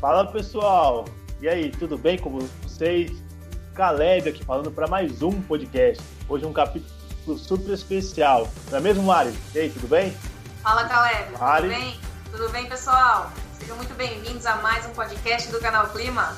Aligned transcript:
Fala 0.00 0.26
pessoal, 0.26 1.06
e 1.40 1.48
aí, 1.48 1.70
tudo 1.70 1.96
bem 1.96 2.18
com 2.18 2.38
vocês? 2.62 3.10
Caleb 3.74 4.28
aqui 4.28 4.44
falando 4.44 4.70
para 4.70 4.86
mais 4.86 5.22
um 5.22 5.40
podcast. 5.40 6.04
Hoje 6.28 6.44
um 6.44 6.52
capítulo 6.52 7.38
super 7.38 7.72
especial. 7.72 8.46
Não 8.70 8.76
é 8.76 8.80
mesmo, 8.82 9.02
Mari? 9.04 9.32
E 9.54 9.58
aí, 9.58 9.70
tudo 9.70 9.88
bem? 9.88 10.14
Fala 10.62 10.84
Caleb, 10.84 11.38
Mari. 11.38 11.68
tudo 11.68 11.80
bem? 11.80 12.00
Tudo 12.30 12.48
bem, 12.50 12.66
pessoal? 12.66 13.32
Sejam 13.58 13.74
muito 13.76 13.94
bem-vindos 13.94 14.44
a 14.44 14.56
mais 14.56 14.84
um 14.84 14.90
podcast 14.90 15.50
do 15.50 15.58
canal 15.60 15.88
Clima. 15.88 16.36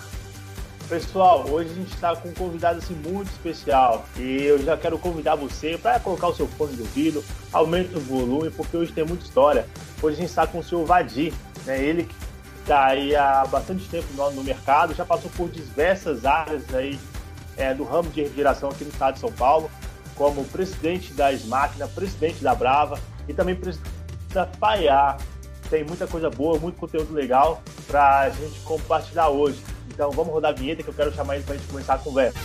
Pessoal, 0.88 1.44
hoje 1.50 1.70
a 1.70 1.74
gente 1.74 1.92
está 1.92 2.14
com 2.14 2.28
um 2.28 2.34
convidado 2.34 2.78
assim, 2.78 2.94
muito 2.94 3.28
especial 3.28 4.06
e 4.16 4.44
eu 4.44 4.62
já 4.62 4.76
quero 4.76 4.98
convidar 5.00 5.34
você 5.34 5.76
para 5.76 5.98
colocar 5.98 6.28
o 6.28 6.34
seu 6.34 6.46
fone 6.46 6.76
de 6.76 6.82
ouvido, 6.82 7.24
aumente 7.52 7.94
o 7.96 8.00
volume, 8.00 8.50
porque 8.50 8.76
hoje 8.76 8.92
tem 8.92 9.04
muita 9.04 9.24
história. 9.24 9.66
Hoje 10.00 10.16
a 10.16 10.20
gente 10.20 10.30
está 10.30 10.46
com 10.46 10.60
o 10.60 10.62
senhor 10.62 10.86
Vadir, 10.86 11.34
né? 11.66 11.82
ele 11.82 12.04
que 12.04 12.27
está 12.68 12.88
aí 12.88 13.16
há 13.16 13.46
bastante 13.46 13.88
tempo 13.88 14.06
no, 14.14 14.30
no, 14.30 14.44
mercado, 14.44 14.94
já 14.94 15.02
passou 15.02 15.30
por 15.34 15.48
diversas 15.48 16.26
áreas 16.26 16.62
aí 16.74 17.00
é, 17.56 17.72
do 17.72 17.82
ramo 17.82 18.10
de 18.10 18.20
refrigeração 18.20 18.68
aqui 18.68 18.84
no 18.84 18.90
estado 18.90 19.14
de 19.14 19.20
São 19.20 19.32
Paulo, 19.32 19.70
como 20.14 20.44
presidente 20.44 21.14
da 21.14 21.32
Smáquina, 21.32 21.88
presidente 21.88 22.42
da 22.42 22.54
Brava 22.54 23.00
e 23.26 23.32
também 23.32 23.54
presidente 23.54 23.90
da 24.34 24.44
Paiá. 24.44 25.16
Tem 25.70 25.82
muita 25.82 26.06
coisa 26.06 26.28
boa, 26.28 26.58
muito 26.58 26.78
conteúdo 26.78 27.14
legal 27.14 27.62
para 27.86 28.20
a 28.20 28.30
gente 28.30 28.60
compartilhar 28.60 29.30
hoje. 29.30 29.62
Então 29.88 30.10
vamos 30.10 30.30
rodar 30.30 30.50
a 30.50 30.54
vinheta 30.54 30.82
que 30.82 30.90
eu 30.90 30.94
quero 30.94 31.14
chamar 31.14 31.36
ele 31.36 31.44
para 31.44 31.54
a 31.54 31.56
gente 31.56 31.68
começar 31.68 31.94
a 31.94 31.98
conversa. 31.98 32.38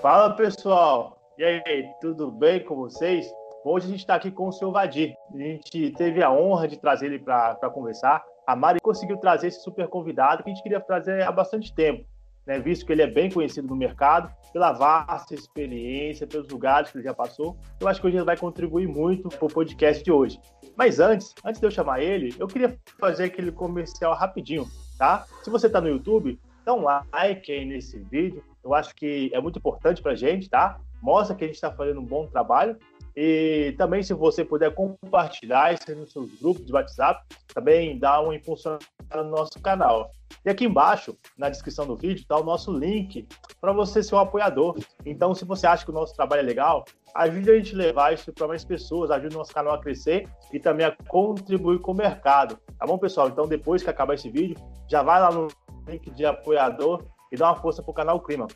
Fala 0.00 0.30
pessoal, 0.34 1.18
e 1.36 1.44
aí, 1.44 1.86
tudo 2.00 2.30
bem 2.30 2.64
com 2.64 2.74
vocês? 2.74 3.30
Hoje 3.64 3.86
a 3.86 3.90
gente 3.90 4.00
está 4.00 4.14
aqui 4.14 4.30
com 4.30 4.48
o 4.48 4.52
seu 4.52 4.72
Vadir. 4.72 5.14
A 5.34 5.36
gente 5.36 5.90
teve 5.90 6.22
a 6.22 6.32
honra 6.32 6.66
de 6.66 6.78
trazer 6.78 7.06
ele 7.06 7.18
para 7.18 7.54
conversar. 7.70 8.24
A 8.46 8.56
Mari 8.56 8.80
conseguiu 8.80 9.18
trazer 9.18 9.48
esse 9.48 9.62
super 9.62 9.88
convidado 9.88 10.42
que 10.42 10.50
a 10.50 10.54
gente 10.54 10.62
queria 10.62 10.80
trazer 10.80 11.22
há 11.22 11.30
bastante 11.30 11.74
tempo 11.74 12.04
né, 12.50 12.58
visto 12.58 12.84
que 12.84 12.92
ele 12.92 13.02
é 13.02 13.06
bem 13.06 13.30
conhecido 13.30 13.68
no 13.68 13.76
mercado, 13.76 14.28
pela 14.52 14.72
vasta 14.72 15.34
experiência, 15.34 16.26
pelos 16.26 16.48
lugares 16.48 16.90
que 16.90 16.98
ele 16.98 17.04
já 17.04 17.14
passou. 17.14 17.56
Eu 17.78 17.86
acho 17.86 18.00
que 18.00 18.06
hoje 18.08 18.16
ele 18.16 18.24
vai 18.24 18.36
contribuir 18.36 18.88
muito 18.88 19.28
para 19.28 19.46
o 19.46 19.48
podcast 19.48 20.02
de 20.02 20.10
hoje. 20.10 20.40
Mas 20.76 20.98
antes, 20.98 21.32
antes 21.44 21.60
de 21.60 21.66
eu 21.66 21.70
chamar 21.70 22.02
ele, 22.02 22.34
eu 22.38 22.48
queria 22.48 22.76
fazer 22.98 23.24
aquele 23.24 23.52
comercial 23.52 24.14
rapidinho, 24.14 24.66
tá? 24.98 25.24
Se 25.44 25.50
você 25.50 25.68
está 25.68 25.80
no 25.80 25.88
YouTube, 25.88 26.40
dá 26.64 26.74
um 26.74 26.84
like 26.84 27.50
aí 27.50 27.64
nesse 27.64 27.98
vídeo. 27.98 28.42
Eu 28.62 28.74
acho 28.74 28.94
que 28.94 29.30
é 29.32 29.40
muito 29.40 29.58
importante 29.58 30.02
para 30.02 30.12
a 30.12 30.16
gente, 30.16 30.48
tá? 30.48 30.78
Mostra 31.02 31.34
que 31.34 31.44
a 31.44 31.46
gente 31.46 31.56
está 31.56 31.72
fazendo 31.72 32.00
um 32.00 32.04
bom 32.04 32.26
trabalho. 32.26 32.76
E 33.16 33.74
também, 33.76 34.02
se 34.02 34.14
você 34.14 34.44
puder 34.44 34.74
compartilhar 34.74 35.74
isso 35.74 35.94
nos 35.96 36.12
seus 36.12 36.32
grupos 36.40 36.64
de 36.64 36.72
WhatsApp, 36.72 37.24
também 37.52 37.98
dá 37.98 38.20
um 38.22 38.32
impulso 38.32 38.78
no 39.14 39.24
nosso 39.24 39.60
canal. 39.60 40.10
E 40.44 40.50
aqui 40.50 40.64
embaixo, 40.64 41.16
na 41.36 41.48
descrição 41.48 41.86
do 41.86 41.96
vídeo, 41.96 42.22
está 42.22 42.38
o 42.38 42.44
nosso 42.44 42.72
link 42.72 43.26
para 43.60 43.72
você 43.72 44.02
ser 44.02 44.14
um 44.14 44.18
apoiador. 44.18 44.78
Então, 45.04 45.34
se 45.34 45.44
você 45.44 45.66
acha 45.66 45.84
que 45.84 45.90
o 45.90 45.94
nosso 45.94 46.14
trabalho 46.14 46.40
é 46.40 46.44
legal, 46.44 46.84
ajude 47.14 47.50
a 47.50 47.56
gente 47.56 47.74
a 47.74 47.78
levar 47.78 48.14
isso 48.14 48.32
para 48.32 48.46
mais 48.46 48.64
pessoas, 48.64 49.10
ajude 49.10 49.34
o 49.34 49.38
nosso 49.38 49.52
canal 49.52 49.74
a 49.74 49.80
crescer 49.80 50.28
e 50.52 50.60
também 50.60 50.86
a 50.86 50.96
contribuir 51.08 51.80
com 51.80 51.92
o 51.92 51.94
mercado. 51.94 52.58
Tá 52.78 52.86
bom, 52.86 52.96
pessoal? 52.96 53.28
Então, 53.28 53.46
depois 53.46 53.82
que 53.82 53.90
acabar 53.90 54.14
esse 54.14 54.30
vídeo, 54.30 54.56
já 54.88 55.02
vai 55.02 55.20
lá 55.20 55.30
no 55.30 55.48
link 55.90 56.10
de 56.10 56.24
apoiador 56.24 57.04
e 57.30 57.36
dá 57.36 57.50
uma 57.50 57.56
força 57.56 57.82
para 57.82 57.90
o 57.90 57.94
canal 57.94 58.20
Clima. 58.20 58.46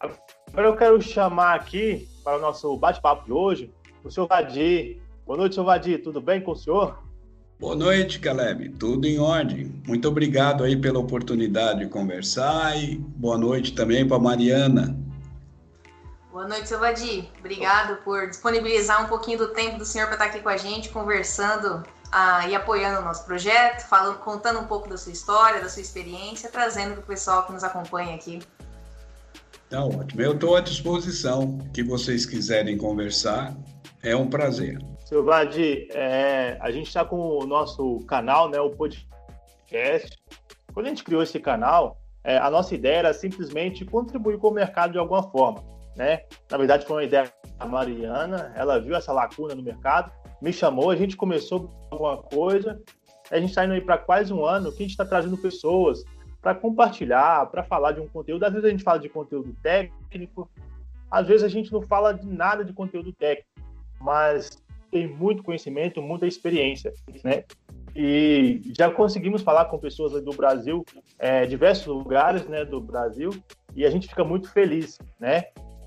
Agora 0.00 0.68
eu 0.68 0.76
quero 0.76 1.00
chamar 1.02 1.54
aqui 1.54 2.08
para 2.22 2.38
o 2.38 2.40
nosso 2.40 2.76
bate-papo 2.76 3.24
de 3.24 3.32
hoje 3.32 3.72
o 4.02 4.10
senhor 4.10 4.26
Vadir. 4.26 5.00
Boa 5.26 5.38
noite, 5.38 5.54
senhor 5.54 5.66
Vadir. 5.66 6.02
Tudo 6.02 6.20
bem 6.20 6.40
com 6.40 6.52
o 6.52 6.56
senhor? 6.56 7.02
Boa 7.58 7.74
noite, 7.74 8.18
Caleb. 8.18 8.70
Tudo 8.70 9.06
em 9.06 9.18
ordem. 9.18 9.82
Muito 9.86 10.08
obrigado 10.08 10.64
aí 10.64 10.76
pela 10.76 10.98
oportunidade 10.98 11.80
de 11.80 11.86
conversar 11.86 12.76
e 12.76 12.96
boa 12.96 13.38
noite 13.38 13.74
também 13.74 14.06
para 14.06 14.18
Mariana. 14.18 14.96
Boa 16.30 16.48
noite, 16.48 16.68
seu 16.68 16.80
Vadir. 16.80 17.26
Obrigado 17.38 18.02
por 18.02 18.28
disponibilizar 18.28 19.04
um 19.04 19.08
pouquinho 19.08 19.38
do 19.38 19.48
tempo 19.48 19.78
do 19.78 19.84
senhor 19.84 20.06
para 20.06 20.14
estar 20.14 20.26
aqui 20.26 20.40
com 20.40 20.48
a 20.48 20.56
gente, 20.56 20.88
conversando 20.88 21.82
ah, 22.16 22.48
e 22.48 22.54
apoiando 22.54 23.00
o 23.00 23.04
nosso 23.04 23.24
projeto, 23.24 23.88
falando, 23.88 24.18
contando 24.18 24.60
um 24.60 24.66
pouco 24.68 24.88
da 24.88 24.96
sua 24.96 25.10
história, 25.10 25.60
da 25.60 25.68
sua 25.68 25.82
experiência, 25.82 26.48
trazendo 26.48 26.92
para 26.92 27.00
o 27.00 27.06
pessoal 27.06 27.44
que 27.44 27.52
nos 27.52 27.64
acompanha 27.64 28.14
aqui. 28.14 28.40
Tá 29.68 29.84
ótimo. 29.84 30.22
Eu 30.22 30.34
estou 30.34 30.54
à 30.54 30.60
disposição. 30.60 31.58
que 31.74 31.82
vocês 31.82 32.24
quiserem 32.24 32.78
conversar, 32.78 33.52
é 34.00 34.14
um 34.14 34.30
prazer. 34.30 34.78
Seu 35.04 35.24
Vladi, 35.24 35.88
é, 35.90 36.56
a 36.60 36.70
gente 36.70 36.86
está 36.86 37.04
com 37.04 37.16
o 37.16 37.44
nosso 37.48 37.98
canal, 38.06 38.48
né, 38.48 38.60
o 38.60 38.70
podcast. 38.70 40.16
Quando 40.72 40.86
a 40.86 40.90
gente 40.90 41.02
criou 41.02 41.20
esse 41.20 41.40
canal, 41.40 42.00
é, 42.22 42.38
a 42.38 42.48
nossa 42.48 42.76
ideia 42.76 42.98
era 42.98 43.12
simplesmente 43.12 43.84
contribuir 43.84 44.38
com 44.38 44.48
o 44.48 44.54
mercado 44.54 44.92
de 44.92 44.98
alguma 44.98 45.24
forma. 45.24 45.64
Né? 45.96 46.20
Na 46.48 46.58
verdade, 46.58 46.86
foi 46.86 46.98
uma 46.98 47.04
ideia 47.04 47.32
da 47.58 47.66
Mariana, 47.66 48.52
ela 48.54 48.80
viu 48.80 48.94
essa 48.94 49.12
lacuna 49.12 49.56
no 49.56 49.62
mercado, 49.64 50.12
me 50.44 50.52
chamou, 50.52 50.90
a 50.90 50.96
gente 50.96 51.16
começou 51.16 51.72
alguma 51.90 52.18
coisa, 52.18 52.80
a 53.30 53.38
gente 53.40 53.48
está 53.48 53.64
indo 53.64 53.72
aí 53.72 53.80
para 53.80 53.98
quase 53.98 54.32
um 54.32 54.44
ano 54.44 54.70
que 54.70 54.78
a 54.78 54.82
gente 54.82 54.90
está 54.90 55.04
trazendo 55.04 55.36
pessoas 55.38 56.04
para 56.40 56.54
compartilhar, 56.54 57.46
para 57.46 57.64
falar 57.64 57.92
de 57.92 58.00
um 58.00 58.06
conteúdo. 58.06 58.44
Às 58.44 58.52
vezes 58.52 58.66
a 58.66 58.70
gente 58.70 58.84
fala 58.84 58.98
de 58.98 59.08
conteúdo 59.08 59.56
técnico, 59.62 60.48
às 61.10 61.26
vezes 61.26 61.42
a 61.42 61.48
gente 61.48 61.72
não 61.72 61.80
fala 61.80 62.12
de 62.12 62.26
nada 62.26 62.64
de 62.64 62.72
conteúdo 62.72 63.12
técnico 63.12 63.54
mas 64.04 64.62
tem 64.90 65.08
muito 65.08 65.42
conhecimento, 65.42 66.02
muita 66.02 66.26
experiência, 66.26 66.92
né? 67.24 67.42
E 67.96 68.60
já 68.76 68.90
conseguimos 68.90 69.42
falar 69.42 69.64
com 69.66 69.78
pessoas 69.78 70.22
do 70.22 70.32
Brasil, 70.32 70.84
é, 71.18 71.46
diversos 71.46 71.86
lugares, 71.86 72.46
né, 72.46 72.64
do 72.64 72.80
Brasil, 72.80 73.30
e 73.74 73.84
a 73.84 73.90
gente 73.90 74.08
fica 74.08 74.24
muito 74.24 74.50
feliz, 74.50 74.98
né, 75.18 75.44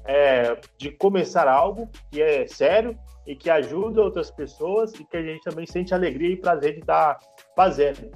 é, 0.07 0.57
de 0.77 0.89
começar 0.91 1.47
algo 1.47 1.89
que 2.09 2.21
é 2.21 2.47
sério 2.47 2.97
e 3.25 3.35
que 3.35 3.49
ajuda 3.49 4.01
outras 4.01 4.31
pessoas 4.31 4.93
e 4.93 5.03
que 5.03 5.17
a 5.17 5.21
gente 5.21 5.43
também 5.43 5.65
sente 5.65 5.93
alegria 5.93 6.29
e 6.29 6.37
prazer 6.37 6.73
de 6.75 6.79
estar 6.79 7.19
fazendo. 7.55 8.09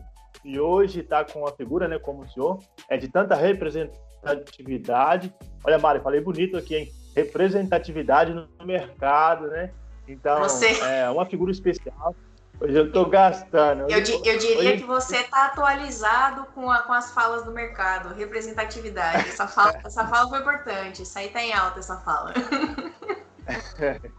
E 0.43 0.59
hoje 0.59 1.01
está 1.01 1.23
com 1.23 1.45
a 1.45 1.51
figura, 1.51 1.87
né, 1.87 1.99
como 1.99 2.23
o 2.23 2.29
senhor, 2.29 2.59
é 2.89 2.97
de 2.97 3.09
tanta 3.09 3.35
representatividade. 3.35 5.33
Olha, 5.63 5.77
Mari, 5.77 5.99
falei 5.99 6.21
bonito 6.21 6.57
aqui, 6.57 6.75
hein? 6.75 6.91
Representatividade 7.15 8.33
no 8.33 8.47
mercado, 8.65 9.47
né? 9.47 9.71
Então, 10.07 10.39
você... 10.39 10.81
é 10.81 11.09
uma 11.09 11.25
figura 11.25 11.51
especial. 11.51 12.15
Hoje 12.61 12.77
eu 12.77 12.85
estou 12.85 13.09
gastando. 13.09 13.89
Eu, 13.89 13.97
eu, 13.97 14.23
eu 14.23 14.37
diria 14.37 14.59
hoje... 14.59 14.77
que 14.77 14.83
você 14.83 15.17
está 15.17 15.47
atualizado 15.47 16.45
com, 16.53 16.69
a, 16.69 16.83
com 16.83 16.93
as 16.93 17.11
falas 17.11 17.43
do 17.43 17.51
mercado, 17.51 18.13
representatividade. 18.13 19.29
Essa 19.29 19.47
fala, 19.47 19.79
essa 19.83 20.07
fala 20.07 20.29
foi 20.29 20.39
importante. 20.39 21.01
Isso 21.01 21.17
aí 21.17 21.25
está 21.25 21.41
em 21.41 21.51
alta, 21.51 21.79
essa 21.79 21.97
fala. 21.97 22.35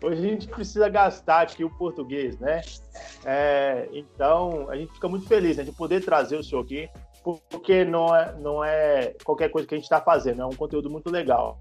Hoje 0.00 0.18
a 0.18 0.30
gente 0.30 0.46
precisa 0.46 0.88
gastar 0.88 1.40
aqui 1.40 1.64
o 1.64 1.70
português, 1.70 2.38
né? 2.38 2.60
É, 3.24 3.88
então, 3.92 4.70
a 4.70 4.76
gente 4.76 4.92
fica 4.92 5.08
muito 5.08 5.26
feliz 5.26 5.56
né, 5.56 5.64
de 5.64 5.72
poder 5.72 6.04
trazer 6.04 6.36
o 6.36 6.44
senhor 6.44 6.62
aqui, 6.62 6.88
porque 7.50 7.84
não 7.84 8.14
é, 8.14 8.32
não 8.38 8.62
é 8.62 9.14
qualquer 9.24 9.48
coisa 9.48 9.66
que 9.66 9.74
a 9.74 9.78
gente 9.78 9.86
está 9.86 10.00
fazendo, 10.00 10.42
é 10.42 10.46
um 10.46 10.54
conteúdo 10.54 10.90
muito 10.90 11.10
legal. 11.10 11.58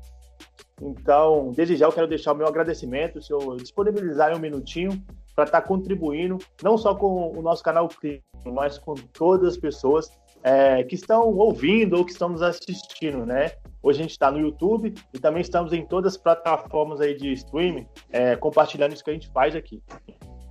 Então, 0.81 1.51
desde 1.55 1.77
já 1.77 1.85
eu 1.85 1.91
quero 1.91 2.05
deixar 2.05 2.33
o 2.33 2.35
meu 2.35 2.45
agradecimento, 2.45 3.21
se 3.21 3.31
eu 3.31 3.55
disponibilizar 3.55 4.35
um 4.35 4.39
minutinho 4.39 5.01
para 5.35 5.45
estar 5.45 5.61
tá 5.61 5.67
contribuindo, 5.67 6.37
não 6.61 6.77
só 6.77 6.95
com 6.95 7.31
o 7.37 7.41
nosso 7.41 7.63
canal 7.63 7.87
Clima, 7.87 8.21
mas 8.45 8.77
com 8.77 8.93
todas 8.93 9.53
as 9.53 9.57
pessoas 9.57 10.09
é, 10.43 10.83
que 10.83 10.95
estão 10.95 11.29
ouvindo 11.35 11.95
ou 11.97 12.05
que 12.05 12.11
estão 12.11 12.29
nos 12.29 12.41
assistindo, 12.41 13.25
né? 13.25 13.51
Hoje 13.81 13.99
a 13.99 14.03
gente 14.03 14.11
está 14.11 14.31
no 14.31 14.39
YouTube 14.39 14.93
e 15.13 15.19
também 15.19 15.41
estamos 15.41 15.73
em 15.73 15.85
todas 15.85 16.13
as 16.13 16.21
plataformas 16.21 17.01
aí 17.01 17.15
de 17.15 17.31
streaming, 17.33 17.87
é, 18.11 18.35
compartilhando 18.35 18.93
isso 18.93 19.03
que 19.03 19.09
a 19.09 19.13
gente 19.13 19.31
faz 19.31 19.55
aqui. 19.55 19.81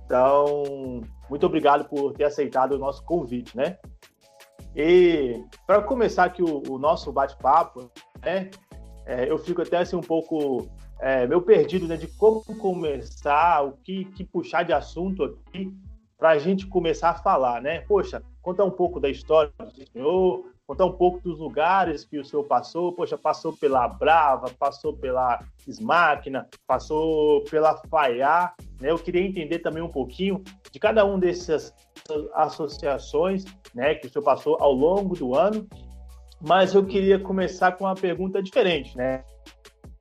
Então, 0.05 1.01
muito 1.29 1.45
obrigado 1.45 1.87
por 1.87 2.13
ter 2.13 2.25
aceitado 2.25 2.73
o 2.73 2.79
nosso 2.79 3.03
convite, 3.05 3.55
né? 3.55 3.77
E 4.75 5.43
para 5.65 5.81
começar 5.81 6.25
aqui 6.25 6.41
o, 6.41 6.63
o 6.67 6.77
nosso 6.77 7.11
bate-papo, 7.11 7.91
né? 8.23 8.49
é, 9.05 9.29
eu 9.29 9.37
fico 9.37 9.61
até 9.61 9.77
assim 9.77 9.95
um 9.95 10.01
pouco 10.01 10.67
é, 10.99 11.27
meio 11.27 11.41
perdido 11.41 11.87
né, 11.87 11.97
de 11.97 12.07
como 12.07 12.41
começar, 12.57 13.63
o 13.63 13.73
que, 13.83 14.05
que 14.05 14.23
puxar 14.23 14.63
de 14.63 14.73
assunto 14.73 15.23
aqui 15.23 15.73
para 16.17 16.31
a 16.31 16.37
gente 16.37 16.67
começar 16.67 17.09
a 17.09 17.15
falar, 17.15 17.61
né? 17.61 17.81
Poxa, 17.81 18.23
contar 18.41 18.63
um 18.63 18.71
pouco 18.71 18.99
da 18.99 19.09
história 19.09 19.51
do 19.59 19.91
senhor, 19.91 20.45
contar 20.65 20.85
um 20.85 20.93
pouco 20.93 21.19
dos 21.19 21.37
lugares 21.37 22.05
que 22.05 22.17
o 22.17 22.23
senhor 22.23 22.43
passou. 22.45 22.93
Poxa, 22.93 23.17
passou 23.17 23.51
pela 23.51 23.87
Brava, 23.87 24.49
passou 24.57 24.95
pela 24.95 25.43
Smáquina, 25.67 26.47
passou 26.65 27.43
pela 27.45 27.75
Faiá, 27.89 28.53
né? 28.79 28.91
Eu 28.91 28.97
queria 28.97 29.21
entender 29.21 29.59
também 29.59 29.83
um 29.83 29.91
pouquinho 29.91 30.41
de 30.71 30.79
cada 30.79 31.03
um 31.05 31.19
dessas 31.19 31.73
associações, 32.33 33.45
né, 33.73 33.95
que 33.95 34.07
o 34.07 34.09
senhor 34.09 34.25
passou 34.25 34.57
ao 34.59 34.73
longo 34.73 35.15
do 35.15 35.35
ano 35.35 35.67
mas 36.45 36.73
eu 36.75 36.85
queria 36.85 37.17
começar 37.17 37.71
com 37.71 37.85
uma 37.85 37.95
pergunta 37.95 38.43
diferente, 38.43 38.97
né? 38.97 39.23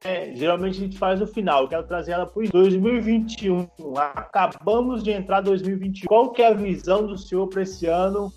É, 0.05 0.35
geralmente 0.35 0.79
a 0.79 0.81
gente 0.81 0.99
faz 0.99 1.21
no 1.21 1.27
final. 1.27 1.63
Eu 1.63 1.69
quero 1.69 1.87
trazer 1.87 2.13
ela 2.13 2.27
para 2.27 2.43
2021. 2.51 3.69
Acabamos 3.97 5.03
de 5.03 5.11
entrar 5.11 5.41
2021. 5.41 6.07
Qual 6.07 6.31
que 6.31 6.43
é 6.43 6.49
a 6.49 6.55
visão 6.55 7.07
do 7.07 7.17
senhor 7.17 7.47
para 7.49 7.63
esse 7.63 7.87
ano 7.87 8.33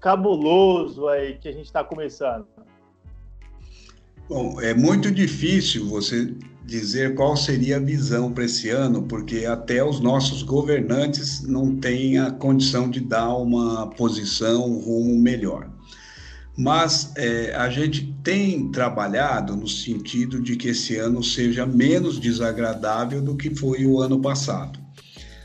cabuloso 0.00 1.08
aí 1.08 1.34
que 1.34 1.48
a 1.48 1.52
gente 1.52 1.66
está 1.66 1.84
começando? 1.84 2.46
Bom, 4.28 4.60
é 4.60 4.74
muito 4.74 5.10
difícil 5.10 5.88
você 5.88 6.34
dizer 6.64 7.14
qual 7.14 7.34
seria 7.34 7.76
a 7.76 7.80
visão 7.80 8.30
para 8.30 8.44
esse 8.44 8.68
ano, 8.68 9.02
porque 9.02 9.46
até 9.46 9.82
os 9.82 10.00
nossos 10.00 10.42
governantes 10.42 11.42
não 11.42 11.74
têm 11.76 12.18
a 12.18 12.30
condição 12.30 12.90
de 12.90 13.00
dar 13.00 13.34
uma 13.34 13.86
posição, 13.86 14.66
um 14.66 14.78
rumo 14.78 15.18
melhor. 15.18 15.70
Mas 16.58 17.12
é, 17.16 17.54
a 17.54 17.70
gente 17.70 18.12
tem 18.24 18.68
trabalhado 18.72 19.54
no 19.54 19.68
sentido 19.68 20.42
de 20.42 20.56
que 20.56 20.70
esse 20.70 20.96
ano 20.96 21.22
seja 21.22 21.64
menos 21.64 22.18
desagradável 22.18 23.22
do 23.22 23.36
que 23.36 23.54
foi 23.54 23.86
o 23.86 24.00
ano 24.00 24.20
passado. 24.20 24.76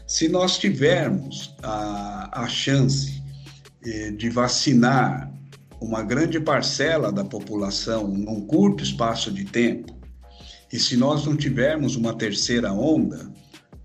Se 0.08 0.28
nós 0.28 0.58
tivermos 0.58 1.56
a, 1.62 2.42
a 2.42 2.48
chance 2.48 3.22
é, 3.86 4.10
de 4.10 4.28
vacinar 4.32 5.32
uma 5.80 6.02
grande 6.02 6.40
parcela 6.40 7.12
da 7.12 7.24
população 7.24 8.08
num 8.08 8.42
curto 8.48 8.84
espaço 8.84 9.32
de 9.32 9.46
tempo, 9.46 9.96
e 10.72 10.80
se 10.80 10.98
nós 10.98 11.28
não 11.28 11.38
tivermos 11.38 11.96
uma 11.96 12.16
terceira 12.16 12.74
onda, 12.74 13.32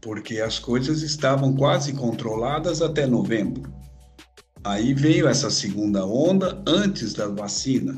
porque 0.00 0.40
as 0.40 0.58
coisas 0.58 1.02
estavam 1.02 1.54
quase 1.54 1.92
controladas 1.92 2.80
até 2.80 3.06
novembro. 3.06 3.77
Aí 4.64 4.92
veio 4.92 5.28
essa 5.28 5.50
segunda 5.50 6.04
onda 6.04 6.62
antes 6.66 7.14
da 7.14 7.28
vacina. 7.28 7.96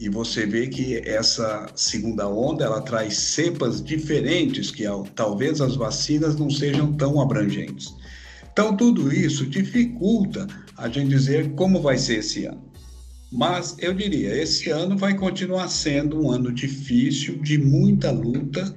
E 0.00 0.08
você 0.08 0.46
vê 0.46 0.68
que 0.68 0.96
essa 1.08 1.66
segunda 1.74 2.28
onda 2.28 2.64
ela 2.64 2.80
traz 2.80 3.16
cepas 3.16 3.82
diferentes 3.82 4.70
que 4.70 4.84
talvez 5.14 5.60
as 5.60 5.74
vacinas 5.74 6.36
não 6.36 6.48
sejam 6.50 6.92
tão 6.92 7.20
abrangentes. 7.20 7.92
Então 8.52 8.76
tudo 8.76 9.12
isso 9.12 9.46
dificulta 9.46 10.46
a 10.76 10.88
gente 10.88 11.08
dizer 11.08 11.52
como 11.54 11.80
vai 11.80 11.98
ser 11.98 12.18
esse 12.18 12.44
ano. 12.44 12.68
Mas 13.30 13.76
eu 13.78 13.92
diria, 13.92 14.34
esse 14.40 14.70
ano 14.70 14.96
vai 14.96 15.14
continuar 15.14 15.68
sendo 15.68 16.22
um 16.22 16.30
ano 16.30 16.52
difícil, 16.52 17.38
de 17.42 17.58
muita 17.58 18.10
luta, 18.10 18.74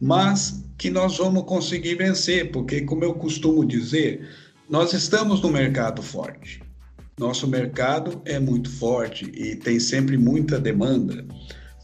mas 0.00 0.64
que 0.78 0.90
nós 0.90 1.18
vamos 1.18 1.44
conseguir 1.44 1.96
vencer, 1.96 2.50
porque, 2.50 2.80
como 2.82 3.04
eu 3.04 3.14
costumo 3.14 3.64
dizer, 3.64 4.26
nós 4.68 4.92
estamos 4.94 5.42
no 5.42 5.50
mercado 5.50 6.02
forte. 6.02 6.62
Nosso 7.18 7.46
mercado 7.46 8.20
é 8.24 8.38
muito 8.38 8.70
forte 8.70 9.30
e 9.34 9.56
tem 9.56 9.78
sempre 9.78 10.16
muita 10.16 10.58
demanda, 10.58 11.24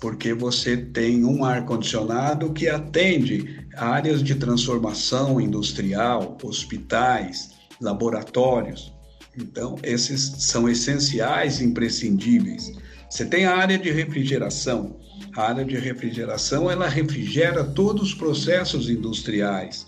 porque 0.00 0.32
você 0.32 0.76
tem 0.76 1.24
um 1.24 1.44
ar-condicionado 1.44 2.52
que 2.52 2.68
atende 2.68 3.64
áreas 3.76 4.22
de 4.22 4.34
transformação 4.34 5.40
industrial, 5.40 6.36
hospitais, 6.42 7.50
laboratórios. 7.80 8.92
Então, 9.38 9.76
esses 9.82 10.20
são 10.38 10.68
essenciais 10.68 11.60
e 11.60 11.64
imprescindíveis. 11.64 12.72
Você 13.08 13.24
tem 13.24 13.44
a 13.44 13.56
área 13.56 13.78
de 13.78 13.90
refrigeração. 13.90 14.98
A 15.36 15.42
área 15.42 15.64
de 15.64 15.76
refrigeração, 15.76 16.68
ela 16.70 16.88
refrigera 16.88 17.62
todos 17.62 18.08
os 18.08 18.14
processos 18.14 18.88
industriais, 18.88 19.86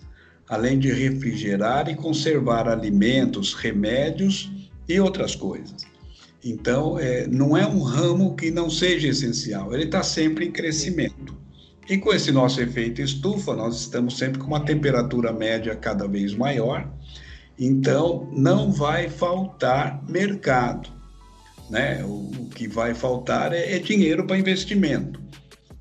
além 0.53 0.79
de 0.79 0.93
refrigerar 0.93 1.89
e 1.89 1.95
conservar 1.95 2.69
alimentos, 2.69 3.55
remédios 3.55 4.53
e 4.87 5.01
outras 5.01 5.35
coisas. 5.35 5.87
Então, 6.45 6.99
é, 6.99 7.27
não 7.27 7.57
é 7.57 7.67
um 7.67 7.81
ramo 7.81 8.37
que 8.37 8.51
não 8.51 8.69
seja 8.69 9.09
essencial, 9.09 9.73
ele 9.73 9.85
está 9.85 10.03
sempre 10.03 10.45
em 10.45 10.53
crescimento. 10.53 11.35
E 11.89 11.97
com 11.97 12.13
esse 12.13 12.31
nosso 12.31 12.61
efeito 12.61 13.01
estufa, 13.01 13.55
nós 13.55 13.81
estamos 13.81 14.19
sempre 14.19 14.41
com 14.41 14.47
uma 14.49 14.63
temperatura 14.63 15.33
média 15.33 15.75
cada 15.75 16.07
vez 16.07 16.35
maior, 16.35 16.87
então, 17.59 18.29
não 18.31 18.71
vai 18.71 19.09
faltar 19.09 20.05
mercado. 20.07 20.91
Né? 21.71 22.05
O, 22.05 22.31
o 22.41 22.51
que 22.55 22.69
vai 22.69 22.93
faltar 22.93 23.55
é, 23.55 23.77
é 23.77 23.79
dinheiro 23.79 24.27
para 24.27 24.37
investimento. 24.37 25.19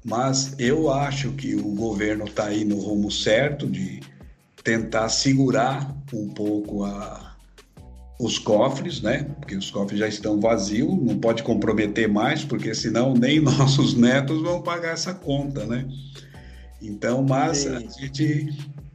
Mas 0.02 0.56
eu 0.58 0.90
acho 0.90 1.34
que 1.34 1.56
o 1.56 1.76
governo 1.76 2.24
está 2.24 2.46
aí 2.46 2.64
no 2.64 2.80
rumo 2.80 3.12
certo 3.12 3.68
de 3.68 4.00
tentar 4.64 5.10
segurar 5.10 5.96
um 6.14 6.30
pouco 6.30 6.84
a, 6.84 7.36
os 8.20 8.38
cofres, 8.38 9.02
né? 9.02 9.24
Porque 9.40 9.56
os 9.56 9.72
cofres 9.72 10.00
já 10.00 10.08
estão 10.08 10.40
vazios, 10.40 10.90
não 10.90 11.18
pode 11.18 11.44
comprometer 11.44 12.08
mais, 12.08 12.44
porque 12.44 12.74
senão 12.74 13.14
nem 13.14 13.40
nossos 13.42 13.96
netos 13.96 14.42
vão 14.42 14.62
pagar 14.62 14.94
essa 14.94 15.14
conta, 15.14 15.66
né? 15.66 15.88
Então, 16.82 17.24
mas 17.24 17.68
a 17.68 17.80
gente 17.80 18.50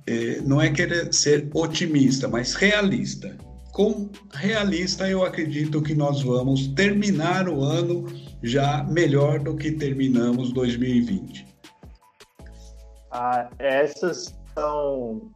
é, 0.06 0.40
não 0.40 0.60
é 0.60 0.70
querer 0.70 1.12
ser 1.12 1.48
otimista, 1.52 2.28
mas 2.28 2.54
realista. 2.54 3.36
Com 3.72 4.08
realista, 4.32 5.08
eu 5.08 5.24
acredito 5.24 5.82
que 5.82 5.94
nós 5.94 6.22
vamos 6.22 6.68
terminar 6.68 7.48
o 7.48 7.62
ano 7.62 8.06
já 8.42 8.84
melhor 8.84 9.40
do 9.40 9.56
que 9.56 9.72
terminamos 9.72 10.52
2020. 10.52 11.46
Ah, 13.12 13.48
essas 13.58 14.34
são, 14.54 15.30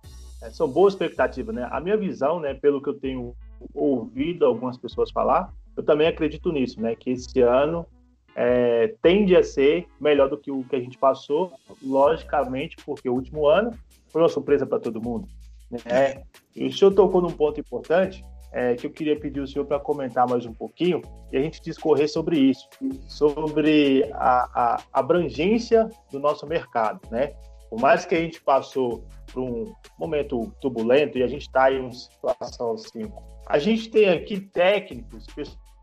são 0.52 0.68
boas 0.68 0.94
expectativas, 0.94 1.54
né? 1.54 1.68
A 1.70 1.80
minha 1.80 1.96
visão, 1.96 2.40
né, 2.40 2.54
pelo 2.54 2.80
que 2.80 2.88
eu 2.88 2.98
tenho 2.98 3.34
ouvido 3.74 4.46
algumas 4.46 4.78
pessoas 4.78 5.10
falar, 5.10 5.52
eu 5.76 5.82
também 5.82 6.06
acredito 6.06 6.50
nisso, 6.50 6.80
né? 6.80 6.94
Que 6.94 7.10
esse 7.10 7.40
ano 7.40 7.86
é, 8.34 8.94
tende 9.02 9.36
a 9.36 9.42
ser 9.42 9.86
melhor 10.00 10.28
do 10.28 10.38
que 10.38 10.50
o 10.50 10.64
que 10.64 10.76
a 10.76 10.80
gente 10.80 10.96
passou, 10.96 11.52
logicamente, 11.82 12.76
porque 12.84 13.08
o 13.08 13.14
último 13.14 13.46
ano 13.46 13.72
foi 14.08 14.22
uma 14.22 14.28
surpresa 14.28 14.66
para 14.66 14.80
todo 14.80 15.02
mundo. 15.02 15.28
Né? 15.70 16.22
E 16.54 16.66
o 16.66 16.72
senhor 16.72 16.92
tocou 16.92 17.20
num 17.20 17.30
ponto 17.30 17.60
importante 17.60 18.24
é, 18.52 18.74
que 18.74 18.86
eu 18.86 18.90
queria 18.90 19.18
pedir 19.18 19.40
o 19.40 19.46
senhor 19.46 19.64
para 19.64 19.78
comentar 19.78 20.28
mais 20.28 20.44
um 20.44 20.52
pouquinho 20.52 21.00
e 21.32 21.36
a 21.36 21.40
gente 21.40 21.62
discorrer 21.62 22.08
sobre 22.10 22.38
isso, 22.38 22.68
sobre 23.08 24.10
a, 24.12 24.48
a 24.54 24.82
abrangência 24.92 25.88
do 26.10 26.18
nosso 26.18 26.46
mercado. 26.46 27.00
Né? 27.10 27.32
Por 27.68 27.80
mais 27.80 28.04
que 28.04 28.14
a 28.14 28.20
gente 28.20 28.40
passou 28.40 29.04
por 29.32 29.42
um 29.42 29.72
momento 29.98 30.52
turbulento 30.60 31.18
e 31.18 31.22
a 31.22 31.26
gente 31.26 31.42
está 31.42 31.72
em 31.72 31.80
uma 31.80 31.92
situação 31.92 32.72
assim, 32.72 33.12
a 33.46 33.58
gente 33.58 33.90
tem 33.90 34.08
aqui 34.08 34.40
técnicos, 34.40 35.26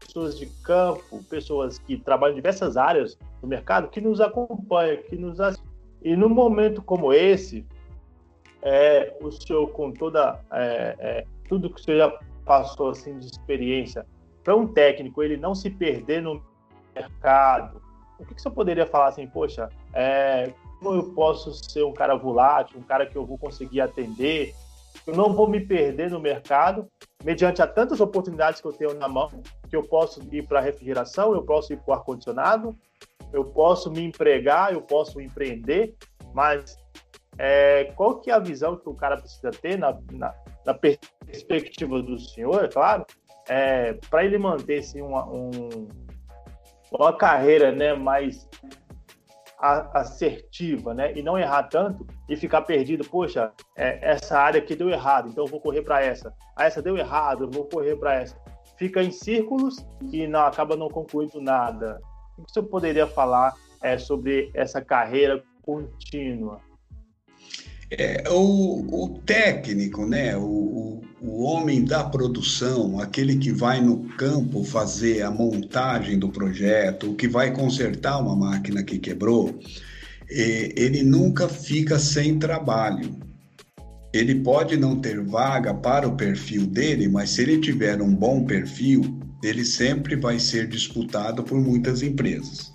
pessoas 0.02 0.38
de 0.38 0.46
campo, 0.64 1.24
pessoas 1.30 1.80
que 1.80 1.98
trabalham 1.98 2.34
em 2.34 2.38
diversas 2.38 2.78
áreas 2.78 3.18
do 3.42 3.48
mercado 3.48 3.90
que 3.90 4.00
nos 4.00 4.22
acompanham, 4.22 5.04
que 5.04 5.16
nos 5.16 5.40
assistem. 5.40 5.68
E 6.02 6.16
num 6.16 6.30
momento 6.30 6.82
como 6.82 7.12
esse, 7.12 7.66
é, 8.62 9.16
o 9.22 9.32
senhor 9.32 9.68
com 9.72 9.92
toda 9.92 10.40
é, 10.52 10.96
é, 11.00 11.26
tudo 11.48 11.70
que 11.70 11.80
o 11.80 11.84
senhor 11.84 11.98
já 11.98 12.20
passou 12.46 12.90
assim 12.90 13.18
de 13.18 13.26
experiência 13.26 14.06
para 14.44 14.56
um 14.56 14.68
técnico 14.68 15.22
ele 15.22 15.38
não 15.38 15.54
se 15.54 15.70
perder 15.70 16.22
no 16.22 16.44
mercado 16.96 17.82
o 18.20 18.26
que, 18.26 18.34
que 18.34 18.50
poderia 18.50 18.86
falar 18.86 19.10
assim 19.10 19.28
poxa 19.28 19.70
é, 19.94 20.54
eu 20.82 21.12
posso 21.14 21.54
ser 21.54 21.84
um 21.84 21.94
cara 21.94 22.16
volátil 22.16 22.80
um 22.80 22.84
cara 22.84 23.06
que 23.06 23.16
eu 23.16 23.26
vou 23.26 23.38
conseguir 23.38 23.82
atender? 23.82 24.54
Eu 25.06 25.16
não 25.16 25.34
vou 25.34 25.48
me 25.48 25.60
perder 25.60 26.10
no 26.12 26.20
mercado 26.20 26.88
mediante 27.24 27.62
a 27.62 27.68
tantas 27.68 28.00
oportunidades 28.00 28.62
que 28.62 28.68
eu 28.68 28.74
tenho 28.74 28.94
na 28.96 29.08
mão 29.08 29.30
que 29.70 29.76
eu 29.76 29.84
posso 29.84 30.22
ir 30.32 30.48
para 30.48 30.60
a 30.60 30.62
refrigeração 30.62 31.34
eu 31.34 31.44
posso 31.44 31.74
ir 31.74 31.78
para 31.78 31.92
o 31.92 31.94
ar 31.96 32.04
condicionado 32.04 32.76
eu 33.34 33.46
posso 33.46 33.92
me 33.92 34.04
empregar 34.04 34.74
eu 34.74 34.82
posso 34.82 35.20
empreender 35.20 35.96
mas 36.34 36.78
é, 37.38 37.86
qual 37.96 38.20
que 38.20 38.32
é 38.32 38.34
a 38.34 38.40
visão 38.40 38.76
que 38.76 38.90
o 38.90 38.96
cara 38.96 39.18
precisa 39.18 39.52
ter 39.52 39.78
na, 39.78 39.98
na, 40.12 40.34
na 40.66 40.74
perspectiva 40.74 42.02
do 42.02 42.20
senhor, 42.20 42.66
é 42.66 42.68
claro, 42.68 43.06
é, 43.48 43.94
para 44.10 44.26
ele 44.26 44.38
manter 44.38 44.80
assim, 44.80 45.02
uma, 45.02 45.26
um, 45.26 45.88
uma 46.92 47.16
carreira 47.16 47.72
né, 47.72 47.94
mais 47.94 48.48
assertiva, 49.60 50.94
né, 50.94 51.14
e 51.16 51.24
não 51.24 51.38
errar 51.38 51.64
tanto 51.64 52.06
e 52.30 52.36
ficar 52.36 52.62
perdido, 52.62 53.04
poxa, 53.08 53.52
é, 53.76 54.12
essa 54.12 54.38
área 54.38 54.60
aqui 54.60 54.76
deu 54.76 54.90
errado, 54.90 55.30
então 55.30 55.46
eu 55.46 55.50
vou 55.50 55.60
correr 55.60 55.82
para 55.82 56.04
essa. 56.04 56.34
Ah, 56.56 56.66
essa 56.66 56.82
deu 56.82 56.96
errado, 56.98 57.46
eu 57.46 57.50
vou 57.50 57.66
correr 57.66 57.96
para 57.96 58.14
essa. 58.14 58.40
Fica 58.78 59.02
em 59.02 59.12
círculos 59.12 59.84
e 60.12 60.28
não 60.28 60.42
acaba 60.42 60.76
não 60.76 60.90
concluindo 60.90 61.42
nada. 61.42 62.00
O 62.38 62.44
que 62.44 62.52
você 62.52 62.62
poderia 62.62 63.08
falar 63.08 63.56
é, 63.82 63.98
sobre 63.98 64.52
essa 64.54 64.80
carreira 64.80 65.44
contínua? 65.64 66.62
É, 67.90 68.24
o, 68.30 69.06
o, 69.06 69.20
técnico, 69.20 70.06
né, 70.06 70.36
o, 70.36 71.02
o, 71.22 71.44
homem 71.44 71.86
da 71.86 72.04
produção, 72.04 73.00
aquele 73.00 73.38
que 73.38 73.50
vai 73.50 73.80
no 73.80 74.04
campo 74.18 74.62
fazer 74.66 75.22
a 75.22 75.32
montagem 75.32 76.20
do 76.20 76.28
projeto, 76.28 77.12
o 77.12 77.16
que 77.16 77.30
vai 77.30 77.54
consertar 77.54 78.20
uma 78.20 78.36
máquina 78.36 78.84
que 78.84 79.00
quebrou, 79.00 79.58
é, 80.30 80.74
ele 80.76 81.02
nunca 81.02 81.48
fica 81.48 81.98
sem 81.98 82.38
trabalho. 82.38 83.16
Ele 84.14 84.36
pode 84.36 84.76
não 84.76 85.00
ter 85.00 85.22
vaga 85.22 85.74
para 85.74 86.08
o 86.08 86.18
perfil 86.18 86.66
dele, 86.66 87.08
mas 87.08 87.30
se 87.30 87.42
ele 87.42 87.60
tiver 87.60 88.02
um 88.02 88.14
bom 88.14 88.46
perfil, 88.46 89.18
ele 89.42 89.64
sempre 89.64 90.16
vai 90.18 90.40
ser 90.40 90.68
disputado 90.68 91.42
por 91.42 91.60
muitas 91.60 92.02
empresas. 92.02 92.74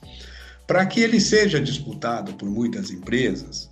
Para 0.66 0.86
que 0.86 1.00
ele 1.00 1.20
seja 1.20 1.60
disputado 1.60 2.32
por 2.34 2.48
muitas 2.48 2.90
empresas, 2.90 3.71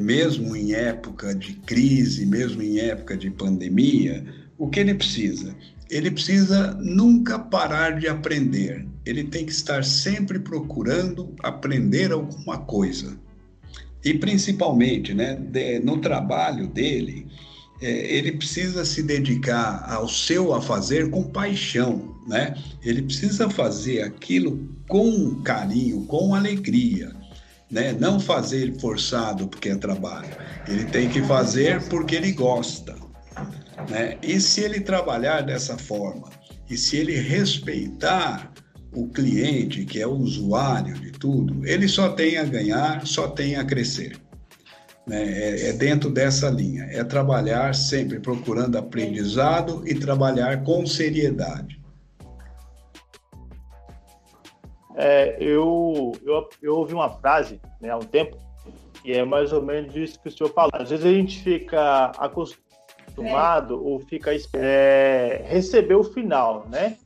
mesmo 0.00 0.54
em 0.54 0.72
época 0.72 1.34
de 1.34 1.54
crise, 1.54 2.24
mesmo 2.26 2.62
em 2.62 2.78
época 2.78 3.16
de 3.16 3.30
pandemia, 3.30 4.24
o 4.56 4.68
que 4.68 4.80
ele 4.80 4.94
precisa? 4.94 5.54
Ele 5.90 6.10
precisa 6.10 6.74
nunca 6.80 7.38
parar 7.38 7.98
de 7.98 8.08
aprender. 8.08 8.86
Ele 9.04 9.24
tem 9.24 9.44
que 9.44 9.52
estar 9.52 9.84
sempre 9.84 10.38
procurando 10.38 11.34
aprender 11.42 12.12
alguma 12.12 12.58
coisa. 12.58 13.18
E 14.04 14.14
principalmente, 14.14 15.12
né, 15.12 15.38
no 15.82 15.98
trabalho 15.98 16.66
dele, 16.66 17.26
é, 17.80 18.16
ele 18.16 18.32
precisa 18.32 18.84
se 18.84 19.02
dedicar 19.02 19.84
ao 19.92 20.08
seu 20.08 20.54
a 20.54 20.62
fazer 20.62 21.10
com 21.10 21.24
paixão, 21.24 22.16
né? 22.28 22.54
Ele 22.84 23.02
precisa 23.02 23.50
fazer 23.50 24.02
aquilo 24.02 24.68
com 24.88 25.42
carinho, 25.42 26.02
com 26.06 26.34
alegria, 26.34 27.12
né? 27.72 27.96
Não 27.98 28.20
fazer 28.20 28.78
forçado 28.78 29.48
porque 29.48 29.70
é 29.70 29.76
trabalho. 29.76 30.28
Ele 30.68 30.84
tem 30.84 31.08
que 31.08 31.22
fazer 31.22 31.82
porque 31.88 32.14
ele 32.14 32.32
gosta, 32.32 32.94
né? 33.88 34.18
E 34.22 34.38
se 34.38 34.60
ele 34.60 34.80
trabalhar 34.80 35.40
dessa 35.40 35.78
forma, 35.78 36.28
e 36.68 36.76
se 36.76 36.98
ele 36.98 37.18
respeitar 37.18 38.52
o 38.94 39.08
cliente, 39.08 39.86
que 39.86 40.00
é 40.00 40.06
o 40.06 40.12
usuário 40.12 40.94
de 40.94 41.10
tudo, 41.12 41.66
ele 41.66 41.88
só 41.88 42.10
tem 42.10 42.36
a 42.36 42.44
ganhar, 42.44 43.06
só 43.06 43.26
tem 43.26 43.56
a 43.56 43.64
crescer. 43.64 44.18
Né? 45.06 45.22
É, 45.22 45.68
é, 45.68 45.72
dentro 45.72 46.10
dessa 46.10 46.50
linha, 46.50 46.84
é 46.90 47.02
trabalhar 47.02 47.74
sempre 47.74 48.20
procurando 48.20 48.76
aprendizado 48.76 49.82
e 49.86 49.94
trabalhar 49.94 50.62
com 50.62 50.86
seriedade. 50.86 51.81
É, 54.94 55.36
eu, 55.40 56.12
eu, 56.22 56.48
eu 56.60 56.76
ouvi 56.76 56.94
uma 56.94 57.08
frase 57.08 57.60
né, 57.80 57.90
há 57.90 57.96
um 57.96 58.00
tempo, 58.00 58.36
e 59.04 59.12
é 59.12 59.24
mais 59.24 59.52
ou 59.52 59.62
menos 59.62 59.96
isso 59.96 60.20
que 60.20 60.28
o 60.28 60.30
senhor 60.30 60.50
falou. 60.50 60.70
Às 60.74 60.90
vezes 60.90 61.04
a 61.04 61.12
gente 61.12 61.40
fica 61.42 62.12
acostumado 62.18 63.74
é. 63.74 63.76
ou 63.76 64.00
fica 64.00 64.30
é, 64.54 65.42
receber 65.46 65.94
o 65.94 66.04
final, 66.04 66.66
né? 66.68 66.96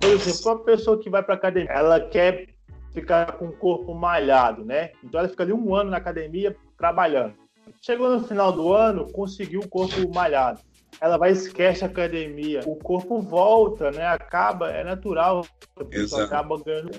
Por 0.00 0.10
exemplo, 0.10 0.50
a 0.50 0.58
pessoa 0.64 0.98
que 0.98 1.10
vai 1.10 1.22
para 1.22 1.34
academia, 1.34 1.70
ela 1.70 2.00
quer 2.00 2.48
ficar 2.92 3.32
com 3.32 3.46
o 3.46 3.52
corpo 3.52 3.94
malhado, 3.94 4.64
né? 4.64 4.92
Então 5.04 5.20
ela 5.20 5.28
fica 5.28 5.42
ali 5.42 5.52
um 5.52 5.74
ano 5.74 5.90
na 5.90 5.96
academia 5.96 6.56
trabalhando. 6.76 7.34
Chegou 7.80 8.10
no 8.10 8.24
final 8.24 8.52
do 8.52 8.72
ano, 8.72 9.10
conseguiu 9.12 9.60
o 9.60 9.68
corpo 9.68 9.94
malhado. 10.12 10.60
Ela 11.00 11.16
vai 11.16 11.30
esquece 11.30 11.82
a 11.82 11.86
academia, 11.86 12.60
o 12.66 12.76
corpo 12.76 13.20
volta, 13.20 13.90
né? 13.90 14.06
Acaba, 14.06 14.70
é 14.70 14.84
natural, 14.84 15.46
a 15.76 16.22
acaba 16.24 16.62
ganhando. 16.62 16.90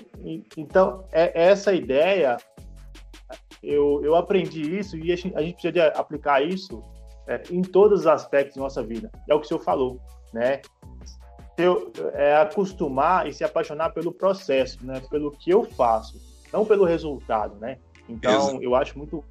Então, 0.56 1.04
é 1.12 1.48
essa 1.48 1.72
ideia. 1.72 2.36
Eu, 3.62 4.00
eu 4.02 4.16
aprendi 4.16 4.76
isso 4.76 4.96
e 4.96 5.12
a 5.12 5.16
gente, 5.16 5.36
a 5.36 5.40
gente 5.40 5.54
precisa 5.54 5.86
aplicar 5.90 6.42
isso 6.42 6.82
é, 7.28 7.40
em 7.48 7.62
todos 7.62 8.00
os 8.00 8.06
aspectos 8.08 8.56
da 8.56 8.62
nossa 8.62 8.82
vida. 8.82 9.08
É 9.28 9.34
o 9.34 9.38
que 9.38 9.46
o 9.46 9.48
senhor 9.48 9.60
falou, 9.60 10.00
né? 10.32 10.60
Eu, 11.56 11.92
é 12.14 12.34
acostumar 12.36 13.28
e 13.28 13.32
se 13.32 13.44
apaixonar 13.44 13.90
pelo 13.90 14.12
processo, 14.12 14.84
né? 14.84 15.00
Pelo 15.10 15.30
que 15.30 15.50
eu 15.50 15.62
faço, 15.62 16.18
não 16.52 16.64
pelo 16.64 16.84
resultado, 16.84 17.54
né? 17.60 17.78
Então, 18.08 18.48
Exato. 18.48 18.62
eu 18.62 18.74
acho 18.74 18.98
muito 18.98 19.22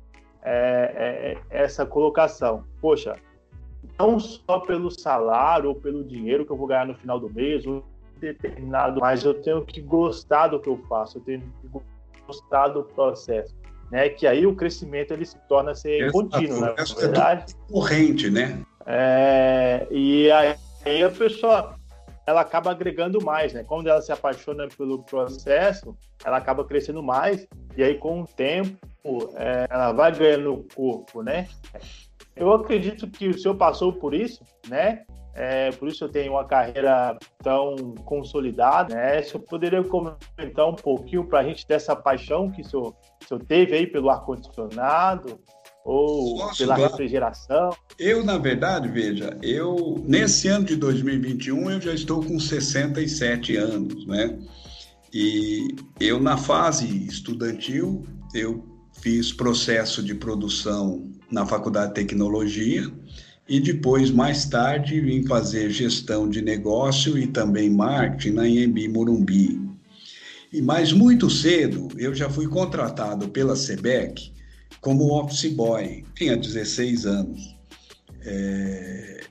é, 0.42 1.36
é, 1.52 1.64
essa 1.64 1.86
colocação. 1.86 2.64
Poxa, 2.80 3.18
não 4.02 4.20
só 4.20 4.60
pelo 4.60 4.90
salário 4.90 5.70
ou 5.70 5.76
pelo 5.76 6.04
dinheiro 6.04 6.46
que 6.46 6.52
eu 6.52 6.58
vou 6.58 6.68
ganhar 6.68 6.88
no 6.88 6.96
final 6.96 7.20
do 7.20 7.30
mês, 7.30 7.66
ou 7.66 7.86
determinado, 8.20 9.00
mas 9.00 9.24
eu 9.24 9.34
tenho 9.34 9.64
que 9.64 9.82
gostar 9.82 10.48
do 10.48 10.60
que 10.60 10.70
eu 10.70 10.78
faço, 10.90 11.18
eu 11.18 11.22
tenho 11.22 11.42
que 11.42 11.82
gostar 12.26 12.70
do 12.70 12.84
processo. 12.84 13.56
Né, 13.92 14.08
que 14.08 14.26
aí 14.26 14.48
o 14.48 14.56
crescimento 14.56 15.12
ele 15.12 15.26
se 15.26 15.38
torna 15.50 15.76
ser 15.76 16.04
Essa 16.04 16.14
contínuo, 16.14 16.62
né? 16.62 16.74
Na 16.78 16.96
verdade, 16.96 17.54
é 17.54 17.74
corrente, 17.74 18.30
né? 18.30 18.62
É, 18.86 19.86
e 19.92 20.32
aí, 20.32 20.56
aí 20.86 21.04
a 21.04 21.10
pessoa 21.10 21.76
ela 22.26 22.40
acaba 22.40 22.72
agregando 22.72 23.22
mais, 23.22 23.52
né? 23.52 23.66
Quando 23.66 23.88
ela 23.88 24.02
se 24.02 24.10
apaixona 24.10 24.66
pelo 24.78 25.04
processo, 25.04 25.94
ela 26.24 26.38
acaba 26.38 26.64
crescendo 26.64 27.04
mais 27.04 27.46
e 27.76 27.84
aí 27.84 27.98
com 27.98 28.22
o 28.22 28.26
tempo 28.26 28.78
é, 29.36 29.68
ela 29.70 29.92
vai 29.92 30.16
ganhando 30.16 30.66
corpo, 30.74 31.22
né? 31.22 31.50
Eu 32.42 32.52
acredito 32.54 33.08
que 33.08 33.28
o 33.28 33.38
senhor 33.38 33.54
passou 33.54 33.94
por 33.94 34.16
isso, 34.16 34.44
né? 34.68 35.04
É, 35.36 35.70
por 35.74 35.88
isso 35.88 36.04
eu 36.04 36.10
tenho 36.10 36.34
uma 36.34 36.44
carreira 36.44 37.16
tão 37.38 37.76
consolidada. 38.04 38.96
Né? 38.96 39.22
Se 39.22 39.36
eu 39.36 39.40
poderia 39.40 39.84
comentar 39.84 40.68
um 40.68 40.74
pouquinho 40.74 41.24
para 41.24 41.42
a 41.42 41.44
gente 41.44 41.68
dessa 41.68 41.96
paixão 41.96 42.50
que 42.50 42.62
o 42.62 42.66
senhor, 42.66 42.96
o 43.24 43.28
senhor 43.28 43.44
teve 43.44 43.76
aí 43.76 43.86
pelo 43.86 44.10
ar-condicionado 44.10 45.40
ou 45.86 46.38
Posso, 46.38 46.58
pela 46.58 46.76
claro. 46.76 46.92
refrigeração? 46.92 47.70
Eu, 48.00 48.26
na 48.26 48.40
verdade, 48.40 48.88
veja, 48.88 49.38
eu 49.44 50.04
nesse 50.04 50.48
ano 50.48 50.66
de 50.66 50.76
2021 50.76 51.70
eu 51.70 51.80
já 51.80 51.94
estou 51.94 52.26
com 52.26 52.40
67 52.40 53.56
anos, 53.56 54.08
né? 54.08 54.36
E 55.14 55.76
eu 56.00 56.20
na 56.20 56.38
fase 56.38 57.06
estudantil 57.06 58.04
eu 58.34 58.66
fiz 59.00 59.32
processo 59.32 60.02
de 60.02 60.16
produção 60.16 61.12
na 61.32 61.46
Faculdade 61.46 61.90
de 61.90 61.96
Tecnologia 61.96 62.92
e 63.48 63.60
depois, 63.60 64.10
mais 64.10 64.46
tarde, 64.46 65.02
vim 65.02 65.26
fazer 65.26 65.70
gestão 65.70 66.30
de 66.30 66.42
negócio 66.42 67.18
e 67.18 67.28
também 67.28 67.70
marketing 67.70 68.32
na 68.32 68.48
Embi 68.48 68.88
Morumbi. 68.88 69.60
E 70.54 70.62
mais 70.62 70.92
muito 70.92 71.30
cedo, 71.30 71.90
eu 71.98 72.14
já 72.14 72.30
fui 72.30 72.48
contratado 72.48 73.30
pela 73.30 73.56
SEBEC 73.56 74.32
como 74.80 75.14
office 75.14 75.52
boy, 75.52 76.04
tinha 76.16 76.36
16 76.36 77.06
anos. 77.06 77.56
É... 78.26 79.22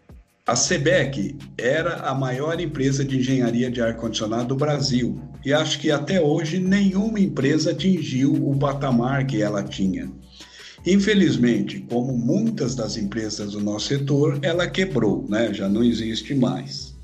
A 0.46 0.56
SEBEC 0.56 1.36
era 1.56 1.96
a 2.08 2.14
maior 2.14 2.60
empresa 2.60 3.04
de 3.04 3.18
engenharia 3.18 3.70
de 3.70 3.80
ar-condicionado 3.80 4.48
do 4.48 4.56
Brasil 4.56 5.20
e 5.44 5.52
acho 5.52 5.78
que 5.78 5.90
até 5.90 6.20
hoje 6.20 6.58
nenhuma 6.58 7.20
empresa 7.20 7.70
atingiu 7.70 8.32
o 8.32 8.58
patamar 8.58 9.26
que 9.26 9.40
ela 9.40 9.62
tinha. 9.62 10.10
Infelizmente, 10.86 11.80
como 11.90 12.16
muitas 12.16 12.74
das 12.74 12.96
empresas 12.96 13.52
do 13.52 13.60
nosso 13.60 13.88
setor, 13.88 14.38
ela 14.42 14.66
quebrou, 14.66 15.26
né? 15.28 15.52
já 15.52 15.68
não 15.68 15.84
existe 15.84 16.34
mais. 16.34 16.94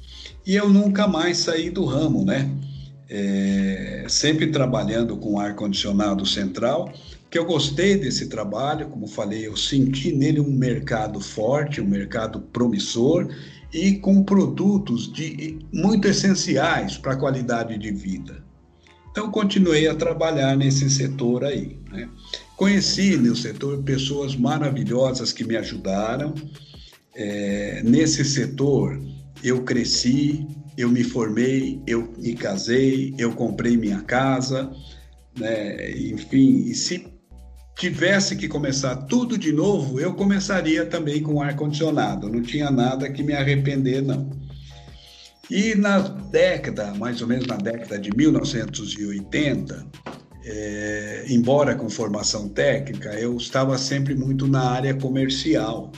E 0.47 0.55
eu 0.55 0.69
nunca 0.69 1.07
mais 1.07 1.39
saí 1.39 1.71
do 1.71 1.85
ramo, 1.85 2.25
né? 2.25 2.51
É, 3.09 4.05
sempre 4.09 4.49
trabalhando 4.49 5.17
com 5.17 5.39
ar-condicionado 5.39 6.25
central, 6.27 6.93
que 7.31 7.39
eu 7.39 7.45
gostei 7.45 7.97
desse 7.97 8.29
trabalho, 8.29 8.89
como 8.89 9.07
falei, 9.07 9.47
eu 9.47 9.57
senti 9.57 10.13
nele 10.13 10.41
um 10.41 10.51
mercado 10.51 11.21
forte, 11.21 11.81
um 11.81 11.87
mercado 11.87 12.41
promissor 12.41 13.29
e 13.73 13.97
com 13.99 14.23
produtos 14.23 15.13
de, 15.13 15.59
muito 15.73 16.09
essenciais 16.09 16.97
para 16.97 17.13
a 17.13 17.17
qualidade 17.17 17.77
de 17.77 17.91
vida. 17.91 18.45
Então, 19.11 19.31
continuei 19.31 19.89
a 19.89 19.95
trabalhar 19.95 20.57
nesse 20.57 20.89
setor 20.91 21.45
aí. 21.45 21.79
Né? 21.91 22.09
Conheci 22.57 23.17
no 23.19 23.37
setor 23.37 23.83
pessoas 23.83 24.35
maravilhosas 24.35 25.33
que 25.33 25.45
me 25.45 25.57
ajudaram. 25.57 26.35
É, 27.15 27.83
nesse 27.85 28.25
setor, 28.25 28.99
eu 29.45 29.63
cresci, 29.63 30.47
eu 30.77 30.89
me 30.89 31.05
formei, 31.05 31.81
eu 31.87 32.15
me 32.17 32.35
casei, 32.35 33.15
eu 33.19 33.33
comprei 33.33 33.77
minha 33.77 34.01
casa, 34.01 34.71
né? 35.39 35.91
enfim, 35.91 36.65
e 36.67 36.75
se 36.75 37.07
tivesse 37.79 38.37
que 38.37 38.49
começar 38.49 38.97
tudo 39.03 39.37
de 39.37 39.53
novo, 39.53 40.01
eu 40.01 40.15
começaria 40.15 40.87
também 40.87 41.23
com 41.23 41.43
ar-condicionado. 41.43 42.29
Não 42.29 42.43
tinha 42.43 42.71
nada 42.71 43.11
que 43.11 43.23
me 43.23 43.35
arrepender, 43.35 44.03
não. 44.03 44.31
E 45.51 45.75
na 45.75 46.01
década, 46.01 46.95
mais 46.95 47.21
ou 47.21 47.29
menos 47.29 47.47
na 47.47 47.57
década 47.57 47.99
de 47.99 48.11
1980, 48.17 49.87
é, 50.49 51.25
embora 51.29 51.75
com 51.75 51.91
formação 51.91 52.49
técnica, 52.49 53.13
eu 53.15 53.37
estava 53.37 53.77
sempre 53.77 54.15
muito 54.15 54.47
na 54.47 54.63
área 54.63 54.95
comercial. 54.95 55.91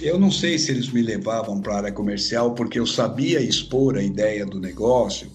Eu 0.00 0.16
não 0.16 0.30
sei 0.30 0.58
se 0.60 0.70
eles 0.70 0.88
me 0.90 1.02
levavam 1.02 1.60
para 1.60 1.74
a 1.74 1.76
área 1.78 1.92
comercial 1.92 2.54
porque 2.54 2.78
eu 2.78 2.86
sabia 2.86 3.40
expor 3.40 3.96
a 3.96 4.02
ideia 4.02 4.46
do 4.46 4.60
negócio 4.60 5.28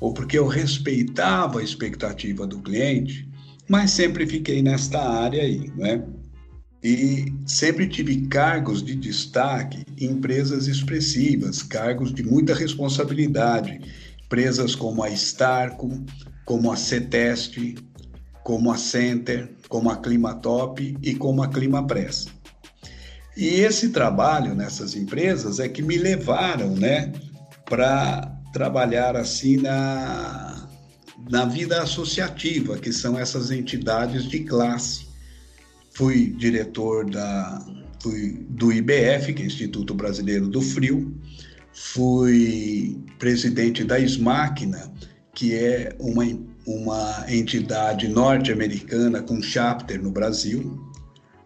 ou 0.00 0.12
porque 0.12 0.36
eu 0.36 0.48
respeitava 0.48 1.60
a 1.60 1.62
expectativa 1.62 2.44
do 2.48 2.58
cliente, 2.60 3.28
mas 3.68 3.92
sempre 3.92 4.26
fiquei 4.26 4.60
nesta 4.60 5.00
área 5.00 5.42
aí, 5.42 5.70
né? 5.76 6.02
E 6.82 7.32
sempre 7.46 7.86
tive 7.86 8.26
cargos 8.26 8.82
de 8.82 8.96
destaque 8.96 9.84
em 9.96 10.06
empresas 10.06 10.66
expressivas, 10.66 11.62
cargos 11.62 12.12
de 12.12 12.24
muita 12.24 12.54
responsabilidade, 12.54 13.80
empresas 14.24 14.74
como 14.74 15.04
a 15.04 15.10
Starco, 15.10 16.02
como 16.44 16.72
a 16.72 16.76
Ceteste, 16.76 17.76
como 18.50 18.72
a 18.72 18.76
Center, 18.76 19.48
como 19.68 19.88
a 19.90 19.96
Climatop 19.98 20.98
e 21.00 21.14
como 21.14 21.40
a 21.40 21.46
Climapress. 21.46 22.26
E 23.36 23.46
esse 23.46 23.90
trabalho 23.90 24.56
nessas 24.56 24.96
empresas 24.96 25.60
é 25.60 25.68
que 25.68 25.80
me 25.80 25.96
levaram, 25.96 26.74
né, 26.74 27.12
para 27.64 28.22
trabalhar 28.52 29.14
assim 29.14 29.56
na 29.56 30.68
na 31.30 31.44
vida 31.44 31.80
associativa, 31.80 32.76
que 32.76 32.92
são 32.92 33.16
essas 33.16 33.52
entidades 33.52 34.24
de 34.24 34.40
classe. 34.40 35.06
Fui 35.92 36.34
diretor 36.36 37.08
da, 37.08 37.64
fui 38.02 38.44
do 38.48 38.72
IBF, 38.72 39.32
que 39.32 39.42
é 39.44 39.46
Instituto 39.46 39.94
Brasileiro 39.94 40.48
do 40.48 40.60
Frio, 40.60 41.14
fui 41.72 42.98
presidente 43.16 43.84
da 43.84 44.00
SMACNA, 44.00 44.92
que 45.34 45.54
é 45.54 45.94
uma, 46.00 46.24
uma 46.66 47.24
entidade 47.28 48.08
norte-americana 48.08 49.22
com 49.22 49.42
chapter 49.42 50.00
no 50.02 50.10
Brasil. 50.10 50.78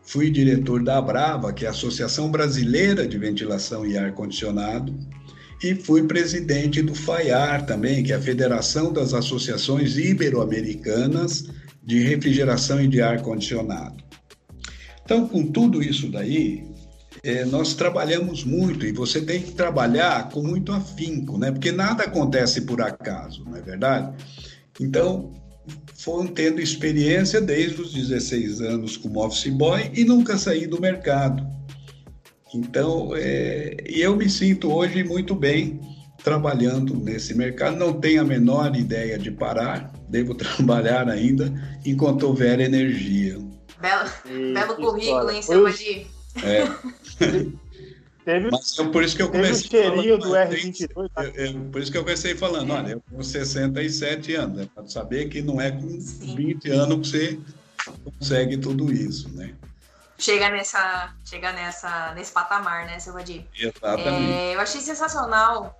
Fui 0.02 0.30
diretor 0.30 0.82
da 0.82 0.98
Abrava, 0.98 1.52
que 1.52 1.64
é 1.64 1.68
a 1.68 1.70
Associação 1.70 2.30
Brasileira 2.30 3.06
de 3.06 3.16
Ventilação 3.16 3.86
e 3.86 3.96
Ar-Condicionado, 3.96 4.94
e 5.62 5.74
fui 5.74 6.02
presidente 6.02 6.82
do 6.82 6.94
FAIAR 6.94 7.64
também, 7.64 8.02
que 8.02 8.12
é 8.12 8.16
a 8.16 8.20
Federação 8.20 8.92
das 8.92 9.14
Associações 9.14 9.96
Ibero-Americanas 9.96 11.46
de 11.82 12.02
Refrigeração 12.02 12.82
e 12.82 12.88
de 12.88 13.00
Ar-Condicionado. 13.00 14.04
Então, 15.04 15.26
com 15.28 15.46
tudo 15.46 15.82
isso 15.82 16.10
daí, 16.10 16.64
é, 17.22 17.44
nós 17.44 17.74
trabalhamos 17.74 18.44
muito 18.44 18.84
e 18.86 18.92
você 18.92 19.20
tem 19.20 19.40
que 19.40 19.52
trabalhar 19.52 20.28
com 20.28 20.42
muito 20.42 20.72
afinco, 20.72 21.38
né? 21.38 21.50
Porque 21.50 21.72
nada 21.72 22.04
acontece 22.04 22.62
por 22.62 22.82
acaso, 22.82 23.44
não 23.44 23.56
é 23.56 23.62
verdade? 23.62 24.14
Então, 24.80 25.32
foram 25.96 26.26
tendo 26.26 26.60
experiência 26.60 27.40
desde 27.40 27.80
os 27.80 27.92
16 27.92 28.60
anos 28.60 28.96
como 28.96 29.24
office 29.24 29.52
boy 29.52 29.90
e 29.94 30.04
nunca 30.04 30.36
saí 30.36 30.66
do 30.66 30.80
mercado. 30.80 31.46
Então, 32.54 33.12
é, 33.16 33.76
eu 33.86 34.14
me 34.14 34.28
sinto 34.28 34.72
hoje 34.72 35.02
muito 35.02 35.34
bem 35.34 35.80
trabalhando 36.22 36.94
nesse 36.94 37.34
mercado. 37.34 37.76
Não 37.76 37.92
tenho 37.92 38.22
a 38.22 38.24
menor 38.24 38.76
ideia 38.76 39.18
de 39.18 39.30
parar, 39.30 39.92
devo 40.08 40.34
trabalhar 40.36 41.08
ainda 41.08 41.52
enquanto 41.84 42.24
houver 42.24 42.60
energia. 42.60 43.38
Belo, 43.80 44.10
belo 44.54 44.76
currículo, 44.76 45.30
hein, 45.30 45.42
seu 45.42 45.62
Vadir? 45.64 46.06
É. 46.42 47.54
Teve, 48.24 48.50
Mas 48.50 48.78
é 48.78 48.84
por 48.84 49.02
isso 49.02 49.14
que 49.14 49.22
eu 49.22 49.30
comecei. 49.30 49.68
Teve 49.68 49.88
o 49.88 49.92
cheirinho 49.92 50.18
do 50.18 50.30
R22. 50.30 51.10
Tá? 51.14 51.24
Eu, 51.24 51.34
eu, 51.34 51.60
por 51.70 51.82
isso 51.82 51.92
que 51.92 51.98
eu 51.98 52.02
comecei 52.02 52.34
falando, 52.34 52.72
olha, 52.72 52.92
eu 52.92 53.00
tenho 53.00 53.22
67 53.22 54.34
anos, 54.34 54.60
é 54.62 54.66
para 54.66 54.86
saber 54.86 55.28
que 55.28 55.42
não 55.42 55.60
é 55.60 55.70
com 55.70 56.00
Sim. 56.00 56.34
20 56.34 56.70
anos 56.70 57.10
que 57.10 57.18
você 57.18 57.40
consegue 58.18 58.56
tudo 58.56 58.90
isso, 58.90 59.28
né? 59.34 59.54
Chega 60.16 60.48
nessa, 60.48 61.14
chega 61.24 61.52
nessa, 61.52 62.14
nesse 62.14 62.32
patamar, 62.32 62.86
né, 62.86 62.98
seu 62.98 63.12
Vadir? 63.12 63.44
Exatamente. 63.58 64.32
É, 64.32 64.54
eu 64.54 64.60
achei 64.60 64.80
sensacional. 64.80 65.78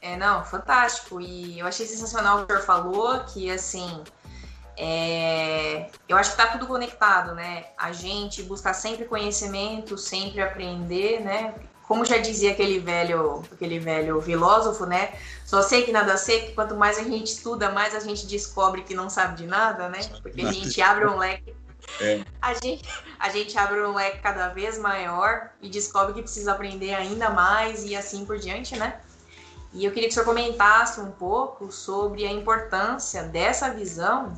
É, 0.00 0.16
não, 0.16 0.44
fantástico. 0.44 1.20
E 1.20 1.58
eu 1.58 1.66
achei 1.66 1.86
sensacional 1.86 2.42
o 2.42 2.46
que 2.46 2.52
o 2.52 2.56
senhor 2.56 2.66
falou, 2.66 3.20
que 3.24 3.50
assim, 3.50 4.02
é, 4.76 5.90
eu 6.08 6.16
acho 6.16 6.34
que 6.34 6.40
está 6.40 6.52
tudo 6.52 6.66
conectado, 6.66 7.34
né? 7.34 7.66
A 7.76 7.92
gente 7.92 8.42
buscar 8.42 8.74
sempre 8.74 9.04
conhecimento, 9.04 9.98
sempre 9.98 10.40
aprender, 10.40 11.20
né? 11.20 11.54
Como 11.86 12.04
já 12.04 12.16
dizia 12.16 12.52
aquele 12.52 12.78
velho, 12.78 13.42
aquele 13.52 13.78
velho 13.78 14.20
filósofo, 14.22 14.86
né? 14.86 15.12
Só 15.44 15.60
sei 15.60 15.82
que 15.82 15.92
nada 15.92 16.16
sei, 16.16 16.46
que 16.46 16.52
quanto 16.52 16.74
mais 16.74 16.98
a 16.98 17.02
gente 17.02 17.26
estuda, 17.26 17.70
mais 17.70 17.94
a 17.94 18.00
gente 18.00 18.26
descobre 18.26 18.82
que 18.82 18.94
não 18.94 19.10
sabe 19.10 19.36
de 19.36 19.46
nada, 19.46 19.88
né? 19.88 20.00
Porque 20.22 20.40
a 20.40 20.52
gente 20.52 20.80
abre 20.80 21.06
um 21.06 21.18
leque. 21.18 21.54
É. 22.00 22.24
A, 22.40 22.54
gente, 22.54 22.88
a 23.18 23.28
gente 23.28 23.58
abre 23.58 23.80
um 23.82 23.94
leque 23.94 24.20
cada 24.20 24.48
vez 24.48 24.78
maior 24.78 25.50
e 25.60 25.68
descobre 25.68 26.14
que 26.14 26.22
precisa 26.22 26.52
aprender 26.52 26.94
ainda 26.94 27.28
mais 27.28 27.84
e 27.84 27.94
assim 27.94 28.24
por 28.24 28.38
diante, 28.38 28.76
né? 28.76 29.00
E 29.74 29.84
eu 29.84 29.92
queria 29.92 30.08
que 30.08 30.12
o 30.12 30.14
senhor 30.14 30.26
comentasse 30.26 31.00
um 31.00 31.10
pouco 31.10 31.70
sobre 31.72 32.26
a 32.26 32.30
importância 32.30 33.24
dessa 33.24 33.70
visão 33.70 34.32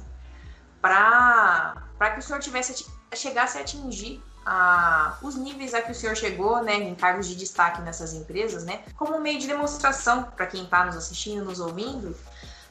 para 0.85 2.11
que 2.13 2.19
o 2.19 2.23
senhor 2.23 2.41
tivesse 2.41 2.87
chegasse 3.15 3.57
a 3.57 3.63
atingir 3.63 4.23
a, 4.45 5.17
os 5.23 5.35
níveis 5.37 5.73
a 5.73 5.81
que 5.81 5.93
o 5.93 5.95
senhor 5.95 6.15
chegou, 6.15 6.63
né, 6.63 6.75
em 6.75 6.95
cargos 6.95 7.27
de 7.27 7.35
destaque 7.35 7.81
nessas 7.81 8.13
empresas, 8.13 8.65
né, 8.65 8.83
como 8.97 9.17
um 9.17 9.21
meio 9.21 9.39
de 9.39 9.47
demonstração 9.47 10.25
para 10.25 10.47
quem 10.47 10.65
está 10.65 10.85
nos 10.85 10.97
assistindo, 10.97 11.45
nos 11.45 11.61
ouvindo, 11.61 12.15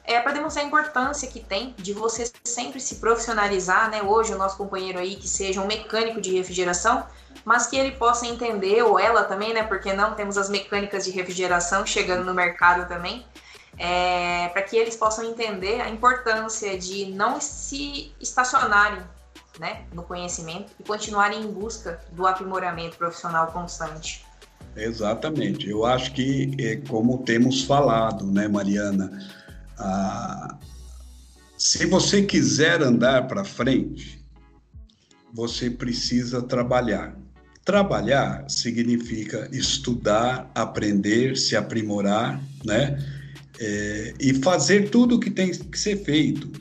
é 0.04 0.20
para 0.20 0.34
demonstrar 0.34 0.64
a 0.64 0.68
importância 0.68 1.28
que 1.28 1.40
tem 1.40 1.74
de 1.78 1.94
você 1.94 2.30
sempre 2.44 2.80
se 2.80 2.96
profissionalizar, 2.96 3.90
né? 3.90 4.04
Hoje 4.04 4.34
o 4.34 4.38
nosso 4.38 4.58
companheiro 4.58 5.00
aí 5.00 5.16
que 5.16 5.30
seja 5.30 5.62
um 5.62 5.66
mecânico 5.66 6.20
de 6.20 6.34
refrigeração, 6.34 7.08
mas 7.46 7.68
que 7.68 7.78
ele 7.78 7.92
possa 7.92 8.28
entender 8.28 8.84
ou 8.84 9.00
ela 9.00 9.24
também, 9.24 9.54
né? 9.54 9.64
Porque 9.64 9.94
não 9.94 10.14
temos 10.14 10.38
as 10.38 10.50
mecânicas 10.50 11.06
de 11.06 11.12
refrigeração 11.12 11.86
chegando 11.86 12.26
no 12.26 12.34
mercado 12.34 12.86
também 12.86 13.26
é, 13.78 14.50
para 14.50 14.62
que 14.62 14.78
eles 14.78 14.96
possam 14.96 15.26
entender 15.26 15.82
a 15.82 15.90
importância 15.90 16.78
de 16.78 17.06
não 17.06 17.42
se 17.42 18.12
estacionarem 18.20 19.02
né, 19.60 19.84
no 19.94 20.04
conhecimento 20.04 20.72
e 20.80 20.84
continuarem 20.84 21.42
em 21.42 21.52
busca 21.52 22.00
do 22.12 22.26
aprimoramento 22.26 22.98
profissional 22.98 23.48
constante. 23.52 24.26
Exatamente. 24.76 25.70
Eu 25.70 25.86
acho 25.86 26.14
que, 26.14 26.56
é, 26.60 26.78
como 26.88 27.20
temos 27.20 27.64
falado, 27.64 28.26
né, 28.26 28.48
Mariana, 28.48 29.12
ah, 29.78 30.58
se 31.58 31.86
você 31.86 32.24
quiser 32.24 32.82
andar 32.82 33.28
para 33.28 33.44
frente, 33.44 34.24
você 35.34 35.70
precisa 35.70 36.42
trabalhar. 36.42 37.16
Trabalhar 37.64 38.50
significa 38.50 39.48
estudar, 39.52 40.52
aprender, 40.54 41.38
se 41.38 41.56
aprimorar, 41.56 42.42
né? 42.66 42.98
É, 43.60 44.14
e 44.20 44.34
fazer 44.36 44.90
tudo 44.90 45.16
o 45.16 45.20
que 45.20 45.30
tem 45.30 45.52
que 45.52 45.78
ser 45.78 46.04
feito. 46.04 46.52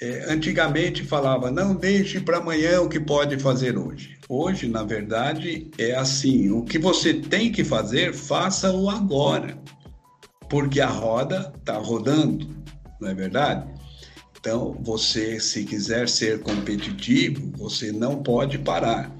É, 0.00 0.32
antigamente 0.32 1.04
falava, 1.04 1.50
não 1.50 1.74
deixe 1.74 2.20
para 2.20 2.38
amanhã 2.38 2.80
o 2.80 2.88
que 2.88 2.98
pode 2.98 3.38
fazer 3.38 3.78
hoje. 3.78 4.18
Hoje, 4.28 4.68
na 4.68 4.82
verdade, 4.82 5.70
é 5.78 5.94
assim: 5.94 6.50
o 6.50 6.62
que 6.62 6.78
você 6.78 7.14
tem 7.14 7.52
que 7.52 7.62
fazer, 7.62 8.12
faça-o 8.12 8.90
agora, 8.90 9.58
porque 10.48 10.80
a 10.80 10.88
roda 10.88 11.52
está 11.58 11.78
rodando, 11.78 12.48
não 13.00 13.08
é 13.08 13.14
verdade? 13.14 13.72
Então, 14.38 14.76
você, 14.82 15.40
se 15.40 15.64
quiser 15.64 16.08
ser 16.08 16.40
competitivo, 16.40 17.50
você 17.56 17.90
não 17.90 18.22
pode 18.22 18.58
parar 18.58 19.10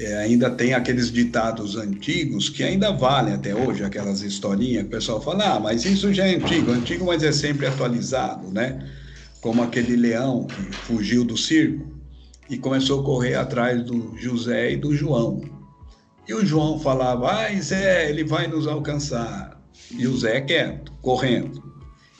é, 0.00 0.16
ainda 0.16 0.48
tem 0.50 0.72
aqueles 0.72 1.12
ditados 1.12 1.76
antigos 1.76 2.48
que 2.48 2.64
ainda 2.64 2.90
valem 2.90 3.34
até 3.34 3.54
hoje, 3.54 3.84
aquelas 3.84 4.22
historinhas 4.22 4.84
que 4.84 4.88
o 4.88 4.92
pessoal 4.92 5.20
fala, 5.20 5.56
ah, 5.56 5.60
mas 5.60 5.84
isso 5.84 6.10
já 6.14 6.26
é 6.26 6.36
antigo, 6.36 6.72
antigo, 6.72 7.04
mas 7.04 7.22
é 7.22 7.30
sempre 7.30 7.66
atualizado, 7.66 8.50
né? 8.50 8.88
Como 9.42 9.62
aquele 9.62 9.96
leão 9.96 10.46
que 10.46 10.74
fugiu 10.74 11.22
do 11.22 11.36
circo 11.36 11.86
e 12.48 12.56
começou 12.56 13.02
a 13.02 13.04
correr 13.04 13.34
atrás 13.34 13.84
do 13.84 14.16
José 14.18 14.72
e 14.72 14.76
do 14.78 14.96
João. 14.96 15.42
E 16.26 16.32
o 16.32 16.46
João 16.46 16.80
falava, 16.80 17.30
ai 17.30 17.60
Zé, 17.60 18.08
ele 18.08 18.24
vai 18.24 18.46
nos 18.46 18.66
alcançar. 18.66 19.60
E 19.90 20.06
o 20.06 20.16
Zé 20.16 20.40
quieto, 20.40 20.92
correndo. 21.02 21.62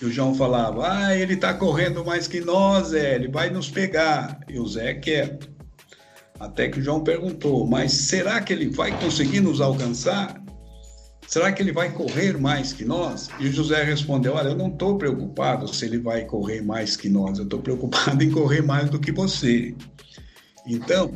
E 0.02 0.04
o 0.04 0.12
João 0.12 0.34
falava, 0.34 0.86
ah, 0.86 1.16
ele 1.16 1.32
está 1.32 1.54
correndo 1.54 2.04
mais 2.04 2.28
que 2.28 2.42
nós, 2.42 2.88
Zé, 2.88 3.14
ele 3.14 3.28
vai 3.28 3.48
nos 3.48 3.70
pegar. 3.70 4.40
E 4.50 4.58
o 4.58 4.66
Zé 4.66 4.92
quieto. 4.94 5.49
Até 6.40 6.70
que 6.70 6.81
o 6.81 6.83
João 6.83 7.05
perguntou: 7.05 7.66
Mas 7.66 7.92
será 7.92 8.40
que 8.40 8.50
ele 8.50 8.70
vai 8.70 8.98
conseguir 8.98 9.40
nos 9.40 9.61
alcançar? 9.61 10.42
Será 11.29 11.53
que 11.53 11.62
ele 11.62 11.70
vai 11.70 11.92
correr 11.92 12.37
mais 12.38 12.72
que 12.72 12.85
nós? 12.85 13.29
E 13.38 13.46
o 13.46 13.53
José 13.53 13.85
respondeu: 13.85 14.35
Olha, 14.35 14.48
eu 14.48 14.57
não 14.57 14.68
estou 14.68 14.96
preocupado 14.96 15.72
se 15.72 15.85
ele 15.85 15.98
vai 15.98 16.24
correr 16.24 16.62
mais 16.62 16.96
que 16.96 17.11
nós, 17.11 17.38
eu 17.38 17.44
estou 17.44 17.61
preocupado 17.61 18.24
em 18.24 18.31
correr 18.31 18.62
mais 18.62 18.88
do 18.88 18.98
que 18.98 19.12
você. 19.12 19.74
Então, 20.66 21.12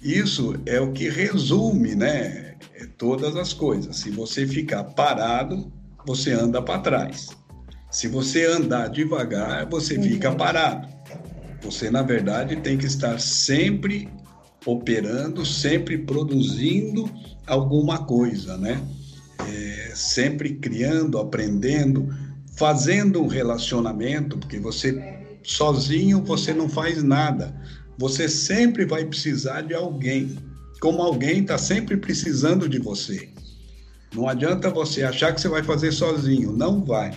isso 0.00 0.54
é 0.64 0.80
o 0.80 0.90
que 0.90 1.08
resume, 1.10 1.94
né? 1.94 2.56
Todas 2.96 3.36
as 3.36 3.52
coisas. 3.52 3.96
Se 3.96 4.10
você 4.10 4.46
ficar 4.46 4.84
parado, 4.84 5.70
você 6.06 6.32
anda 6.32 6.62
para 6.62 6.80
trás. 6.80 7.28
Se 7.90 8.08
você 8.08 8.46
andar 8.46 8.88
devagar, 8.88 9.68
você 9.68 10.00
fica 10.00 10.30
uhum. 10.30 10.36
parado. 10.36 10.88
Você, 11.62 11.90
na 11.90 12.02
verdade, 12.02 12.56
tem 12.56 12.76
que 12.78 12.86
estar 12.86 13.20
sempre 13.20 14.08
operando, 14.64 15.44
sempre 15.44 15.98
produzindo 15.98 17.10
alguma 17.46 18.04
coisa, 18.04 18.56
né? 18.56 18.80
É, 19.48 19.92
sempre 19.94 20.54
criando, 20.54 21.18
aprendendo, 21.18 22.08
fazendo 22.56 23.22
um 23.22 23.26
relacionamento, 23.26 24.38
porque 24.38 24.58
você 24.58 25.20
sozinho 25.42 26.22
você 26.22 26.52
não 26.52 26.68
faz 26.68 27.02
nada. 27.02 27.54
Você 27.98 28.28
sempre 28.28 28.84
vai 28.84 29.04
precisar 29.04 29.62
de 29.62 29.74
alguém. 29.74 30.36
Como 30.80 31.02
alguém 31.02 31.40
está 31.40 31.58
sempre 31.58 31.96
precisando 31.96 32.68
de 32.68 32.78
você. 32.78 33.28
Não 34.14 34.28
adianta 34.28 34.70
você 34.70 35.02
achar 35.02 35.32
que 35.34 35.40
você 35.40 35.48
vai 35.48 35.62
fazer 35.62 35.92
sozinho, 35.92 36.52
não 36.52 36.84
vai. 36.84 37.12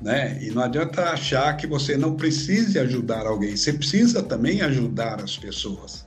Né? 0.00 0.42
E 0.42 0.50
não 0.50 0.62
adianta 0.62 1.10
achar 1.10 1.56
que 1.56 1.66
você 1.66 1.96
não 1.96 2.16
precise 2.16 2.78
ajudar 2.78 3.26
alguém, 3.26 3.54
você 3.56 3.72
precisa 3.72 4.22
também 4.22 4.62
ajudar 4.62 5.22
as 5.22 5.36
pessoas. 5.36 6.06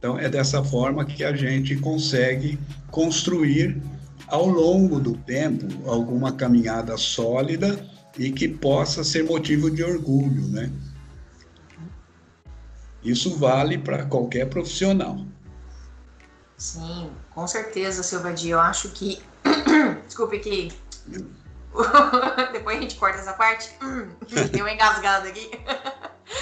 Então, 0.00 0.18
é 0.18 0.30
dessa 0.30 0.64
forma 0.64 1.04
que 1.04 1.22
a 1.22 1.36
gente 1.36 1.76
consegue 1.76 2.58
construir 2.90 3.80
ao 4.28 4.46
longo 4.46 4.98
do 4.98 5.14
tempo 5.14 5.66
alguma 5.86 6.32
caminhada 6.32 6.96
sólida 6.96 7.86
e 8.18 8.32
que 8.32 8.48
possa 8.48 9.04
ser 9.04 9.24
motivo 9.24 9.70
de 9.70 9.84
orgulho, 9.84 10.48
né? 10.48 10.72
Isso 13.04 13.36
vale 13.36 13.76
para 13.76 14.06
qualquer 14.06 14.48
profissional. 14.48 15.18
Sim, 16.56 17.10
com 17.34 17.46
certeza, 17.46 18.02
Silvadia. 18.02 18.52
Eu 18.54 18.60
acho 18.60 18.88
que. 18.92 19.22
Desculpe 20.06 20.38
que. 20.38 20.72
Depois 22.52 22.78
a 22.78 22.80
gente 22.80 22.96
corta 22.96 23.18
essa 23.18 23.34
parte. 23.34 23.70
Deu 24.50 24.64
uma 24.64 24.72
engasgada 24.72 25.28
aqui. 25.28 25.50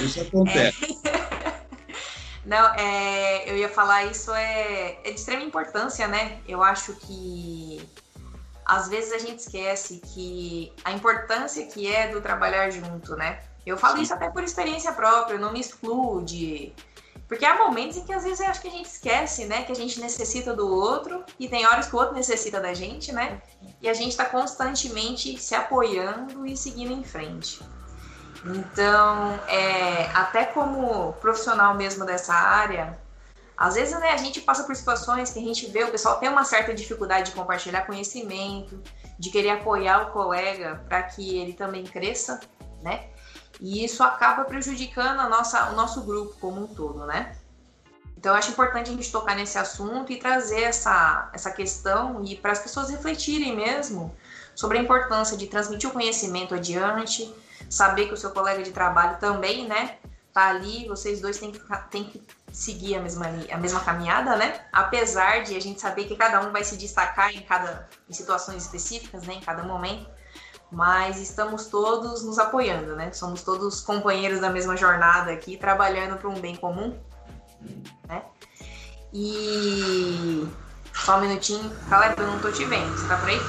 Isso 0.01 0.21
acontece. 0.21 0.97
É... 1.05 1.29
Não, 2.49 2.75
é... 2.77 3.49
eu 3.49 3.59
ia 3.59 3.69
falar 3.69 4.05
isso 4.07 4.33
é... 4.33 4.99
é 5.05 5.11
de 5.11 5.21
extrema 5.21 5.45
importância, 5.45 6.09
né? 6.09 6.41
Eu 6.49 6.63
acho 6.63 6.95
que 6.95 7.87
às 8.65 8.89
vezes 8.89 9.13
a 9.13 9.19
gente 9.19 9.41
esquece 9.41 10.01
que 10.03 10.73
a 10.83 10.93
importância 10.93 11.67
que 11.67 11.87
é 11.93 12.09
do 12.09 12.23
trabalhar 12.23 12.71
junto, 12.71 13.15
né? 13.17 13.41
Eu 13.67 13.77
falo 13.77 13.97
Sim. 13.97 14.03
isso 14.03 14.15
até 14.15 14.31
por 14.31 14.43
experiência 14.43 14.93
própria, 14.93 15.39
não 15.39 15.53
me 15.53 15.61
excluo 15.61 16.25
de. 16.25 16.73
Porque 17.27 17.45
há 17.45 17.59
momentos 17.59 17.99
em 17.99 18.05
que 18.07 18.13
às 18.15 18.25
vezes 18.25 18.41
eu 18.41 18.47
acho 18.47 18.63
que 18.63 18.69
a 18.69 18.71
gente 18.71 18.87
esquece, 18.87 19.45
né? 19.45 19.65
Que 19.65 19.73
a 19.73 19.75
gente 19.75 20.01
necessita 20.01 20.55
do 20.55 20.67
outro 20.67 21.23
e 21.39 21.47
tem 21.49 21.67
horas 21.67 21.87
que 21.87 21.95
o 21.95 21.99
outro 21.99 22.15
necessita 22.15 22.61
da 22.61 22.73
gente, 22.73 23.13
né? 23.13 23.43
E 23.83 23.89
a 23.91 23.93
gente 23.93 24.11
está 24.11 24.25
constantemente 24.25 25.39
se 25.39 25.55
apoiando 25.55 26.47
e 26.47 26.57
seguindo 26.57 26.93
em 26.93 27.05
frente. 27.05 27.61
Então, 28.45 29.35
é, 29.49 30.07
até 30.15 30.45
como 30.45 31.13
profissional 31.15 31.75
mesmo 31.75 32.05
dessa 32.05 32.33
área, 32.33 32.99
às 33.57 33.75
vezes 33.75 33.99
né, 33.99 34.13
a 34.13 34.17
gente 34.17 34.41
passa 34.41 34.63
por 34.63 34.77
situações 34.77 35.33
que 35.33 35.39
a 35.41 35.43
gente 35.43 35.67
vê 35.67 35.83
o 35.83 35.91
pessoal 35.91 36.19
tem 36.19 36.29
uma 36.29 36.45
certa 36.45 36.73
dificuldade 36.73 37.31
de 37.31 37.37
compartilhar 37.37 37.87
conhecimento, 37.87 38.81
de 39.19 39.31
querer 39.31 39.51
apoiar 39.51 40.03
o 40.03 40.13
colega 40.13 40.85
para 40.89 41.03
que 41.03 41.39
ele 41.39 41.53
também 41.53 41.83
cresça, 41.85 42.39
né? 42.81 43.09
E 43.61 43.85
isso 43.85 44.05
acaba 44.05 44.45
prejudicando 44.45 45.19
a 45.19 45.29
nossa, 45.29 45.71
o 45.71 45.75
nosso 45.75 46.03
grupo 46.03 46.37
como 46.39 46.63
um 46.63 46.67
todo, 46.69 47.05
né? 47.07 47.37
Então, 48.19 48.33
eu 48.33 48.39
acho 48.39 48.51
importante 48.51 48.91
a 48.91 48.93
gente 48.93 49.13
tocar 49.13 49.37
nesse 49.37 49.57
assunto 49.59 50.11
e 50.11 50.17
trazer 50.17 50.63
essa, 50.63 51.31
essa 51.33 51.53
questão 51.53 52.25
e 52.25 52.35
para 52.35 52.51
as 52.51 52.59
pessoas 52.59 52.91
refletirem 52.91 53.55
mesmo 53.55 54.13
sobre 54.57 54.77
a 54.77 54.83
importância 54.83 55.37
de 55.37 55.47
transmitir 55.47 55.89
o 55.89 55.93
conhecimento 55.93 56.53
adiante, 56.53 57.33
saber 57.71 58.09
que 58.09 58.15
o 58.15 58.17
seu 58.17 58.33
colega 58.33 58.61
de 58.61 58.73
trabalho 58.73 59.19
também, 59.21 59.69
né, 59.69 59.99
tá 60.33 60.49
ali, 60.49 60.89
vocês 60.89 61.21
dois 61.21 61.39
têm 61.39 61.53
que, 61.53 61.61
têm 61.91 62.05
que 62.11 62.21
seguir 62.53 62.97
a 62.97 63.01
mesma, 63.01 63.27
a 63.53 63.57
mesma 63.57 63.79
caminhada, 63.79 64.35
né? 64.35 64.63
Apesar 64.73 65.45
de 65.45 65.57
a 65.57 65.61
gente 65.61 65.81
saber 65.81 66.07
que 66.07 66.17
cada 66.17 66.41
um 66.41 66.51
vai 66.51 66.65
se 66.65 66.77
destacar 66.77 67.33
em 67.33 67.43
cada 67.43 67.89
em 68.11 68.13
situações 68.13 68.65
específicas, 68.65 69.23
né, 69.23 69.35
em 69.35 69.41
cada 69.41 69.63
momento 69.63 70.11
mas 70.71 71.19
estamos 71.19 71.67
todos 71.67 72.23
nos 72.23 72.39
apoiando, 72.39 72.95
né? 72.95 73.11
Somos 73.13 73.43
todos 73.43 73.81
companheiros 73.81 74.41
da 74.41 74.51
mesma 74.51 74.77
jornada 74.77 75.33
aqui, 75.33 75.57
trabalhando 75.57 76.19
para 76.19 76.29
um 76.29 76.39
bem 76.39 76.57
comum, 76.57 76.99
né? 78.09 78.23
E 79.13 80.47
só 80.93 81.19
um 81.19 81.23
minutinho, 81.23 81.71
Caleb, 81.89 82.21
eu 82.21 82.27
não 82.27 82.39
tô 82.39 82.51
te 82.51 82.65
vendo, 82.65 82.97
você 82.97 83.07
tá 83.07 83.17
por 83.17 83.29
aí? 83.29 83.41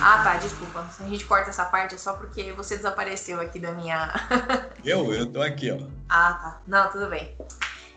Ah, 0.00 0.22
tá, 0.22 0.36
desculpa. 0.36 0.88
A 0.98 1.08
gente 1.08 1.24
corta 1.24 1.50
essa 1.50 1.64
parte 1.64 1.94
é 1.94 1.98
só 1.98 2.14
porque 2.14 2.52
você 2.52 2.76
desapareceu 2.76 3.40
aqui 3.40 3.58
da 3.58 3.72
minha. 3.72 4.12
eu? 4.84 5.12
Eu 5.12 5.26
tô 5.26 5.42
aqui, 5.42 5.70
ó. 5.70 5.78
Ah, 6.08 6.32
tá. 6.32 6.60
Não, 6.66 6.90
tudo 6.90 7.06
bem. 7.08 7.36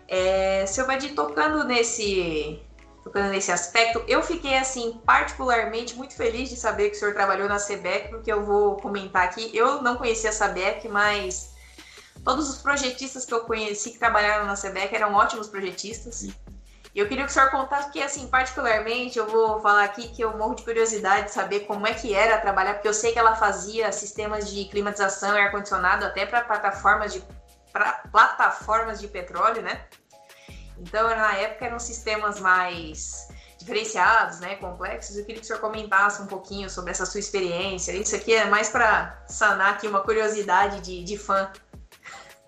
É, 0.08 0.66
seu 0.66 0.86
Vadir, 0.86 1.14
tocando 1.16 1.64
nesse 1.64 2.62
tocando 3.04 3.30
nesse 3.30 3.52
aspecto. 3.52 4.04
Eu 4.08 4.22
fiquei, 4.22 4.56
assim, 4.58 5.00
particularmente 5.06 5.96
muito 5.96 6.16
feliz 6.16 6.50
de 6.50 6.56
saber 6.56 6.90
que 6.90 6.96
o 6.96 7.00
senhor 7.00 7.14
trabalhou 7.14 7.48
na 7.48 7.58
SEBEC, 7.58 8.10
porque 8.10 8.32
eu 8.32 8.46
vou 8.46 8.78
comentar 8.78 9.24
aqui. 9.24 9.50
Eu 9.56 9.82
não 9.82 9.96
conhecia 9.96 10.30
a 10.30 10.34
SEBEC, 10.34 10.88
mas 10.88 11.51
todos 12.24 12.50
os 12.50 12.62
projetistas 12.62 13.26
que 13.26 13.34
eu 13.34 13.42
conheci 13.42 13.92
que 13.92 14.00
trabalharam 14.00 14.46
na 14.46 14.56
SEBEC 14.56 14.96
eram 14.96 15.14
ótimos 15.14 15.48
projetistas. 15.48 16.24
E 16.94 17.00
eu 17.00 17.08
queria 17.08 17.24
que 17.24 17.32
o 17.32 17.34
senhor 17.34 17.50
contasse, 17.50 17.86
porque, 17.86 18.02
assim, 18.02 18.28
particularmente, 18.28 19.18
eu 19.18 19.26
vou 19.26 19.62
falar 19.62 19.86
aqui 19.86 20.10
que 20.10 20.22
eu 20.22 20.38
morro 20.38 20.56
de 20.56 20.64
curiosidade 20.64 21.28
de 21.28 21.32
saber 21.32 21.62
como 21.62 21.88
é 21.88 21.94
que 21.94 22.14
era 22.14 22.38
trabalhar, 22.38 22.74
porque 22.74 22.88
eu 22.88 22.94
sei 22.94 23.14
que 23.14 23.20
ela 23.20 23.34
fazia 23.34 23.92
sistemas 23.94 24.52
de 24.52 24.66
climatização 24.66 25.34
e 25.36 25.40
ar-condicionado 25.40 26.06
até 26.06 26.26
para 26.26 26.42
plataformas 26.42 27.14
de, 27.14 27.24
pra 27.72 28.04
plataformas 28.12 29.00
de 29.00 29.08
petróleo, 29.08 29.62
né? 29.62 29.86
Então, 30.78 31.08
na 31.08 31.34
época, 31.36 31.66
eram 31.66 31.80
sistemas 31.80 32.42
mais 32.42 33.30
diferenciados, 33.58 34.40
né, 34.40 34.56
complexos. 34.56 35.16
Eu 35.16 35.24
queria 35.24 35.40
que 35.40 35.46
o 35.46 35.48
senhor 35.48 35.60
comentasse 35.60 36.22
um 36.22 36.26
pouquinho 36.26 36.70
sobre 36.70 36.92
essa 36.92 37.06
sua 37.06 37.20
experiência. 37.20 37.94
Isso 37.94 38.16
aqui 38.16 38.34
é 38.34 38.46
mais 38.46 38.70
para 38.70 39.24
sanar 39.28 39.74
aqui 39.74 39.88
uma 39.88 40.02
curiosidade 40.02 40.82
de, 40.82 41.04
de 41.04 41.18
fã. 41.18 41.50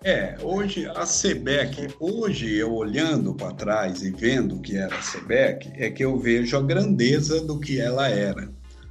É, 0.06 0.36
hoje 0.42 0.86
a 0.86 1.06
SEBEC, 1.06 1.88
hoje 1.98 2.56
eu 2.56 2.74
olhando 2.74 3.32
para 3.32 3.54
trás 3.54 4.02
e 4.02 4.10
vendo 4.10 4.56
o 4.56 4.60
que 4.60 4.76
era 4.76 4.94
a 4.94 5.00
SEBEC, 5.00 5.72
é 5.76 5.88
que 5.88 6.04
eu 6.04 6.18
vejo 6.18 6.58
a 6.58 6.62
grandeza 6.62 7.40
do 7.40 7.58
que 7.58 7.80
ela 7.80 8.06
era. 8.06 8.50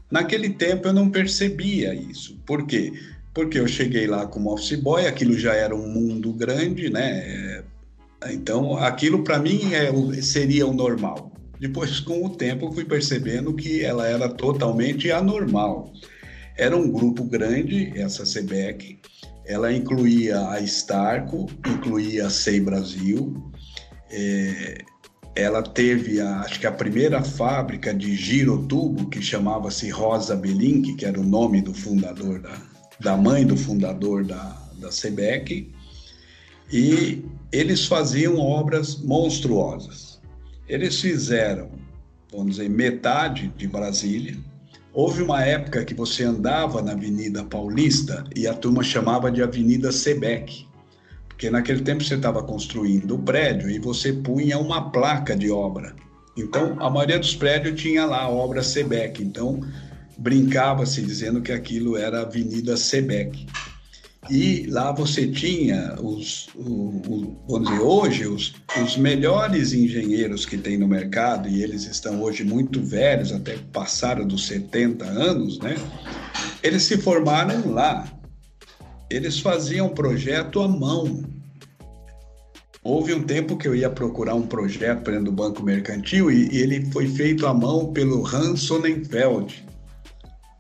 Naquele 0.10 0.50
tempo 0.50 0.88
eu 0.88 0.94
não 0.94 1.12
percebia 1.12 1.94
isso. 1.94 2.36
Por 2.48 2.66
quê? 2.66 2.92
Porque 3.32 3.60
eu 3.60 3.68
cheguei 3.68 4.08
lá 4.08 4.26
como 4.26 4.52
office 4.52 4.80
boy, 4.80 5.06
aquilo 5.06 5.38
já 5.38 5.54
era 5.54 5.76
um 5.76 5.88
mundo 5.88 6.34
grande, 6.34 6.90
né? 6.90 7.64
Então, 8.32 8.76
aquilo 8.78 9.24
para 9.24 9.38
mim 9.38 9.72
é, 9.72 10.20
seria 10.20 10.66
o 10.66 10.74
normal. 10.74 11.32
Depois, 11.60 12.00
com 12.00 12.26
o 12.26 12.30
tempo, 12.32 12.72
fui 12.72 12.86
percebendo 12.86 13.54
que 13.54 13.84
ela 13.84 14.08
era 14.08 14.28
totalmente 14.30 15.12
anormal. 15.12 15.94
Era 16.58 16.76
um 16.76 16.90
grupo 16.92 17.24
grande, 17.24 17.94
essa 17.96 18.26
SEBEC, 18.26 18.98
ela 19.46 19.72
incluía 19.72 20.50
a 20.50 20.60
Starco, 20.62 21.48
incluía 21.66 22.28
a 22.28 22.30
SEI 22.30 22.62
Brasil, 22.62 23.52
é, 24.10 24.78
ela 25.36 25.64
teve, 25.64 26.22
a, 26.22 26.42
acho 26.42 26.60
que 26.60 26.68
a 26.68 26.72
primeira 26.72 27.24
fábrica 27.24 27.94
de 27.94 28.16
girotubo, 28.16 29.10
que 29.10 29.22
chamava-se 29.22 29.90
Rosa 29.90 30.36
Belink, 30.36 30.96
que 30.96 31.06
era 31.06 31.20
o 31.20 31.24
nome 31.24 31.62
do 31.62 31.74
fundador, 31.74 32.40
da, 32.40 32.58
da 33.00 33.18
mãe 33.18 33.46
do 33.46 33.58
fundador 33.58 34.24
da, 34.24 34.58
da 34.80 34.92
SEBEC, 34.92 35.74
e 36.72 37.24
eles 37.52 37.86
faziam 37.86 38.38
obras 38.40 38.98
monstruosas. 38.98 40.22
Eles 40.68 41.02
fizeram, 41.02 41.72
vamos 42.32 42.56
dizer, 42.56 42.70
metade 42.70 43.54
de 43.58 43.68
Brasília. 43.68 44.38
Houve 44.94 45.24
uma 45.24 45.44
época 45.44 45.84
que 45.84 45.96
você 45.96 46.24
andava 46.24 46.80
na 46.80 46.92
Avenida 46.92 47.44
Paulista 47.44 48.24
e 48.36 48.48
a 48.48 48.54
turma 48.54 48.84
chamava 48.84 49.32
de 49.32 49.42
Avenida 49.42 49.92
Sebec, 49.92 50.68
porque 51.28 51.50
naquele 51.50 51.82
tempo 51.82 52.04
você 52.04 52.14
estava 52.14 52.44
construindo 52.44 53.16
o 53.16 53.20
prédio 53.20 53.72
e 53.72 53.80
você 53.80 54.14
punha 54.14 54.60
uma 54.60 54.92
placa 54.92 55.36
de 55.36 55.50
obra. 55.50 55.96
Então, 56.38 56.78
a 56.80 56.92
maioria 56.92 57.18
dos 57.18 57.36
prédios 57.36 57.82
tinha 57.82 58.06
lá 58.06 58.22
a 58.22 58.30
obra 58.30 58.62
Sebec. 58.62 59.24
Então, 59.24 59.62
brincava-se 60.16 61.02
dizendo 61.02 61.42
que 61.42 61.52
aquilo 61.52 61.98
era 61.98 62.22
Avenida 62.22 62.78
Sebec. 62.78 63.48
E 64.30 64.66
lá 64.68 64.92
você 64.92 65.28
tinha 65.28 65.96
os, 66.02 66.48
o, 66.56 67.36
o, 67.48 67.60
dizer, 67.60 67.80
hoje, 67.80 68.26
os, 68.26 68.54
os 68.82 68.96
melhores 68.96 69.74
engenheiros 69.74 70.46
que 70.46 70.58
tem 70.58 70.78
no 70.78 70.88
mercado, 70.88 71.50
e 71.50 71.62
eles 71.62 71.86
estão 71.86 72.22
hoje 72.22 72.44
muito 72.44 72.82
velhos, 72.82 73.34
até 73.34 73.58
passaram 73.74 74.26
dos 74.26 74.48
70 74.48 75.04
anos, 75.04 75.60
né? 75.60 75.76
Eles 76.62 76.84
se 76.84 76.98
formaram 76.98 77.72
lá. 77.72 78.08
Eles 79.10 79.40
faziam 79.40 79.90
projeto 79.90 80.62
à 80.62 80.68
mão. 80.68 81.24
Houve 82.82 83.14
um 83.14 83.24
tempo 83.24 83.58
que 83.58 83.68
eu 83.68 83.76
ia 83.76 83.90
procurar 83.90 84.36
um 84.36 84.48
projeto 84.48 85.04
para 85.04 85.20
do 85.20 85.32
Banco 85.32 85.62
Mercantil 85.64 86.32
e, 86.32 86.50
e 86.50 86.58
ele 86.60 86.90
foi 86.92 87.08
feito 87.08 87.46
à 87.46 87.54
mão 87.54 87.92
pelo 87.94 88.26
Hans 88.26 88.62
Sonnenfeld, 88.62 89.66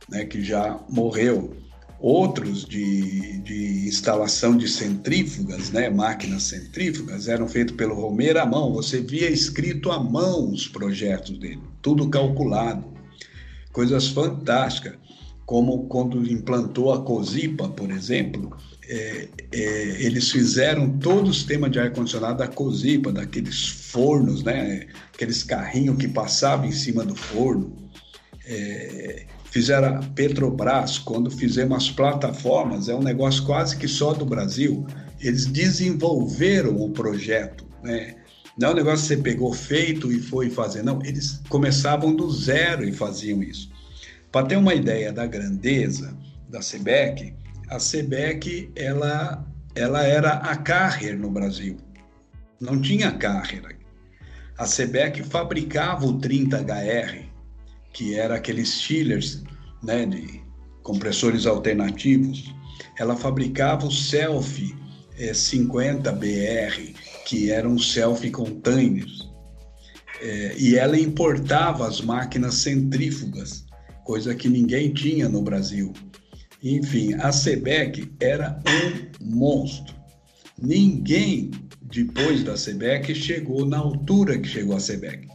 né, 0.09 0.25
que 0.25 0.43
já 0.43 0.79
morreu 0.89 1.62
outros 2.03 2.65
de, 2.65 3.39
de 3.39 3.87
instalação 3.87 4.57
de 4.57 4.67
centrífugas, 4.67 5.71
né, 5.71 5.89
máquinas 5.89 6.43
centrífugas, 6.43 7.29
eram 7.29 7.47
feitos 7.47 7.77
pelo 7.77 7.95
Romeiro 7.95 8.41
à 8.41 8.45
mão. 8.45 8.73
Você 8.73 8.99
via 8.99 9.29
escrito 9.29 9.89
à 9.89 9.97
mão 10.03 10.51
os 10.51 10.67
projetos 10.67 11.37
dele, 11.39 11.61
tudo 11.81 12.09
calculado. 12.09 12.83
Coisas 13.71 14.09
fantásticas, 14.09 14.97
como 15.45 15.87
quando 15.87 16.29
implantou 16.29 16.91
a 16.91 17.01
COSIPA, 17.01 17.69
por 17.69 17.89
exemplo, 17.89 18.53
é, 18.85 19.29
é, 19.53 20.03
eles 20.03 20.29
fizeram 20.29 20.97
todo 20.97 21.29
o 21.29 21.33
sistema 21.33 21.69
de 21.69 21.79
ar-condicionado 21.79 22.39
da 22.39 22.49
COSIPA, 22.49 23.13
daqueles 23.13 23.65
fornos, 23.65 24.43
né, 24.43 24.87
aqueles 25.13 25.41
carrinhos 25.41 25.95
que 25.95 26.09
passavam 26.09 26.65
em 26.65 26.73
cima 26.73 27.05
do 27.05 27.15
forno. 27.15 27.73
É, 28.45 29.25
fizeram 29.53 29.99
a 29.99 30.01
Petrobras, 30.01 30.97
quando 30.97 31.29
fizemos 31.29 31.77
as 31.77 31.91
plataformas, 31.91 32.89
é 32.89 32.95
um 32.95 33.03
negócio 33.03 33.45
quase 33.45 33.77
que 33.77 33.87
só 33.87 34.11
do 34.11 34.25
Brasil. 34.25 34.83
Eles 35.21 35.45
desenvolveram 35.45 36.81
o 36.81 36.89
projeto, 36.89 37.63
né? 37.83 38.15
Não 38.57 38.69
é 38.69 38.71
um 38.71 38.75
negócio 38.75 39.01
que 39.01 39.15
você 39.15 39.17
pegou 39.17 39.53
feito 39.53 40.11
e 40.11 40.19
foi 40.19 40.49
fazer, 40.49 40.81
não. 40.81 40.99
Eles 41.05 41.39
começavam 41.49 42.15
do 42.15 42.31
zero 42.31 42.83
e 42.83 42.91
faziam 42.91 43.43
isso. 43.43 43.71
Para 44.31 44.47
ter 44.47 44.57
uma 44.57 44.73
ideia 44.73 45.13
da 45.13 45.27
grandeza 45.27 46.17
da 46.49 46.59
SEBEC, 46.59 47.35
a 47.69 47.79
SEBEC 47.79 48.71
ela, 48.75 49.45
ela 49.75 50.03
era 50.03 50.31
a 50.31 50.55
Carrier 50.55 51.17
no 51.17 51.29
Brasil. 51.29 51.77
Não 52.59 52.81
tinha 52.81 53.11
Carrier. 53.11 53.77
A 54.57 54.65
SEBEC 54.65 55.21
fabricava 55.21 56.07
o 56.07 56.19
30HR, 56.19 57.32
que 57.93 58.15
era 58.15 58.35
aqueles 58.35 58.81
chillers 58.81 59.43
né, 59.81 60.05
de 60.05 60.41
compressores 60.81 61.45
alternativos. 61.45 62.53
Ela 62.99 63.15
fabricava 63.15 63.85
o 63.85 63.91
Selfie 63.91 64.75
é, 65.17 65.31
50BR, 65.31 66.95
que 67.25 67.51
eram 67.51 67.77
selfie 67.77 68.31
containers. 68.31 69.29
É, 70.21 70.55
e 70.57 70.75
ela 70.75 70.97
importava 70.97 71.87
as 71.87 72.01
máquinas 72.01 72.55
centrífugas, 72.55 73.65
coisa 74.03 74.33
que 74.33 74.47
ninguém 74.47 74.93
tinha 74.93 75.27
no 75.27 75.41
Brasil. 75.41 75.93
Enfim, 76.63 77.13
a 77.15 77.31
SEBEC 77.31 78.11
era 78.21 78.61
um 79.21 79.35
monstro. 79.35 79.93
Ninguém, 80.61 81.51
depois 81.81 82.43
da 82.43 82.55
SEBEC, 82.55 83.13
chegou 83.13 83.65
na 83.65 83.79
altura 83.79 84.37
que 84.39 84.47
chegou 84.47 84.75
a 84.75 84.79
SEBEC. 84.79 85.27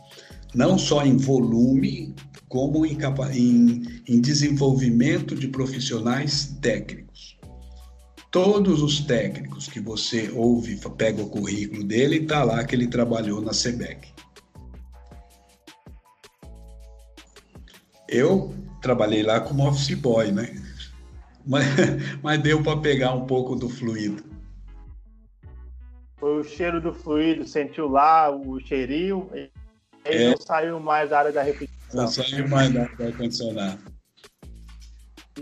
Não 0.54 0.78
só 0.78 1.04
em 1.04 1.18
volume, 1.18 2.14
como 2.48 2.86
em, 2.86 2.98
em, 3.32 4.02
em 4.08 4.20
desenvolvimento 4.20 5.34
de 5.34 5.48
profissionais 5.48 6.56
técnicos. 6.60 7.38
Todos 8.30 8.82
os 8.82 9.00
técnicos 9.00 9.68
que 9.68 9.80
você 9.80 10.30
ouve, 10.34 10.78
pega 10.96 11.22
o 11.22 11.30
currículo 11.30 11.84
dele, 11.84 12.16
está 12.16 12.44
lá 12.44 12.62
que 12.64 12.74
ele 12.74 12.86
trabalhou 12.86 13.40
na 13.40 13.52
SEBEC. 13.52 14.12
Eu 18.08 18.54
trabalhei 18.80 19.22
lá 19.22 19.40
como 19.40 19.66
office 19.66 19.94
boy, 19.94 20.30
né? 20.30 20.54
Mas, 21.46 21.64
mas 22.22 22.42
deu 22.42 22.62
para 22.62 22.80
pegar 22.80 23.14
um 23.14 23.26
pouco 23.26 23.56
do 23.56 23.68
fluido. 23.68 24.22
Foi 26.18 26.40
o 26.40 26.44
cheiro 26.44 26.80
do 26.80 26.92
fluido, 26.92 27.46
sentiu 27.46 27.88
lá 27.88 28.30
o 28.30 28.58
cheirinho, 28.60 29.30
e 30.04 30.16
é. 30.16 30.30
não 30.30 30.36
saiu 30.36 30.80
mais 30.80 31.10
da 31.10 31.18
área 31.18 31.32
da 31.32 31.42
repetição. 31.42 31.78
Não 32.02 32.08
saiu 32.08 32.48
mais 32.48 32.72
da 32.72 32.82
área 32.82 32.96
do 32.96 33.04
ar-condicionado. 33.04 33.78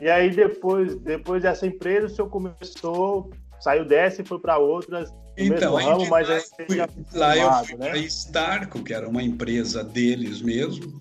E 0.01 0.09
aí, 0.09 0.31
depois, 0.31 0.95
depois 0.97 1.42
dessa 1.42 1.66
empresa, 1.66 2.07
o 2.07 2.11
senhor 2.11 2.29
começou, 2.29 3.31
saiu 3.61 3.85
dessa 3.85 4.21
e 4.21 4.25
foi 4.25 4.38
para 4.38 4.59
outras 4.59 5.11
então, 5.37 5.75
ramo, 5.75 6.09
mas 6.09 6.29
lá, 6.29 6.40
fui, 6.66 6.77
lá 7.12 7.37
eu 7.37 7.53
fui 7.64 7.77
né? 7.77 7.90
para 7.90 7.99
Starco, 7.99 8.83
que 8.83 8.95
era 8.95 9.07
uma 9.07 9.23
empresa 9.23 9.85
deles 9.85 10.40
mesmo, 10.40 10.99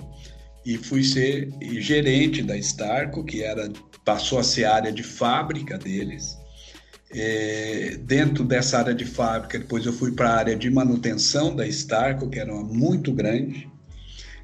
e 0.65 0.77
fui 0.77 1.03
ser 1.03 1.49
gerente 1.79 2.43
da 2.43 2.57
Starco, 2.57 3.23
que 3.23 3.41
era 3.41 3.71
passou 4.03 4.37
a 4.37 4.43
ser 4.43 4.65
área 4.65 4.91
de 4.91 5.01
fábrica 5.01 5.77
deles. 5.77 6.37
É, 7.11 7.97
dentro 8.01 8.43
dessa 8.43 8.79
área 8.79 8.93
de 8.93 9.05
fábrica, 9.05 9.59
depois 9.59 9.85
eu 9.85 9.93
fui 9.93 10.11
para 10.11 10.29
a 10.29 10.35
área 10.35 10.55
de 10.55 10.69
manutenção 10.69 11.55
da 11.55 11.67
Starco, 11.67 12.29
que 12.29 12.39
era 12.39 12.53
uma 12.53 12.63
muito 12.63 13.11
grande. 13.13 13.69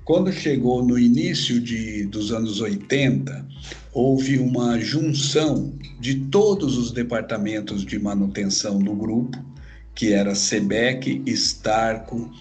Quando 0.04 0.32
chegou 0.32 0.84
no 0.84 0.98
início 0.98 1.60
de, 1.60 2.06
dos 2.06 2.32
anos 2.32 2.60
80, 2.60 3.48
houve 3.94 4.40
uma 4.40 4.80
junção 4.80 5.74
de 6.00 6.16
todos 6.26 6.78
os 6.78 6.92
departamentos 6.92 7.86
de 7.86 8.00
manutenção 8.00 8.80
do 8.80 8.96
grupo, 8.96 9.38
que 9.94 10.14
era 10.14 10.34
SEBEC, 10.34 11.22
Starco, 11.28 12.32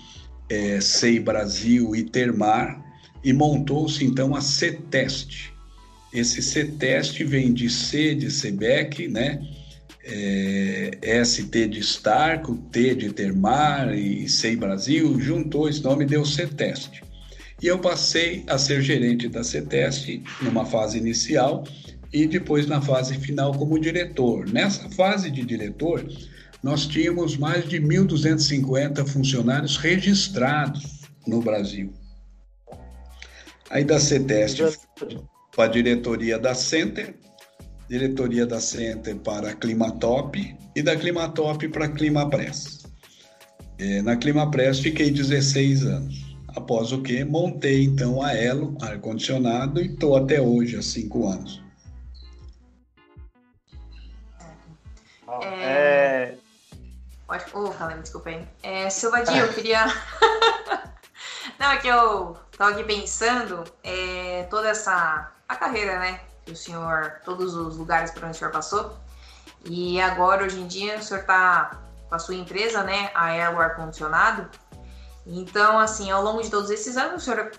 é, 0.48 0.80
SEI 0.80 1.20
Brasil 1.20 1.94
e 1.94 2.02
Termar, 2.02 2.82
e 3.22 3.32
montou-se 3.32 4.04
então 4.04 4.34
a 4.34 4.40
CETEST. 4.40 5.52
Esse 6.12 6.42
CETEST 6.42 7.22
vem 7.24 7.52
de 7.52 7.68
C 7.68 8.14
de 8.14 8.30
SEBEC, 8.30 9.06
né? 9.08 9.40
É, 10.12 11.24
ST 11.24 11.68
de 11.68 11.80
Starco, 11.80 12.56
T 12.72 12.94
de 12.94 13.12
Termar 13.12 13.94
e 13.94 14.28
SEI 14.28 14.56
Brasil, 14.56 15.20
juntou 15.20 15.68
esse 15.68 15.82
nome 15.82 16.04
e 16.04 16.08
deu 16.08 16.24
CETEST. 16.24 17.02
E 17.62 17.66
eu 17.66 17.78
passei 17.78 18.42
a 18.48 18.58
ser 18.58 18.82
gerente 18.82 19.28
da 19.28 19.44
CETEST 19.44 20.22
numa 20.42 20.64
fase 20.64 20.98
inicial 20.98 21.64
e 22.12 22.26
depois 22.26 22.66
na 22.66 22.80
fase 22.80 23.18
final 23.18 23.52
como 23.52 23.78
diretor. 23.78 24.48
Nessa 24.48 24.88
fase 24.90 25.30
de 25.30 25.44
diretor, 25.44 26.04
nós 26.62 26.86
tínhamos 26.86 27.36
mais 27.36 27.68
de 27.68 27.80
1.250 27.80 29.06
funcionários 29.06 29.76
registrados 29.76 31.00
no 31.26 31.40
Brasil. 31.40 31.92
Aí 33.68 33.84
da 33.84 34.00
CETEST 34.00 34.78
para 35.54 35.64
a 35.64 35.68
diretoria 35.68 36.38
da 36.38 36.54
Center, 36.54 37.14
diretoria 37.90 38.46
da 38.46 38.60
Center 38.60 39.16
para 39.16 39.50
a 39.50 39.54
Climatop 39.54 40.56
e 40.76 40.80
da 40.82 40.94
Climatop 40.96 41.68
para 41.70 41.86
a 41.86 41.88
Climapress. 41.88 42.86
É, 43.80 44.00
na 44.00 44.16
Climapress 44.16 44.78
fiquei 44.78 45.10
16 45.10 45.84
anos. 45.84 46.36
Após 46.54 46.92
o 46.92 47.02
que 47.02 47.24
montei 47.24 47.82
então 47.82 48.22
a 48.22 48.32
Elo 48.32 48.78
ar-condicionado 48.80 49.80
e 49.80 49.86
estou 49.86 50.16
até 50.16 50.40
hoje 50.40 50.76
há 50.76 50.82
cinco 50.82 51.26
anos. 51.26 51.60
É... 55.42 56.34
Pode... 57.26 57.44
Oh, 57.52 57.70
Caleb, 57.70 58.02
desculpa 58.02 58.30
aí. 58.30 58.46
É, 58.62 58.88
Silvadinho, 58.88 59.46
eu 59.46 59.52
queria... 59.52 59.86
Não, 61.58 61.72
é 61.72 61.76
que 61.78 61.88
eu 61.88 62.36
estava 62.52 62.70
aqui 62.70 62.84
pensando 62.84 63.64
é, 63.82 64.44
toda 64.44 64.68
essa 64.68 65.32
a 65.48 65.56
carreira, 65.56 65.98
né? 65.98 66.20
Que 66.44 66.52
o 66.52 66.56
senhor, 66.56 67.20
todos 67.24 67.54
os 67.54 67.76
lugares 67.76 68.10
por 68.10 68.24
onde 68.24 68.36
o 68.36 68.38
senhor 68.38 68.52
passou. 68.52 68.96
E 69.64 70.00
agora, 70.00 70.44
hoje 70.44 70.60
em 70.60 70.66
dia, 70.66 70.98
o 70.98 71.02
senhor 71.02 71.20
está 71.20 71.78
com 72.08 72.14
a 72.14 72.18
sua 72.18 72.34
empresa, 72.34 72.82
né? 72.82 73.10
A 73.14 73.26
Aero 73.26 73.60
Ar 73.60 73.76
Condicionado. 73.76 74.48
Então, 75.26 75.78
assim, 75.78 76.10
ao 76.10 76.22
longo 76.22 76.42
de 76.42 76.50
todos 76.50 76.70
esses 76.70 76.96
anos, 76.96 77.22
o 77.22 77.24
senhor 77.24 77.52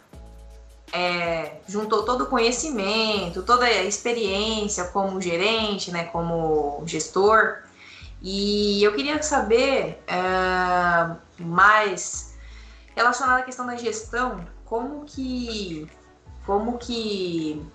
é, 0.91 1.59
juntou 1.67 2.03
todo 2.03 2.25
o 2.25 2.27
conhecimento, 2.27 3.43
toda 3.43 3.65
a 3.65 3.83
experiência 3.83 4.85
como 4.85 5.21
gerente, 5.21 5.91
né? 5.91 6.05
Como 6.05 6.83
gestor. 6.85 7.59
E 8.21 8.83
eu 8.83 8.93
queria 8.93 9.21
saber 9.23 10.03
é, 10.07 11.15
mais 11.39 12.35
relacionado 12.95 13.39
à 13.39 13.43
questão 13.43 13.65
da 13.65 13.75
gestão, 13.75 14.45
como 14.65 15.05
que 15.05 15.89
como 16.45 16.77
que 16.77 17.65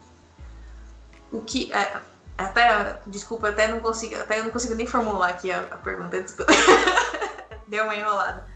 o 1.36 1.42
que 1.42 1.72
é, 1.72 2.00
até 2.36 3.00
desculpa 3.06 3.48
até 3.48 3.68
não 3.68 3.80
consigo 3.80 4.16
até 4.16 4.42
não 4.42 4.50
consigo 4.50 4.74
nem 4.74 4.86
formular 4.86 5.28
aqui 5.28 5.50
a, 5.50 5.60
a 5.60 5.76
pergunta 5.76 6.24
deu 7.68 7.84
uma 7.84 7.94
enrolada 7.94 8.46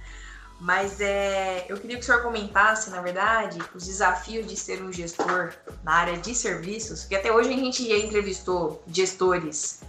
mas 0.61 1.01
é, 1.01 1.65
eu 1.71 1.79
queria 1.79 1.97
que 1.97 2.03
o 2.03 2.05
senhor 2.05 2.23
comentasse, 2.23 2.91
na 2.91 3.01
verdade, 3.01 3.59
os 3.75 3.87
desafios 3.87 4.47
de 4.47 4.55
ser 4.59 4.83
um 4.83 4.93
gestor 4.93 5.55
na 5.83 5.95
área 5.95 6.19
de 6.19 6.35
serviços, 6.35 7.01
porque 7.01 7.17
até 7.17 7.33
hoje 7.33 7.49
a 7.49 7.57
gente 7.57 7.89
já 7.89 7.97
entrevistou 7.97 8.83
gestores 8.87 9.81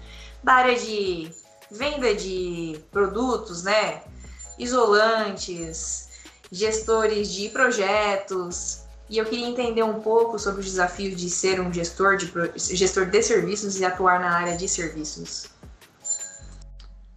da 0.41 0.54
área 0.54 0.80
de 0.80 1.30
venda 1.69 2.15
de 2.15 2.80
produtos, 2.89 3.63
né? 3.63 4.01
Isolantes, 4.58 6.08
gestores 6.49 7.30
de 7.30 7.49
projetos, 7.49 8.84
e 9.12 9.17
eu 9.17 9.26
queria 9.26 9.45
entender 9.45 9.84
um 9.84 10.00
pouco 10.00 10.39
sobre 10.39 10.62
o 10.62 10.63
desafio 10.63 11.13
de 11.13 11.30
ser 11.30 11.60
um 11.60 11.71
gestor 11.71 12.15
de, 12.15 12.32
gestor 12.74 13.08
de 13.08 13.21
serviços 13.21 13.78
e 13.78 13.84
atuar 13.84 14.21
na 14.21 14.32
área 14.32 14.56
de 14.56 14.69
serviços. 14.69 15.47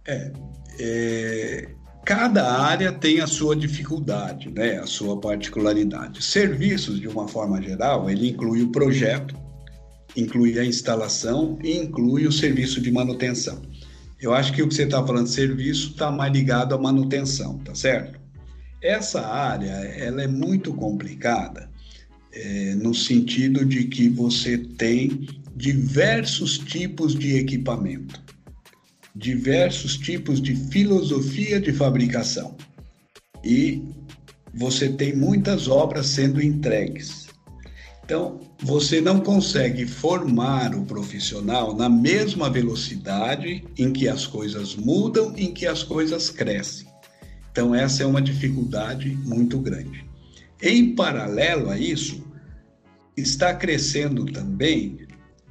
É, 0.05 0.33
é, 0.77 1.69
cada 2.05 2.59
área 2.59 2.91
tem 2.91 3.21
a 3.21 3.27
sua 3.27 3.55
dificuldade, 3.55 4.51
né, 4.51 4.77
a 4.77 4.85
sua 4.85 5.21
particularidade. 5.21 6.21
Serviços, 6.21 6.99
de 6.99 7.07
uma 7.07 7.29
forma 7.29 7.61
geral, 7.61 8.09
ele 8.09 8.31
inclui 8.31 8.61
o 8.61 8.73
projeto, 8.73 9.33
inclui 10.17 10.59
a 10.59 10.65
instalação 10.65 11.57
e 11.63 11.77
inclui 11.77 12.27
o 12.27 12.31
serviço 12.31 12.81
de 12.81 12.91
manutenção. 12.91 13.61
Eu 14.19 14.33
acho 14.33 14.51
que 14.51 14.61
o 14.61 14.67
que 14.67 14.75
você 14.75 14.83
está 14.83 15.01
falando 15.05 15.27
de 15.27 15.31
serviço 15.31 15.91
está 15.91 16.11
mais 16.11 16.33
ligado 16.33 16.75
à 16.75 16.77
manutenção, 16.77 17.57
tá 17.59 17.73
certo? 17.73 18.19
Essa 18.83 19.25
área 19.25 19.71
ela 19.71 20.21
é 20.21 20.27
muito 20.27 20.73
complicada 20.73 21.73
é, 22.35 22.75
no 22.75 22.93
sentido 22.93 23.65
de 23.65 23.85
que 23.85 24.09
você 24.09 24.57
tem 24.57 25.27
diversos 25.55 26.57
tipos 26.57 27.15
de 27.15 27.37
equipamento, 27.37 28.21
diversos 29.15 29.97
tipos 29.97 30.41
de 30.41 30.55
filosofia 30.55 31.59
de 31.59 31.71
fabricação 31.71 32.55
e 33.43 33.81
você 34.53 34.89
tem 34.89 35.15
muitas 35.15 35.67
obras 35.67 36.07
sendo 36.07 36.41
entregues. 36.41 37.25
Então, 38.03 38.39
você 38.61 39.01
não 39.01 39.19
consegue 39.19 39.85
formar 39.85 40.75
o 40.75 40.85
profissional 40.85 41.75
na 41.75 41.89
mesma 41.89 42.49
velocidade 42.49 43.63
em 43.77 43.91
que 43.91 44.07
as 44.07 44.27
coisas 44.27 44.75
mudam, 44.75 45.33
em 45.35 45.51
que 45.51 45.65
as 45.65 45.83
coisas 45.83 46.29
crescem. 46.29 46.87
Então, 47.51 47.73
essa 47.73 48.03
é 48.03 48.05
uma 48.05 48.21
dificuldade 48.21 49.09
muito 49.23 49.57
grande. 49.57 50.05
Em 50.61 50.93
paralelo 50.93 51.69
a 51.69 51.79
isso, 51.79 52.24
está 53.15 53.53
crescendo 53.53 54.25
também 54.25 54.99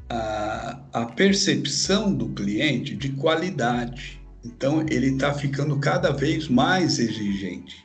a, 0.08 0.80
a 0.92 1.06
percepção 1.06 2.12
do 2.12 2.28
cliente 2.30 2.94
de 2.94 3.10
qualidade. 3.10 4.20
Então, 4.44 4.84
ele 4.88 5.08
está 5.08 5.32
ficando 5.32 5.78
cada 5.78 6.10
vez 6.10 6.48
mais 6.48 6.98
exigente. 6.98 7.84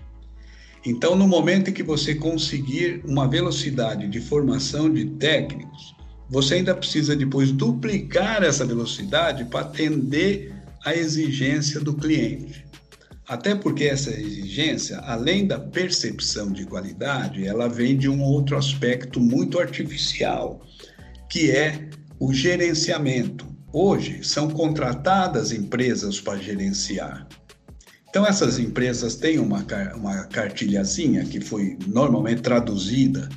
Então, 0.85 1.15
no 1.15 1.27
momento 1.27 1.69
em 1.69 1.73
que 1.73 1.83
você 1.83 2.15
conseguir 2.15 3.01
uma 3.05 3.27
velocidade 3.27 4.07
de 4.07 4.19
formação 4.19 4.91
de 4.91 5.05
técnicos, 5.05 5.95
você 6.29 6.55
ainda 6.55 6.75
precisa 6.75 7.15
depois 7.15 7.51
duplicar 7.51 8.43
essa 8.43 8.65
velocidade 8.65 9.45
para 9.45 9.61
atender 9.61 10.53
a 10.85 10.95
exigência 10.95 11.79
do 11.79 11.93
cliente. 11.93 12.68
Até 13.29 13.53
porque 13.53 13.83
essa 13.83 14.09
exigência, 14.09 14.97
além 15.01 15.45
da 15.45 15.59
percepção 15.59 16.51
de 16.51 16.65
qualidade, 16.65 17.45
ela 17.45 17.69
vem 17.69 17.95
de 17.95 18.09
um 18.09 18.23
outro 18.23 18.57
aspecto 18.57 19.19
muito 19.19 19.59
artificial, 19.59 20.65
que 21.29 21.51
é 21.51 21.87
o 22.19 22.33
gerenciamento. 22.33 23.45
Hoje 23.71 24.23
são 24.23 24.49
contratadas 24.49 25.51
empresas 25.51 26.19
para 26.19 26.39
gerenciar. 26.39 27.27
Então, 28.09 28.25
essas 28.25 28.57
empresas 28.57 29.13
têm 29.15 29.37
uma, 29.37 29.63
uma 29.95 30.23
cartilhazinha 30.23 31.23
que 31.23 31.39
foi 31.39 31.77
normalmente 31.85 32.41
traduzida 32.41 33.29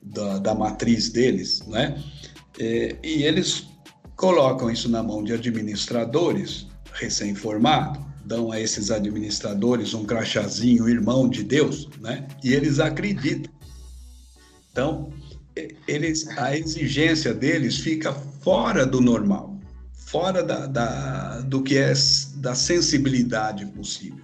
da, 0.00 0.38
da 0.38 0.54
matriz 0.54 1.08
deles, 1.08 1.60
né? 1.66 2.00
E, 2.56 2.94
e 3.02 3.24
eles 3.24 3.66
colocam 4.14 4.70
isso 4.70 4.88
na 4.88 5.02
mão 5.02 5.24
de 5.24 5.32
administradores 5.32 6.68
recém-formados, 6.92 8.13
dão 8.24 8.50
a 8.50 8.60
esses 8.60 8.90
administradores 8.90 9.94
um 9.94 10.04
crachazinho, 10.04 10.88
irmão 10.88 11.28
de 11.28 11.42
Deus, 11.42 11.88
né? 12.00 12.26
E 12.42 12.52
eles 12.52 12.80
acreditam. 12.80 13.52
Então, 14.70 15.12
eles, 15.86 16.26
a 16.36 16.56
exigência 16.56 17.32
deles 17.32 17.78
fica 17.78 18.12
fora 18.12 18.84
do 18.84 19.00
normal 19.00 19.54
fora 20.14 20.44
da, 20.44 20.66
da, 20.66 21.40
do 21.40 21.60
que 21.60 21.76
é 21.76 21.92
da 22.36 22.54
sensibilidade 22.54 23.66
possível. 23.66 24.22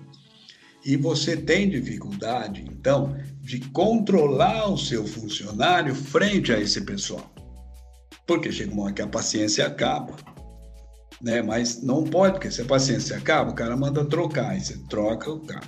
E 0.85 0.97
você 0.97 1.37
tem 1.37 1.69
dificuldade, 1.69 2.65
então, 2.71 3.17
de 3.41 3.59
controlar 3.71 4.73
o 4.73 4.79
seu 4.79 5.05
funcionário 5.05 5.93
frente 5.93 6.53
a 6.53 6.61
esse 6.61 6.83
pessoal. 6.83 7.29
Porque 8.25 8.53
chega 8.53 8.73
uma 8.73 8.85
hora 8.85 8.93
que 8.93 9.03
a 9.03 9.09
paciência 9.09 9.67
acaba. 9.67 10.15
Né? 11.21 11.43
Mas 11.43 11.83
não 11.83 12.05
pode, 12.05 12.35
porque 12.35 12.51
se 12.51 12.63
a 12.63 12.65
paciência 12.65 13.17
acaba, 13.17 13.51
o 13.51 13.55
cara 13.55 13.77
manda 13.77 14.05
trocar, 14.05 14.51
aí 14.51 14.61
você 14.61 14.79
troca 14.89 15.31
o 15.31 15.41
cara. 15.41 15.67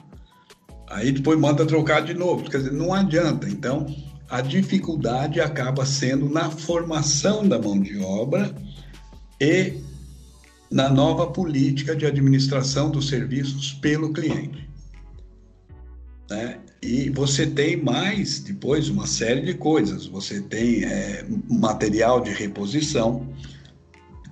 Aí 0.89 1.13
depois 1.13 1.39
manda 1.39 1.67
trocar 1.67 2.03
de 2.03 2.15
novo, 2.15 2.49
quer 2.51 2.59
dizer, 2.59 2.73
não 2.73 2.93
adianta. 2.93 3.49
Então, 3.49 3.87
a 4.29 4.41
dificuldade 4.41 5.41
acaba 5.41 5.85
sendo 5.85 6.29
na 6.29 6.51
formação 6.51 7.47
da 7.47 7.59
mão 7.59 7.81
de 7.81 7.99
obra 7.99 8.55
e 9.41 9.75
na 10.71 10.89
nova 10.89 11.27
política 11.27 11.95
de 11.95 12.07
administração 12.07 12.91
dos 12.91 13.09
serviços 13.09 13.73
pelo 13.75 14.13
cliente. 14.13 14.71
Né? 16.31 16.59
E 16.83 17.11
você 17.11 17.47
tem 17.47 17.77
mais, 17.77 18.41
depois, 18.41 18.89
uma 18.89 19.07
série 19.07 19.43
de 19.43 19.55
coisas. 19.55 20.07
Você 20.07 20.41
tem 20.41 20.83
é, 20.85 21.27
material 21.49 22.21
de 22.21 22.31
reposição, 22.31 23.29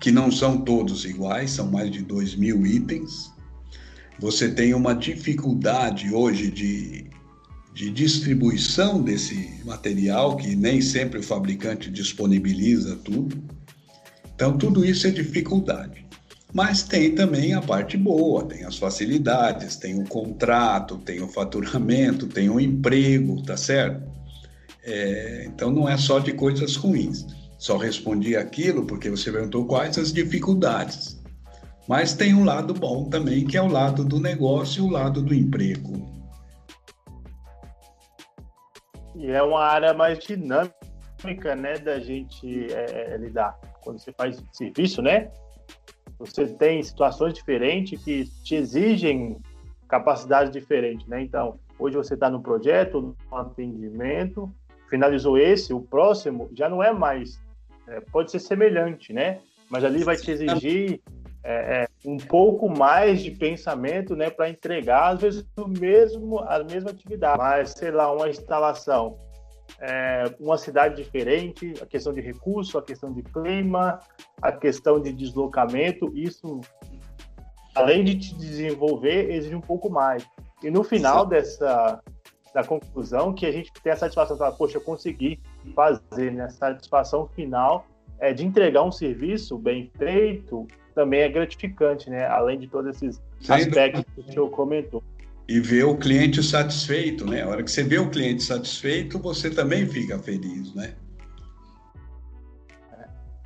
que 0.01 0.11
não 0.11 0.33
são 0.33 0.59
todos 0.59 1.05
iguais, 1.05 1.51
são 1.51 1.71
mais 1.71 1.91
de 1.91 2.03
2 2.03 2.35
mil 2.37 2.67
itens. 2.67 3.31
Você 4.19 4.51
tem 4.51 4.73
uma 4.73 4.95
dificuldade 4.95 6.13
hoje 6.13 6.51
de, 6.51 7.05
de 7.75 7.91
distribuição 7.91 9.03
desse 9.03 9.63
material, 9.65 10.37
que 10.37 10.57
nem 10.57 10.81
sempre 10.81 11.19
o 11.19 11.23
fabricante 11.23 11.91
disponibiliza 11.91 12.97
tudo. 12.97 13.43
Então, 14.35 14.57
tudo 14.57 14.85
isso 14.85 15.07
é 15.07 15.11
dificuldade. 15.11 16.07
Mas 16.53 16.83
tem 16.83 17.15
também 17.15 17.55
a 17.55 17.61
parte 17.61 17.97
boa, 17.97 18.45
tem 18.45 18.65
as 18.65 18.77
facilidades, 18.77 19.77
tem 19.77 20.01
o 20.01 20.05
contrato, 20.05 20.99
tem 20.99 21.23
o 21.23 21.29
faturamento, 21.29 22.27
tem 22.27 22.49
o 22.49 22.59
emprego, 22.59 23.43
tá 23.43 23.57
certo? 23.57 24.03
É, 24.83 25.45
então 25.47 25.71
não 25.71 25.89
é 25.89 25.97
só 25.97 26.19
de 26.19 26.33
coisas 26.33 26.75
ruins. 26.75 27.25
Só 27.61 27.77
respondi 27.77 28.35
aquilo 28.35 28.87
porque 28.87 29.11
você 29.11 29.31
perguntou 29.31 29.67
quais 29.67 29.99
as 29.99 30.13
dificuldades. 30.13 31.23
Mas 31.87 32.15
tem 32.15 32.35
um 32.35 32.43
lado 32.43 32.73
bom 32.73 33.09
também, 33.11 33.47
que 33.47 33.57
é 33.57 33.63
o 33.63 33.69
lado 33.69 34.05
do 34.05 34.19
negócio 34.19 34.83
e 34.83 34.89
o 34.89 34.91
lado 34.91 35.23
do 35.23 35.35
emprego. 35.35 36.11
E 39.15 39.31
é 39.31 39.43
uma 39.43 39.63
área 39.63 39.93
mais 39.93 40.19
dinâmica, 40.21 41.55
né, 41.55 41.75
da 41.75 42.01
gente 42.01 42.73
é, 42.73 43.19
lidar. 43.19 43.59
Quando 43.83 43.99
você 43.99 44.11
faz 44.13 44.43
serviço, 44.53 45.03
né? 45.03 45.31
você 46.21 46.47
tem 46.47 46.83
situações 46.83 47.33
diferentes 47.33 48.03
que 48.05 48.27
te 48.43 48.55
exigem 48.55 49.39
capacidades 49.89 50.53
diferentes, 50.53 51.07
né? 51.07 51.23
Então, 51.23 51.59
hoje 51.79 51.97
você 51.97 52.13
está 52.13 52.29
no 52.29 52.43
projeto, 52.43 53.17
no 53.31 53.37
atendimento, 53.37 54.55
finalizou 54.89 55.39
esse, 55.39 55.73
o 55.73 55.81
próximo 55.81 56.51
já 56.53 56.69
não 56.69 56.83
é 56.83 56.93
mais, 56.93 57.41
é, 57.89 58.01
pode 58.01 58.31
ser 58.31 58.39
semelhante, 58.39 59.13
né? 59.13 59.41
Mas 59.69 59.85
ali 59.85 60.03
vai 60.03 60.17
te 60.17 60.31
exigir 60.31 61.01
é, 61.43 61.83
é, 61.83 61.89
um 62.05 62.17
pouco 62.17 62.69
mais 62.69 63.23
de 63.23 63.31
pensamento, 63.31 64.15
né, 64.15 64.29
para 64.29 64.51
entregar 64.51 65.15
às 65.15 65.21
vezes 65.21 65.47
o 65.57 65.67
mesmo, 65.69 66.41
a 66.41 66.63
mesma 66.65 66.91
atividade, 66.91 67.39
mas 67.39 67.71
sei 67.71 67.91
lá, 67.91 68.13
uma 68.13 68.29
instalação 68.29 69.17
é, 69.79 70.25
uma 70.41 70.59
cidade 70.59 71.03
diferente, 71.03 71.75
a 71.81 71.87
questão 71.87 72.13
de 72.13 72.21
recurso, 72.21 72.79
a 72.79 72.83
questão 72.83 73.13
de 73.13 73.23
clima, 73.23 74.01
a 74.41 74.53
questão 74.53 75.01
de 75.01 75.13
deslocamento, 75.13 76.11
isso, 76.15 76.61
além 77.75 78.05
de 78.05 78.19
te 78.19 78.35
desenvolver, 78.35 79.31
exige 79.31 79.55
um 79.55 79.61
pouco 79.61 79.89
mais. 79.91 80.27
E 80.63 80.71
no 80.71 80.83
final 80.83 81.25
Sim. 81.25 81.31
dessa 81.31 82.01
da 82.53 82.65
conclusão, 82.65 83.33
que 83.33 83.47
a 83.47 83.53
gente 83.53 83.73
tem 83.81 83.93
a 83.93 83.97
satisfação 83.97 84.35
de 84.35 84.41
falar, 84.41 84.57
poxa, 84.57 84.79
eu 84.79 84.81
consegui 84.81 85.41
fazer, 85.75 86.33
né? 86.33 86.45
A 86.45 86.51
satisfação 86.51 87.29
final 87.29 87.87
é 88.19 88.33
de 88.33 88.45
entregar 88.45 88.83
um 88.83 88.93
serviço 88.93 89.57
bem 89.57 89.91
feito, 89.97 90.67
também 90.95 91.21
é 91.21 91.29
gratificante, 91.29 92.11
né? 92.11 92.27
Além 92.27 92.59
de 92.59 92.67
todos 92.67 92.97
esses 92.97 93.23
Sem 93.41 93.57
aspectos 93.57 94.05
dúvida. 94.05 94.23
que 94.23 94.31
o 94.31 94.33
senhor 94.33 94.51
comentou 94.51 95.03
e 95.51 95.59
ver 95.59 95.83
o 95.83 95.97
cliente 95.97 96.41
satisfeito, 96.45 97.27
né? 97.27 97.43
A 97.43 97.49
hora 97.49 97.65
que 97.65 97.71
você 97.73 97.83
vê 97.83 97.99
o 97.99 98.09
cliente 98.09 98.41
satisfeito, 98.41 99.19
você 99.19 99.51
também 99.51 99.85
fica 99.85 100.17
feliz, 100.17 100.73
né? 100.77 100.95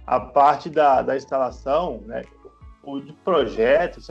A 0.07 0.20
parte 0.20 0.68
da, 0.68 1.00
da 1.00 1.16
instalação, 1.16 2.03
né? 2.05 2.22
O 2.83 3.00
de 3.00 3.14
projeto, 3.24 4.03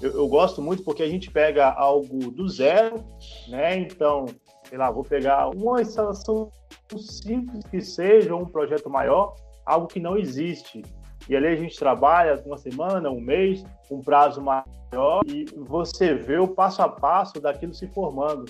eu, 0.00 0.12
eu, 0.12 0.26
gosto 0.28 0.62
muito 0.62 0.82
porque 0.82 1.02
a 1.02 1.08
gente 1.08 1.30
pega 1.30 1.68
algo 1.68 2.30
do 2.30 2.48
zero, 2.48 3.04
né? 3.48 3.76
Então, 3.76 4.24
sei 4.72 4.78
lá, 4.78 4.90
vou 4.90 5.04
pegar 5.04 5.50
uma 5.50 5.82
instalação 5.82 6.50
simples 6.96 7.62
que 7.66 7.82
seja, 7.82 8.34
um 8.34 8.46
projeto 8.46 8.88
maior, 8.88 9.34
algo 9.66 9.86
que 9.86 10.00
não 10.00 10.16
existe. 10.16 10.82
E 11.28 11.36
ali 11.36 11.48
a 11.48 11.56
gente 11.56 11.78
trabalha 11.78 12.42
uma 12.46 12.56
semana, 12.56 13.10
um 13.10 13.20
mês, 13.20 13.62
um 13.90 14.00
prazo 14.00 14.40
maior, 14.40 15.20
e 15.26 15.44
você 15.58 16.14
vê 16.14 16.38
o 16.38 16.48
passo 16.48 16.80
a 16.80 16.88
passo 16.88 17.38
daquilo 17.38 17.74
se 17.74 17.86
formando. 17.88 18.46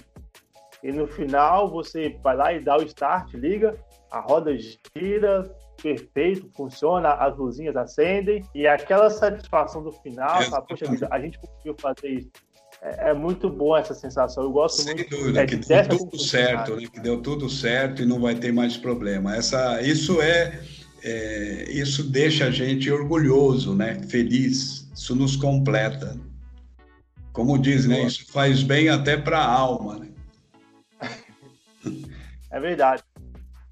E 0.81 0.93
no 0.93 1.09
final 1.09 1.69
você 1.69 2.17
vai 2.23 2.37
lá 2.37 2.53
e 2.53 2.61
dá 2.61 2.77
o 2.77 2.83
start, 2.85 3.35
liga, 3.35 3.77
a 4.09 4.21
roda 4.21 4.57
gira, 4.57 5.53
perfeito, 5.83 6.49
funciona, 6.57 7.15
as 7.15 7.37
luzinhas 7.37 7.75
acendem, 7.77 8.45
e 8.55 8.65
aquela 8.69 9.11
satisfação 9.11 9.83
do 9.83 9.91
final, 9.91 10.39
poxa 10.69 10.89
vida, 10.89 11.09
a 11.11 11.19
gente 11.19 11.37
conseguiu 11.41 11.75
fazer 11.81 12.11
isso. 12.11 12.31
É, 12.83 13.11
é, 13.11 13.15
muito 13.15 13.49
bom 13.49 13.77
essa 13.77 13.95
sensação. 13.95 14.43
Eu 14.43 14.51
gosto 14.51 14.83
Sem 14.83 14.97
muito 14.97 15.09
dúvida, 15.09 15.43
é, 15.43 15.47
que 15.47 15.57
deu 15.57 15.89
tudo 15.89 16.19
certo, 16.19 16.77
né? 16.77 16.89
que 16.93 17.01
deu 17.01 17.23
tudo 17.23 17.49
certo 17.49 18.03
e 18.03 18.07
não 18.07 18.21
vai 18.21 18.35
ter 18.35 18.53
mais 18.53 18.77
problema. 18.77 19.37
Essa, 19.37 19.81
isso 19.81 20.21
é 20.21 20.61
é, 21.05 21.65
isso 21.69 22.05
deixa 22.05 22.47
a 22.47 22.51
gente 22.51 22.91
orgulhoso, 22.91 23.75
né? 23.75 24.01
Feliz. 24.09 24.89
Isso 24.95 25.17
nos 25.17 25.35
completa. 25.35 26.17
Como 27.33 27.59
diz, 27.59 27.87
né? 27.87 28.03
Isso 28.03 28.31
faz 28.31 28.63
bem 28.63 28.89
até 28.89 29.17
para 29.17 29.39
a 29.39 29.53
alma, 29.53 29.99
né? 29.99 30.09
É 32.51 32.61
verdade. 32.61 33.03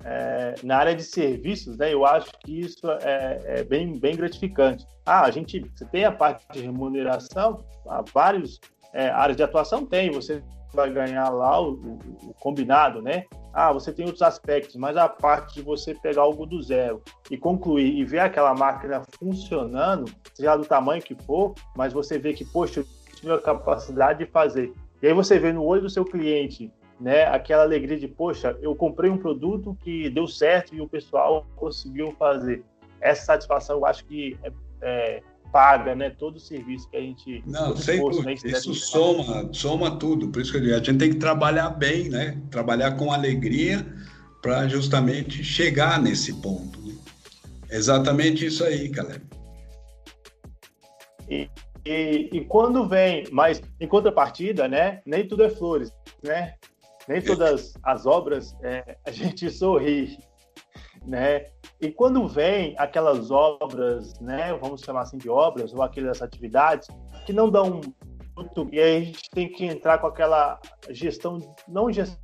É, 0.03 0.55
na 0.63 0.79
área 0.79 0.95
de 0.95 1.03
serviços, 1.03 1.77
né, 1.77 1.93
eu 1.93 2.07
acho 2.07 2.31
que 2.43 2.61
isso 2.61 2.91
é, 3.03 3.43
é, 3.45 3.63
bem, 3.63 3.99
bem 3.99 4.17
gratificante. 4.17 4.87
Ah, 5.05 5.27
a 5.27 5.31
gente 5.31 5.61
você 5.61 5.85
tem 5.85 6.07
a 6.07 6.11
parte 6.11 6.47
de 6.51 6.63
remuneração, 6.63 7.63
há 7.87 8.01
vários 8.01 8.59
é, 8.93 9.09
áreas 9.09 9.37
de 9.37 9.43
atuação 9.43 9.85
tem, 9.87 10.11
você 10.11 10.43
vai 10.73 10.91
ganhar 10.93 11.29
lá 11.31 11.61
o, 11.61 11.73
o, 11.73 11.99
o, 12.29 12.35
combinado, 12.41 13.03
né? 13.03 13.25
Ah, 13.53 13.73
você 13.73 13.93
tem 13.93 14.05
outros 14.05 14.23
aspectos, 14.23 14.77
mas 14.77 14.97
a 14.97 15.09
parte 15.09 15.55
de 15.55 15.63
você 15.63 15.95
pegar 15.95 16.23
algo 16.23 16.47
do 16.47 16.63
zero 16.63 17.03
e 17.31 17.37
concluir 17.37 17.97
e 17.97 18.05
ver 18.05 18.21
aquela 18.21 18.55
máquina 18.55 19.03
funcionando, 19.19 20.05
seja 20.35 20.57
do 20.57 20.65
tamanho 20.65 21.03
que 21.03 21.17
for, 21.17 21.55
mas 21.77 21.93
você 21.93 22.19
vê 22.19 22.33
que, 22.33 22.45
poxa, 22.45 22.81
eu 22.81 22.87
tive 23.17 23.33
a 23.33 23.39
capacidade 23.39 24.25
de 24.25 24.31
fazer. 24.31 24.73
E 25.03 25.09
aí 25.09 25.13
você 25.13 25.39
vê 25.39 25.53
no 25.53 25.65
olho 25.65 25.83
do 25.83 25.91
seu 25.91 26.05
cliente 26.05 26.73
né? 27.01 27.25
Aquela 27.25 27.63
alegria 27.63 27.99
de, 27.99 28.07
poxa, 28.07 28.57
eu 28.61 28.77
comprei 28.77 29.11
um 29.11 29.17
produto 29.17 29.75
que 29.83 30.11
deu 30.11 30.29
certo 30.29 30.75
e 30.75 30.81
o 30.81 30.89
pessoal 30.89 31.47
conseguiu 31.57 32.13
fazer. 32.19 32.63
Essa 33.01 33.25
satisfação, 33.25 33.79
eu 33.79 33.87
acho 33.87 34.05
que 34.05 34.39
é, 34.43 34.53
é, 34.83 35.23
paga, 35.53 35.95
né? 35.95 36.11
Todo 36.11 36.37
o 36.37 36.41
serviço 36.41 36.89
que 36.91 36.97
a 36.97 37.01
gente. 37.01 37.43
Não, 37.47 37.77
sem 37.77 38.01
dúvida. 38.01 38.25
Né, 38.25 38.35
isso 38.35 38.75
soma, 38.75 39.49
soma 39.53 39.97
tudo. 39.99 40.29
Por 40.29 40.43
isso 40.43 40.53
que 40.53 40.59
eu 40.59 40.63
digo, 40.63 40.75
a 40.75 40.79
gente 40.79 40.99
tem 40.99 41.11
que 41.11 41.17
trabalhar 41.17 41.71
bem, 41.71 42.09
né? 42.09 42.41
Trabalhar 42.51 42.93
com 42.93 43.13
alegria 43.13 43.87
para 44.43 44.67
justamente 44.69 45.45
chegar 45.45 46.01
nesse 46.01 46.35
ponto. 46.41 46.81
Né? 46.81 46.95
Exatamente 47.71 48.47
isso 48.47 48.65
aí, 48.65 48.89
Caleb. 48.89 49.23
E, 51.29 51.49
e, 51.85 52.29
e, 52.33 52.45
quando 52.47 52.89
vem, 52.89 53.25
mas 53.31 53.63
em 53.79 53.87
contrapartida, 53.87 54.67
né? 54.67 55.01
Nem 55.07 55.27
tudo 55.27 55.45
é 55.45 55.51
flores, 55.51 55.93
né? 56.23 56.55
Nem 57.09 57.23
todas 57.23 57.75
as 57.83 58.07
obras 58.07 58.57
é, 58.63 58.97
a 59.05 59.11
gente 59.11 59.51
sorri, 59.51 60.19
né? 61.07 61.47
E 61.81 61.91
quando 61.91 62.29
vem 62.29 62.75
aquelas 62.77 63.31
obras, 63.31 64.19
né? 64.21 64.53
Vamos 64.61 64.83
chamar 64.83 65.03
assim 65.03 65.17
de 65.17 65.31
obras 65.31 65.73
ou 65.73 65.83
aquelas 65.83 66.21
atividades 66.21 66.89
que 67.25 67.33
não 67.33 67.49
dão 67.49 67.81
muito, 68.37 68.69
e 68.71 68.79
aí 68.79 68.97
a 68.97 69.05
gente 69.05 69.31
tem 69.31 69.49
que 69.51 69.65
entrar 69.65 69.99
com 69.99 70.07
aquela 70.07 70.61
gestão, 70.91 71.39
não 71.67 71.91
gestão 71.91 72.19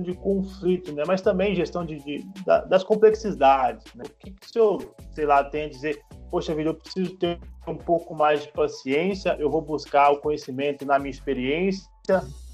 de 0.00 0.14
conflito, 0.14 0.92
né? 0.92 1.02
Mas 1.06 1.20
também 1.20 1.54
gestão 1.54 1.84
de, 1.84 1.98
de 1.98 2.24
das 2.68 2.84
complexidades. 2.84 3.92
Né? 3.94 4.04
O 4.06 4.10
que, 4.18 4.30
que 4.30 4.46
o 4.46 4.52
senhor, 4.52 4.94
sei 5.10 5.26
lá, 5.26 5.42
tem 5.44 5.64
a 5.64 5.68
dizer? 5.68 6.00
Poxa 6.30 6.54
vida, 6.54 6.70
eu 6.70 6.74
preciso 6.74 7.16
ter 7.16 7.38
um 7.66 7.76
pouco 7.76 8.14
mais 8.14 8.42
de 8.42 8.52
paciência. 8.52 9.36
Eu 9.38 9.50
vou 9.50 9.60
buscar 9.60 10.10
o 10.12 10.18
conhecimento 10.18 10.86
na 10.86 10.98
minha 10.98 11.10
experiência. 11.10 11.86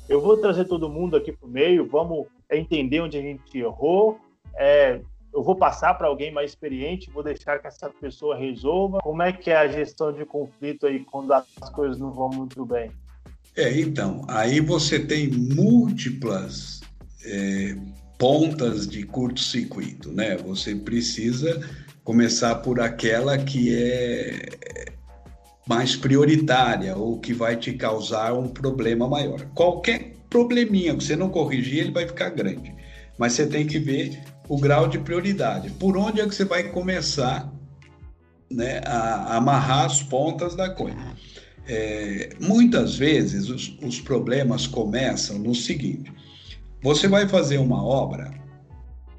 Eu 0.09 0.21
vou 0.21 0.39
trazer 0.39 0.65
todo 0.65 0.89
mundo 0.89 1.17
aqui 1.17 1.31
para 1.31 1.47
o 1.47 1.51
meio. 1.51 1.87
Vamos 1.87 2.27
entender 2.51 3.01
onde 3.01 3.19
a 3.19 3.23
gente 3.23 3.59
errou. 3.59 4.19
É, 4.57 5.01
eu 5.33 5.43
vou 5.43 5.57
passar 5.57 5.95
para 5.95 6.09
alguém 6.09 6.33
mais 6.33 6.51
experiente, 6.51 7.11
vou 7.11 7.23
deixar 7.23 7.59
que 7.59 7.67
essa 7.67 7.91
pessoa 7.91 8.37
resolva. 8.37 8.99
Como 9.03 9.23
é 9.23 9.33
que 9.33 9.51
é 9.51 9.57
a 9.57 9.69
gestão 9.69 10.13
de 10.13 10.25
conflito 10.25 10.87
aí 10.87 11.05
quando 11.05 11.33
as 11.33 11.71
coisas 11.73 11.99
não 11.99 12.13
vão 12.13 12.31
muito 12.31 12.65
bem? 12.65 12.91
É, 13.57 13.79
então, 13.81 14.25
aí 14.29 14.61
você 14.61 14.99
tem 14.99 15.29
múltiplas 15.29 16.81
é, 17.25 17.77
pontas 18.17 18.87
de 18.87 19.05
curto-circuito, 19.05 20.13
né? 20.13 20.37
Você 20.37 20.75
precisa 20.75 21.61
começar 22.05 22.57
por 22.57 22.81
aquela 22.81 23.37
que 23.37 23.75
é 23.75 24.49
mais 25.69 25.95
prioritária 25.95 26.97
ou 26.97 27.19
que 27.19 27.35
vai 27.35 27.57
te 27.57 27.75
causar 27.75 28.33
um 28.33 28.49
problema 28.49 29.07
maior. 29.07 29.45
Qualquer 29.55 30.15
probleminha 30.31 30.97
que 30.97 31.05
você 31.05 31.15
não 31.15 31.29
corrigir, 31.29 31.81
ele 31.81 31.91
vai 31.91 32.07
ficar 32.07 32.31
grande. 32.31 32.75
Mas 33.19 33.35
você 33.35 33.47
tem 33.47 33.67
que 33.67 33.79
ver 33.79 34.19
o 34.49 34.59
grau 34.59 34.89
de 34.89 34.99
prioridade. 34.99 35.71
Por 35.71 35.97
onde 35.97 36.21
é 36.21 36.27
que 36.27 36.35
você 36.35 36.45
vai 36.45 36.65
começar 36.65 37.53
né, 38.51 38.81
a, 38.85 39.37
amarrar 39.37 39.85
as 39.85 40.03
pontas 40.03 40.55
da 40.55 40.71
coisa? 40.71 40.97
É, 41.67 42.31
muitas 42.41 42.97
vezes 42.97 43.51
os, 43.51 43.77
os 43.83 44.01
problemas 44.01 44.67
começam 44.67 45.39
no 45.39 45.55
seguinte: 45.55 46.11
você 46.83 47.07
vai 47.07 47.29
fazer 47.29 47.59
uma 47.59 47.85
obra 47.85 48.39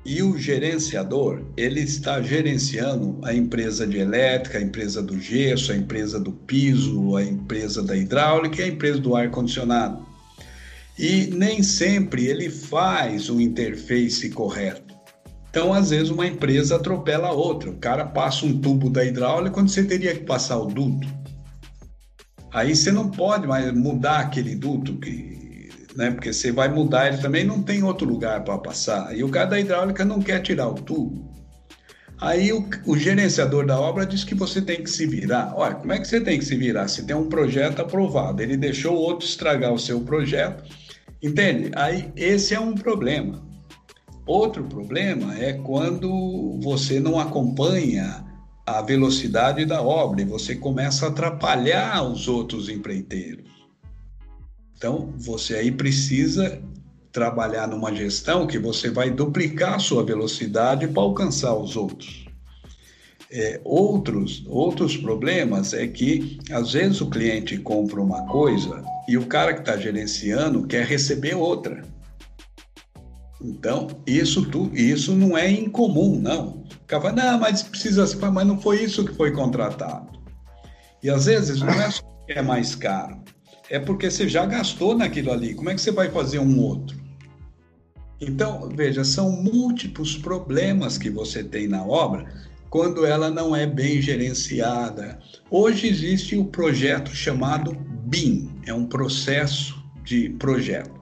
e 0.05 0.23
o 0.23 0.37
gerenciador, 0.37 1.43
ele 1.57 1.81
está 1.81 2.21
gerenciando 2.21 3.19
a 3.21 3.33
empresa 3.33 3.85
de 3.85 3.97
elétrica, 3.97 4.57
a 4.57 4.61
empresa 4.61 5.03
do 5.03 5.19
gesso, 5.19 5.71
a 5.71 5.75
empresa 5.75 6.19
do 6.19 6.31
piso, 6.31 7.15
a 7.15 7.23
empresa 7.23 7.83
da 7.83 7.95
hidráulica 7.95 8.61
e 8.61 8.63
a 8.63 8.67
empresa 8.69 8.99
do 8.99 9.15
ar-condicionado. 9.15 10.07
E 10.97 11.27
nem 11.27 11.61
sempre 11.61 12.25
ele 12.25 12.49
faz 12.49 13.29
o 13.29 13.39
interface 13.39 14.29
correto. 14.29 14.88
Então, 15.49 15.73
às 15.73 15.89
vezes, 15.89 16.09
uma 16.09 16.27
empresa 16.27 16.75
atropela 16.75 17.29
a 17.29 17.33
outra. 17.33 17.69
O 17.69 17.77
cara 17.77 18.05
passa 18.05 18.45
um 18.45 18.59
tubo 18.59 18.89
da 18.89 19.03
hidráulica 19.03 19.53
quando 19.53 19.69
você 19.69 19.83
teria 19.83 20.13
que 20.13 20.25
passar 20.25 20.57
o 20.57 20.65
duto. 20.65 21.07
Aí 22.51 22.75
você 22.75 22.91
não 22.91 23.09
pode 23.09 23.47
mais 23.47 23.73
mudar 23.73 24.19
aquele 24.19 24.55
duto 24.55 24.97
que 24.97 25.39
né? 25.95 26.11
Porque 26.11 26.31
você 26.31 26.51
vai 26.51 26.69
mudar 26.69 27.07
ele 27.07 27.17
também, 27.17 27.43
não 27.43 27.61
tem 27.61 27.83
outro 27.83 28.07
lugar 28.07 28.43
para 28.43 28.57
passar. 28.57 29.15
E 29.15 29.21
o 29.21 29.29
cara 29.29 29.47
da 29.47 29.59
hidráulica 29.59 30.05
não 30.05 30.21
quer 30.21 30.41
tirar 30.41 30.69
o 30.69 30.75
tubo. 30.75 31.29
Aí 32.21 32.51
o, 32.53 32.67
o, 32.85 32.97
gerenciador 32.97 33.65
da 33.65 33.79
obra 33.79 34.05
diz 34.05 34.23
que 34.23 34.35
você 34.35 34.61
tem 34.61 34.83
que 34.83 34.89
se 34.89 35.05
virar. 35.05 35.53
Olha, 35.55 35.75
como 35.75 35.91
é 35.91 35.99
que 35.99 36.07
você 36.07 36.21
tem 36.21 36.39
que 36.39 36.45
se 36.45 36.55
virar? 36.55 36.87
Se 36.87 37.03
tem 37.03 37.15
um 37.15 37.27
projeto 37.29 37.81
aprovado, 37.81 38.41
ele 38.41 38.55
deixou 38.55 38.95
o 38.95 38.99
outro 38.99 39.25
estragar 39.25 39.73
o 39.73 39.79
seu 39.79 40.01
projeto, 40.01 40.63
entende? 41.21 41.71
Aí 41.75 42.11
esse 42.15 42.53
é 42.53 42.59
um 42.59 42.75
problema. 42.75 43.48
Outro 44.29 44.63
problema 44.63 45.35
é 45.39 45.53
quando 45.53 46.59
você 46.61 46.99
não 46.99 47.19
acompanha 47.19 48.23
a 48.63 48.79
velocidade 48.79 49.65
da 49.65 49.81
obra 49.81 50.21
e 50.21 50.23
você 50.23 50.55
começa 50.55 51.07
a 51.07 51.09
atrapalhar 51.09 52.03
os 52.03 52.27
outros 52.27 52.69
empreiteiros. 52.69 53.49
Então, 54.77 55.11
você 55.17 55.55
aí 55.55 55.71
precisa 55.71 56.61
trabalhar 57.11 57.67
numa 57.67 57.91
gestão 57.91 58.45
que 58.45 58.59
você 58.59 58.91
vai 58.91 59.09
duplicar 59.09 59.73
a 59.73 59.79
sua 59.79 60.03
velocidade 60.03 60.87
para 60.87 61.01
alcançar 61.01 61.55
os 61.55 61.75
outros. 61.75 62.27
É, 63.31 63.59
outros, 63.63 64.43
outros 64.45 64.95
problemas 64.95 65.73
é 65.73 65.87
que, 65.87 66.37
às 66.51 66.73
vezes, 66.73 67.01
o 67.01 67.09
cliente 67.09 67.57
compra 67.57 67.99
uma 67.99 68.27
coisa 68.27 68.85
e 69.07 69.17
o 69.17 69.25
cara 69.25 69.55
que 69.55 69.61
está 69.61 69.75
gerenciando 69.75 70.67
quer 70.67 70.85
receber 70.85 71.33
outra. 71.33 71.81
Então, 73.41 73.87
isso, 74.05 74.45
tu, 74.49 74.69
isso 74.73 75.15
não 75.15 75.37
é 75.37 75.49
incomum, 75.49 76.19
não. 76.19 76.63
Fala, 76.87 77.11
não, 77.13 77.39
mas 77.39 77.63
precisa, 77.63 78.05
mas 78.31 78.47
não 78.47 78.59
foi 78.59 78.83
isso 78.83 79.05
que 79.05 79.13
foi 79.13 79.31
contratado. 79.31 80.19
E 81.01 81.09
às 81.09 81.25
vezes 81.25 81.61
não 81.61 81.69
é 81.69 81.89
só 81.89 82.03
que 82.27 82.33
é 82.33 82.41
mais 82.41 82.75
caro, 82.75 83.21
é 83.69 83.79
porque 83.79 84.11
você 84.11 84.27
já 84.27 84.45
gastou 84.45 84.95
naquilo 84.97 85.31
ali. 85.31 85.53
Como 85.53 85.69
é 85.69 85.75
que 85.75 85.81
você 85.81 85.91
vai 85.91 86.09
fazer 86.09 86.39
um 86.39 86.59
outro? 86.59 86.99
Então, 88.19 88.69
veja, 88.75 89.05
são 89.05 89.31
múltiplos 89.31 90.17
problemas 90.17 90.97
que 90.97 91.09
você 91.09 91.41
tem 91.41 91.67
na 91.67 91.85
obra 91.85 92.27
quando 92.69 93.05
ela 93.05 93.29
não 93.29 93.55
é 93.55 93.65
bem 93.65 94.01
gerenciada. 94.01 95.19
Hoje 95.49 95.87
existe 95.87 96.35
o 96.35 96.41
um 96.41 96.45
projeto 96.45 97.15
chamado 97.15 97.73
BIM, 98.05 98.51
é 98.65 98.73
um 98.73 98.85
processo 98.85 99.81
de 100.03 100.29
projeto. 100.31 100.99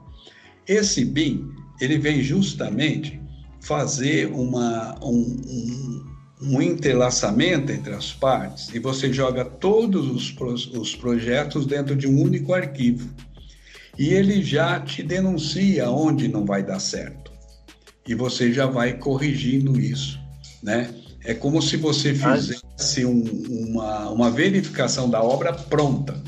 Esse 0.68 1.04
BIM, 1.04 1.50
ele 1.80 1.98
vem 1.98 2.22
justamente 2.22 3.22
fazer 3.62 4.28
uma, 4.28 4.96
um, 5.04 5.38
um 5.48 6.18
um 6.42 6.62
entrelaçamento 6.62 7.72
entre 7.72 7.94
as 7.94 8.14
partes 8.14 8.70
e 8.74 8.80
você 8.80 9.12
joga 9.12 9.44
todos 9.44 10.08
os, 10.08 10.36
os 10.72 10.96
projetos 10.96 11.66
dentro 11.66 11.96
de 11.96 12.08
um 12.08 12.22
único 12.22 12.54
arquivo. 12.54 13.10
E 13.98 14.10
ele 14.10 14.44
já 14.44 14.80
te 14.80 15.02
denuncia 15.02 15.90
onde 15.90 16.28
não 16.28 16.46
vai 16.46 16.62
dar 16.64 16.80
certo. 16.80 17.32
E 18.08 18.14
você 18.14 18.54
já 18.54 18.68
vai 18.68 18.94
corrigindo 18.94 19.80
isso, 19.80 20.20
né? 20.62 20.94
É 21.24 21.34
como 21.34 21.62
se 21.62 21.76
você 21.76 22.14
fizesse 22.14 23.04
um, 23.04 23.24
uma, 23.50 24.10
uma 24.12 24.32
verificação 24.32 25.10
da 25.10 25.22
obra 25.22 25.52
pronta. 25.52 26.22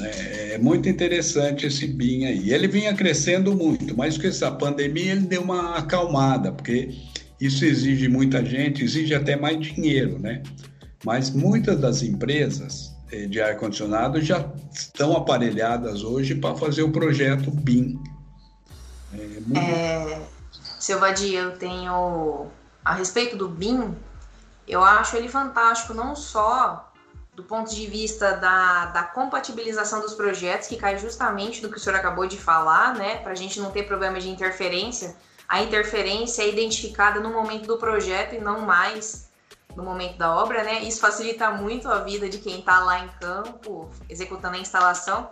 É, 0.00 0.54
é 0.54 0.58
muito 0.58 0.88
interessante 0.88 1.66
esse 1.66 1.86
BIM 1.86 2.26
aí. 2.26 2.52
Ele 2.52 2.68
vinha 2.68 2.94
crescendo 2.94 3.54
muito, 3.54 3.96
mas 3.96 4.18
com 4.18 4.26
essa 4.26 4.50
pandemia 4.50 5.12
ele 5.12 5.22
deu 5.22 5.42
uma 5.42 5.76
acalmada, 5.76 6.52
porque 6.52 6.94
isso 7.40 7.64
exige 7.64 8.08
muita 8.08 8.44
gente, 8.44 8.84
exige 8.84 9.14
até 9.14 9.36
mais 9.36 9.58
dinheiro, 9.60 10.18
né? 10.18 10.42
Mas 11.04 11.30
muitas 11.30 11.78
das 11.78 12.02
empresas 12.02 12.94
eh, 13.10 13.26
de 13.26 13.40
ar-condicionado 13.40 14.20
já 14.20 14.44
estão 14.72 15.16
aparelhadas 15.16 16.02
hoje 16.02 16.34
para 16.34 16.54
fazer 16.56 16.82
o 16.82 16.90
projeto 16.90 17.50
BIM. 17.50 17.98
É, 19.12 19.40
muito... 19.46 19.58
é, 19.58 20.20
seu 20.78 20.98
Vadir, 20.98 21.34
eu 21.34 21.58
tenho 21.58 22.48
a 22.84 22.94
respeito 22.94 23.36
do 23.36 23.48
BIM, 23.48 23.94
eu 24.66 24.82
acho 24.82 25.16
ele 25.16 25.28
fantástico 25.28 25.94
não 25.94 26.16
só 26.16 26.85
do 27.36 27.44
ponto 27.44 27.72
de 27.72 27.86
vista 27.86 28.32
da, 28.32 28.86
da 28.86 29.02
compatibilização 29.04 30.00
dos 30.00 30.14
projetos, 30.14 30.66
que 30.66 30.76
cai 30.76 30.98
justamente 30.98 31.62
do 31.62 31.70
que 31.70 31.76
o 31.76 31.80
senhor 31.80 31.96
acabou 31.96 32.26
de 32.26 32.36
falar, 32.36 32.94
né? 32.94 33.18
Para 33.18 33.32
a 33.32 33.36
gente 33.36 33.60
não 33.60 33.70
ter 33.70 33.84
problema 33.84 34.18
de 34.18 34.28
interferência 34.28 35.14
a 35.48 35.62
interferência 35.62 36.42
é 36.42 36.48
identificada 36.48 37.20
no 37.20 37.30
momento 37.30 37.66
do 37.66 37.78
projeto 37.78 38.34
e 38.34 38.40
não 38.40 38.60
mais 38.60 39.30
no 39.76 39.84
momento 39.84 40.16
da 40.16 40.34
obra, 40.34 40.64
né? 40.64 40.80
Isso 40.80 41.00
facilita 41.00 41.50
muito 41.50 41.88
a 41.88 41.98
vida 41.98 42.28
de 42.28 42.38
quem 42.38 42.60
está 42.60 42.80
lá 42.80 43.00
em 43.00 43.08
campo, 43.20 43.90
executando 44.08 44.56
a 44.56 44.60
instalação. 44.60 45.30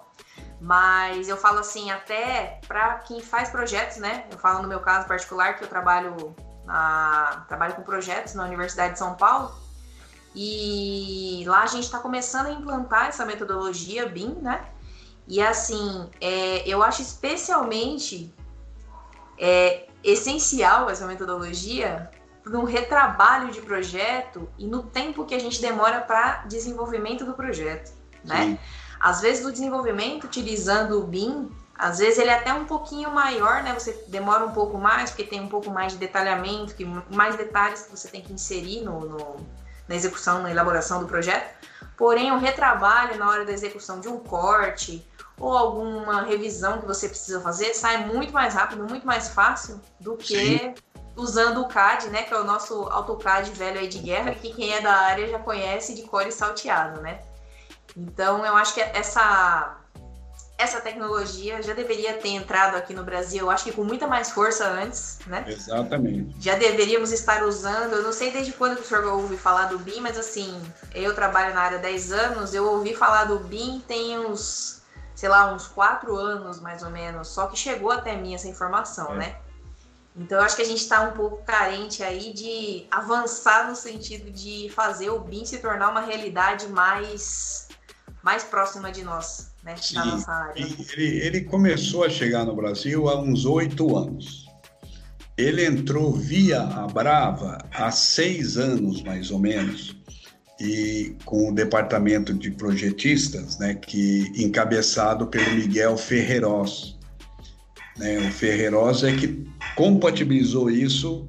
Mas 0.61 1.29
eu 1.29 1.37
falo 1.37 1.59
assim, 1.59 1.91
até 1.91 2.61
para 2.69 2.99
quem 2.99 3.21
faz 3.21 3.49
projetos, 3.51 3.97
né? 3.97 4.27
Eu 4.31 4.39
falo 4.39 4.63
no 4.63 4.69
meu 4.69 4.81
caso 4.81 5.09
particular 5.09 5.57
que 5.57 5.65
eu 5.65 5.69
trabalho 5.69 6.37
na, 6.65 7.45
trabalho 7.49 7.75
com 7.75 7.83
projetos 7.83 8.35
na 8.35 8.45
Universidade 8.45 8.93
de 8.93 8.99
São 8.99 9.15
Paulo. 9.15 9.53
E 10.35 11.45
lá 11.47 11.63
a 11.63 11.67
gente 11.67 11.85
está 11.85 11.99
começando 11.99 12.47
a 12.47 12.53
implantar 12.53 13.07
essa 13.07 13.25
metodologia 13.25 14.07
BIM, 14.07 14.35
né? 14.43 14.65
E 15.29 15.41
assim, 15.41 16.09
é, 16.21 16.69
eu 16.69 16.83
acho 16.83 17.01
especialmente 17.01 18.35
é, 19.39 19.87
essencial 20.03 20.91
essa 20.91 21.07
metodologia 21.07 22.11
no 22.45 22.65
retrabalho 22.65 23.51
de 23.51 23.61
projeto 23.63 24.49
e 24.59 24.67
no 24.67 24.83
tempo 24.83 25.25
que 25.25 25.35
a 25.35 25.39
gente 25.39 25.61
demora 25.63 26.01
para 26.01 26.45
desenvolvimento 26.47 27.25
do 27.25 27.33
projeto, 27.33 27.93
né? 28.23 28.59
Às 29.01 29.21
vezes 29.21 29.45
o 29.45 29.53
desenvolvimento 29.53 30.25
utilizando 30.25 30.99
o 30.99 31.07
BIM, 31.07 31.51
às 31.77 31.99
vezes 31.99 32.19
ele 32.19 32.31
é 32.31 32.35
até 32.35 32.53
um 32.53 32.65
pouquinho 32.65 33.11
maior, 33.11 33.63
né? 33.63 33.73
Você 33.73 34.05
demora 34.09 34.45
um 34.45 34.53
pouco 34.53 34.79
mais 34.79 35.11
porque 35.11 35.25
tem 35.25 35.41
um 35.41 35.49
pouco 35.49 35.71
mais 35.71 35.93
de 35.93 35.99
detalhamento, 35.99 36.75
que 36.75 36.85
mais 36.85 37.37
detalhes 37.37 37.83
que 37.83 37.91
você 37.91 38.09
tem 38.09 38.21
que 38.21 38.33
inserir 38.33 38.83
no, 38.83 39.01
no 39.01 39.37
na 39.89 39.95
execução, 39.95 40.43
na 40.43 40.51
elaboração 40.51 41.01
do 41.01 41.07
projeto. 41.07 41.49
Porém, 41.97 42.33
o 42.33 42.39
retrabalho 42.39 43.19
na 43.19 43.29
hora 43.29 43.45
da 43.45 43.53
execução 43.53 44.01
de 44.01 44.09
um 44.09 44.19
corte 44.19 45.07
ou 45.39 45.57
alguma 45.57 46.23
revisão 46.23 46.81
que 46.81 46.87
você 46.87 47.09
precisa 47.09 47.41
fazer 47.41 47.75
sai 47.75 48.07
muito 48.07 48.33
mais 48.33 48.55
rápido, 48.55 48.85
muito 48.85 49.07
mais 49.07 49.29
fácil 49.29 49.81
do 50.01 50.17
que 50.17 50.59
Sim. 50.59 50.75
usando 51.17 51.61
o 51.61 51.69
CAD, 51.69 52.09
né? 52.11 52.23
Que 52.23 52.35
é 52.35 52.39
o 52.39 52.45
nosso 52.45 52.89
AutoCAD 52.89 53.51
velho 53.51 53.81
aí 53.81 53.89
de 53.89 53.99
guerra, 53.99 54.35
que 54.35 54.53
quem 54.53 54.73
é 54.73 54.81
da 54.81 54.93
área 54.93 55.29
já 55.29 55.39
conhece 55.39 55.95
de 55.95 56.03
core 56.03 56.33
salteado, 56.33 57.01
né? 57.01 57.21
Então, 57.97 58.45
eu 58.45 58.57
acho 58.57 58.75
que 58.75 58.81
essa 58.81 59.84
essa 60.57 60.81
tecnologia 60.81 61.61
já 61.63 61.75
deveria 61.75 62.15
ter 62.15 62.31
entrado 62.31 62.77
aqui 62.77 62.95
no 62.95 63.03
Brasil, 63.03 63.41
eu 63.41 63.51
acho 63.51 63.65
que 63.65 63.73
com 63.73 63.83
muita 63.83 64.07
mais 64.07 64.31
força 64.31 64.67
antes, 64.67 65.19
né? 65.27 65.45
Exatamente. 65.49 66.37
Já 66.41 66.55
deveríamos 66.55 67.11
estar 67.11 67.43
usando, 67.43 67.95
eu 67.95 68.03
não 68.03 68.13
sei 68.13 68.31
desde 68.31 68.53
quando 68.53 68.79
o 68.79 68.85
senhor 68.85 69.05
ouve 69.05 69.37
falar 69.37 69.67
do 69.67 69.79
BIM, 69.79 70.01
mas 70.01 70.17
assim, 70.17 70.61
eu 70.95 71.15
trabalho 71.15 71.55
na 71.55 71.61
área 71.61 71.79
há 71.79 71.81
10 71.81 72.13
anos, 72.13 72.55
eu 72.55 72.65
ouvi 72.67 72.95
falar 72.95 73.25
do 73.25 73.41
BIM 73.41 73.83
tem 73.87 74.19
uns 74.19 74.83
sei 75.15 75.29
lá, 75.29 75.53
uns 75.53 75.67
quatro 75.69 76.17
anos 76.17 76.61
mais 76.61 76.83
ou 76.83 76.91
menos, 76.91 77.29
só 77.29 77.47
que 77.47 77.57
chegou 77.57 77.93
até 77.93 78.17
mim 78.17 78.35
essa 78.35 78.49
informação, 78.49 79.13
é. 79.15 79.17
né? 79.17 79.37
Então 80.17 80.39
eu 80.39 80.45
acho 80.45 80.55
que 80.55 80.63
a 80.63 80.67
gente 80.67 80.81
está 80.81 81.01
um 81.03 81.13
pouco 81.13 81.43
carente 81.45 82.03
aí 82.03 82.33
de 82.33 82.87
avançar 82.91 83.69
no 83.69 83.75
sentido 83.75 84.31
de 84.31 84.71
fazer 84.71 85.11
o 85.11 85.19
BIM 85.19 85.45
se 85.45 85.59
tornar 85.59 85.91
uma 85.91 86.01
realidade 86.01 86.69
mais, 86.69 87.69
mais 88.23 88.45
próxima 88.45 88.93
de 88.93 89.03
nós, 89.03 89.51
né? 89.65 89.75
Sim, 89.77 89.95
na 89.97 90.05
nossa 90.05 90.31
área. 90.31 90.63
Ele, 90.63 91.07
ele 91.19 91.41
começou 91.43 92.05
a 92.05 92.11
chegar 92.11 92.45
no 92.45 92.55
Brasil 92.55 93.09
há 93.09 93.21
uns 93.21 93.45
oito 93.45 93.97
anos. 93.97 94.45
Ele 95.37 95.65
entrou 95.65 96.13
via 96.13 96.63
a 96.63 96.87
Brava 96.87 97.59
há 97.73 97.91
seis 97.91 98.57
anos, 98.57 99.03
mais 99.03 99.31
ou 99.31 99.39
menos 99.39 99.97
e 100.61 101.17
com 101.25 101.51
o 101.51 101.55
departamento 101.55 102.33
de 102.33 102.51
projetistas, 102.51 103.59
né, 103.59 103.75
que 103.75 104.33
encabeçado 104.37 105.27
pelo 105.27 105.51
Miguel 105.55 105.97
Ferreiros. 105.97 106.99
Né, 107.97 108.19
o 108.19 108.33
Ferreiros 108.33 109.03
é 109.05 109.15
que 109.15 109.45
compatibilizou 109.75 110.71
isso 110.71 111.29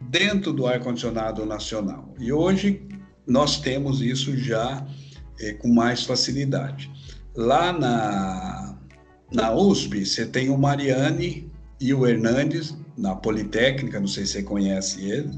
dentro 0.00 0.52
do 0.52 0.66
ar-condicionado 0.66 1.46
nacional. 1.46 2.14
E 2.18 2.32
hoje 2.32 2.86
nós 3.26 3.60
temos 3.60 4.00
isso 4.00 4.36
já 4.36 4.86
é, 5.40 5.52
com 5.54 5.68
mais 5.68 6.04
facilidade. 6.04 6.90
Lá 7.36 7.72
na, 7.72 8.78
na 9.32 9.52
USP, 9.52 10.04
você 10.06 10.24
tem 10.26 10.48
o 10.48 10.58
Mariane 10.58 11.50
e 11.80 11.92
o 11.92 12.06
Hernandes, 12.06 12.74
na 12.96 13.14
Politécnica, 13.14 13.98
não 13.98 14.06
sei 14.06 14.24
se 14.24 14.32
você 14.32 14.42
conhece 14.42 15.04
ele, 15.04 15.32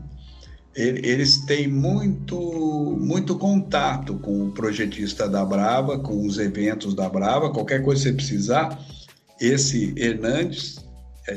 eles 0.77 1.39
têm 1.47 1.67
muito, 1.67 2.39
muito 3.01 3.39
contato 3.39 4.19
com 4.19 4.49
o 4.49 4.53
projetista 4.53 5.27
da 5.27 5.43
Brava, 5.43 5.99
com 5.99 6.27
os 6.27 6.39
eventos 6.39 6.95
da 6.95 7.09
Brava, 7.09 7.51
qualquer 7.51 7.83
coisa 7.83 8.03
que 8.03 8.09
você 8.11 8.13
precisar. 8.13 8.79
Esse 9.41 9.95
Hernandes, 9.97 10.77
é, 11.27 11.35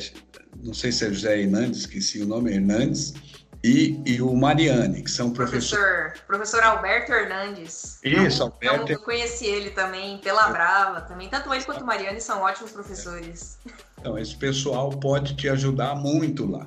não 0.61 0.73
sei 0.73 0.91
se 0.91 1.05
é 1.05 1.09
José 1.09 1.41
Hernandes, 1.41 1.79
esqueci 1.79 2.21
o 2.21 2.27
nome, 2.27 2.51
Hernandes, 2.51 3.13
e, 3.63 4.01
e 4.05 4.21
o 4.21 4.33
Mariane, 4.35 5.03
que 5.03 5.11
são 5.11 5.31
professores. 5.31 5.69
Professor, 5.69 6.25
professor 6.27 6.63
Alberto 6.63 7.11
Hernandes. 7.11 7.99
Isso, 8.03 8.43
Alberto. 8.43 8.91
Eu 8.91 8.99
conheci 9.01 9.45
ele 9.45 9.71
também 9.71 10.17
pela 10.19 10.49
Brava, 10.49 11.01
também. 11.01 11.29
Tanto 11.29 11.53
ele 11.53 11.63
quanto 11.63 11.83
o 11.83 11.85
Mariane 11.85 12.21
são 12.21 12.41
ótimos 12.41 12.71
professores. 12.71 13.57
Então, 13.99 14.17
esse 14.17 14.35
pessoal 14.35 14.89
pode 14.89 15.35
te 15.35 15.49
ajudar 15.49 15.95
muito 15.95 16.49
lá 16.49 16.65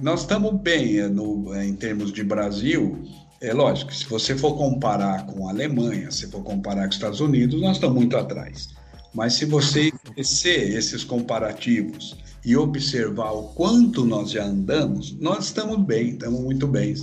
nós 0.00 0.20
estamos 0.20 0.60
bem 0.60 0.98
é, 0.98 1.08
no, 1.08 1.54
é, 1.54 1.64
em 1.64 1.74
termos 1.74 2.12
de 2.12 2.22
Brasil. 2.22 3.02
É 3.40 3.52
lógico, 3.52 3.92
se 3.94 4.06
você 4.06 4.36
for 4.36 4.56
comparar 4.56 5.26
com 5.26 5.46
a 5.46 5.50
Alemanha, 5.50 6.10
se 6.10 6.30
for 6.30 6.42
comparar 6.42 6.82
com 6.82 6.88
os 6.88 6.96
Estados 6.96 7.20
Unidos, 7.20 7.60
nós 7.60 7.76
estamos 7.76 7.96
muito 7.96 8.16
atrás. 8.16 8.68
Mas 9.14 9.34
se 9.34 9.44
você 9.44 9.92
esquecer 10.04 10.76
esses 10.76 11.04
comparativos 11.04 12.16
e 12.46 12.56
observar 12.56 13.32
o 13.32 13.48
quanto 13.48 14.04
nós 14.04 14.30
já 14.30 14.44
andamos, 14.44 15.18
nós 15.18 15.46
estamos 15.46 15.84
bem, 15.84 16.10
estamos 16.10 16.40
muito 16.40 16.68
bem. 16.68 16.94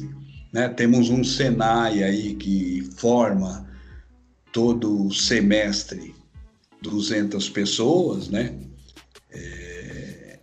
Né? 0.53 0.69
Temos 0.69 1.09
um 1.09 1.21
Senai 1.21 2.01
aí 2.01 2.35
que 2.35 2.89
forma 2.95 3.67
todo 4.53 5.13
semestre 5.13 6.15
200 6.81 7.49
pessoas, 7.49 8.29
né? 8.29 8.57
É, 9.31 10.39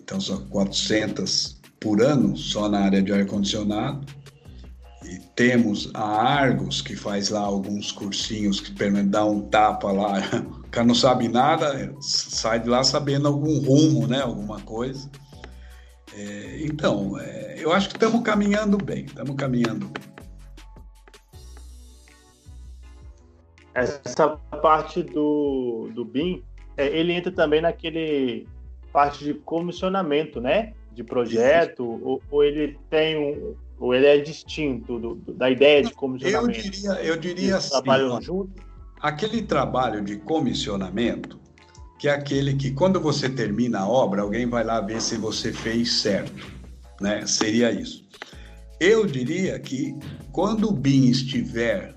então 0.00 0.20
são 0.20 0.46
400 0.46 1.60
por 1.80 2.00
ano 2.00 2.36
só 2.36 2.68
na 2.68 2.78
área 2.78 3.02
de 3.02 3.12
ar-condicionado. 3.12 4.06
Temos 5.34 5.90
a 5.94 6.02
Argos, 6.02 6.80
que 6.80 6.96
faz 6.96 7.30
lá 7.30 7.40
alguns 7.40 7.92
cursinhos 7.92 8.60
que 8.60 8.72
dá 9.04 9.24
um 9.24 9.42
tapa 9.42 9.90
lá. 9.90 10.14
O 10.64 10.74
cara 10.74 10.88
não 10.88 10.94
sabe 10.94 11.28
nada, 11.28 11.94
sai 12.00 12.58
de 12.58 12.68
lá 12.68 12.82
sabendo 12.82 13.28
algum 13.28 13.60
rumo, 13.60 14.08
né? 14.08 14.22
Alguma 14.22 14.60
coisa. 14.62 15.08
É, 16.12 16.64
então, 16.64 17.16
é, 17.16 17.54
eu 17.58 17.72
acho 17.72 17.88
que 17.90 17.94
estamos 17.94 18.20
caminhando 18.22 18.76
bem, 18.76 19.04
estamos 19.04 19.36
caminhando 19.36 19.86
bem. 19.86 20.02
Essa 23.72 24.30
parte 24.60 25.04
do, 25.04 25.90
do 25.94 26.04
BIM, 26.04 26.42
é, 26.76 26.88
ele 26.88 27.12
entra 27.12 27.30
também 27.30 27.60
naquele 27.60 28.48
parte 28.92 29.22
de 29.22 29.34
comissionamento, 29.34 30.40
né? 30.40 30.72
de 30.94 31.02
projeto, 31.02 31.84
ou, 31.84 32.22
ou, 32.30 32.44
ele 32.44 32.78
tem 32.88 33.18
um, 33.18 33.56
ou 33.78 33.94
ele 33.94 34.06
é 34.06 34.18
distinto 34.18 34.98
do, 34.98 35.14
do, 35.14 35.32
da 35.34 35.50
ideia 35.50 35.82
de 35.82 35.92
comissionamento? 35.92 36.58
Eu 36.58 36.62
diria, 36.62 36.90
eu 37.02 37.16
diria 37.16 37.56
assim, 37.56 37.70
trabalham 37.70 38.20
junto? 38.20 38.74
aquele 39.04 39.42
trabalho 39.42 40.02
de 40.02 40.16
comissionamento, 40.16 41.38
que 41.98 42.08
é 42.08 42.12
aquele 42.12 42.54
que 42.54 42.70
quando 42.70 42.98
você 42.98 43.28
termina 43.28 43.80
a 43.80 43.88
obra, 43.88 44.22
alguém 44.22 44.48
vai 44.48 44.64
lá 44.64 44.80
ver 44.80 44.98
se 45.02 45.18
você 45.18 45.52
fez 45.52 46.00
certo, 46.00 46.50
né? 47.02 47.26
Seria 47.26 47.70
isso. 47.70 48.08
Eu 48.80 49.04
diria 49.04 49.58
que 49.60 49.94
quando 50.32 50.70
o 50.70 50.72
BIM 50.72 51.10
estiver 51.10 51.94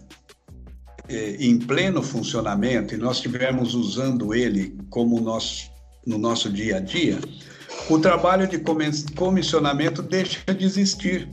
eh, 1.08 1.38
em 1.40 1.58
pleno 1.58 2.04
funcionamento 2.04 2.94
e 2.94 2.98
nós 2.98 3.16
estivermos 3.18 3.74
usando 3.74 4.34
ele 4.36 4.78
como 4.90 5.22
nós, 5.22 5.72
no 6.06 6.18
nosso 6.18 6.50
dia 6.50 6.76
a 6.76 6.80
dia, 6.82 7.20
o 7.90 7.98
trabalho 8.00 8.48
de 8.48 8.62
comissionamento 9.16 10.02
deixa 10.02 10.44
de 10.54 10.66
existir. 10.66 11.30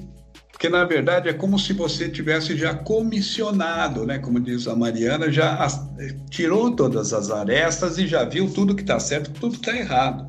Porque, 0.64 0.78
na 0.78 0.84
verdade, 0.86 1.28
é 1.28 1.32
como 1.34 1.58
se 1.58 1.74
você 1.74 2.08
tivesse 2.08 2.56
já 2.56 2.74
comissionado, 2.74 4.06
né? 4.06 4.18
Como 4.18 4.40
diz 4.40 4.66
a 4.66 4.74
Mariana, 4.74 5.30
já 5.30 5.68
tirou 6.30 6.74
todas 6.74 7.12
as 7.12 7.30
arestas 7.30 7.98
e 7.98 8.06
já 8.06 8.24
viu 8.24 8.50
tudo 8.50 8.74
que 8.74 8.80
está 8.80 8.98
certo 8.98 9.28
e 9.28 9.34
tudo 9.34 9.58
que 9.58 9.68
está 9.68 9.76
errado. 9.76 10.26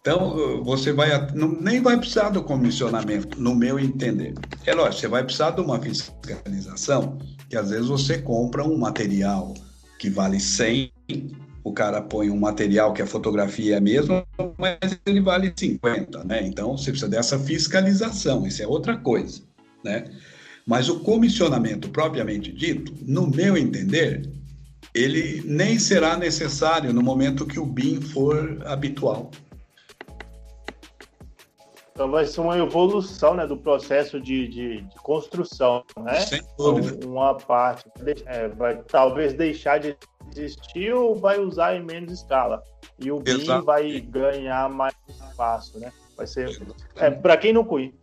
Então, 0.00 0.64
você 0.64 0.94
vai 0.94 1.30
não, 1.34 1.48
nem 1.60 1.82
vai 1.82 1.98
precisar 1.98 2.30
do 2.30 2.42
comissionamento, 2.42 3.38
no 3.38 3.54
meu 3.54 3.78
entender. 3.78 4.32
É 4.64 4.72
lógico, 4.72 5.02
você 5.02 5.08
vai 5.08 5.22
precisar 5.22 5.50
de 5.50 5.60
uma 5.60 5.78
fiscalização, 5.78 7.18
que 7.50 7.56
às 7.58 7.68
vezes 7.68 7.88
você 7.88 8.16
compra 8.16 8.64
um 8.64 8.78
material 8.78 9.52
que 9.98 10.08
vale 10.08 10.40
100 10.40 10.90
o 11.64 11.72
cara 11.72 12.00
põe 12.00 12.30
um 12.30 12.38
material 12.38 12.92
que 12.92 13.02
a 13.02 13.06
fotografia 13.06 13.74
é 13.74 13.78
a 13.78 13.80
mesma, 13.80 14.26
mas 14.58 14.98
ele 15.06 15.20
vale 15.20 15.52
50, 15.54 16.24
né? 16.24 16.42
Então 16.42 16.76
você 16.76 16.90
precisa 16.90 17.10
dessa 17.10 17.38
fiscalização, 17.38 18.46
isso 18.46 18.62
é 18.62 18.66
outra 18.66 18.96
coisa, 18.96 19.42
né? 19.84 20.04
Mas 20.66 20.88
o 20.88 21.00
comissionamento 21.00 21.88
propriamente 21.88 22.52
dito, 22.52 22.92
no 23.02 23.28
meu 23.28 23.56
entender, 23.56 24.28
ele 24.94 25.42
nem 25.44 25.78
será 25.78 26.16
necessário 26.16 26.92
no 26.92 27.02
momento 27.02 27.46
que 27.46 27.58
o 27.58 27.66
BIM 27.66 28.00
for 28.00 28.60
habitual. 28.64 29.30
Então 31.92 32.10
vai 32.10 32.24
ser 32.24 32.40
uma 32.40 32.56
evolução 32.56 33.34
né, 33.34 33.46
do 33.46 33.56
processo 33.56 34.18
de, 34.18 34.48
de, 34.48 34.80
de 34.80 34.96
construção, 34.96 35.84
né? 35.98 36.20
Sem 36.20 36.40
dúvida. 36.56 36.96
Então, 36.96 37.10
uma 37.10 37.34
parte 37.34 37.84
é, 38.26 38.48
vai 38.48 38.76
talvez 38.82 39.34
deixar 39.34 39.78
de 39.78 39.96
existir 40.40 40.92
ou 40.92 41.14
vai 41.14 41.38
usar 41.38 41.74
em 41.74 41.82
menos 41.82 42.12
escala. 42.12 42.62
E 42.98 43.10
o 43.10 43.18
BIM 43.18 43.46
vai 43.64 44.00
ganhar 44.00 44.68
mais 44.70 44.94
espaço, 45.08 45.78
né? 45.78 45.92
Vai 46.16 46.26
ser. 46.26 46.60
É, 46.96 47.10
para 47.10 47.36
quem 47.36 47.52
não 47.52 47.64
conhece, 47.64 47.94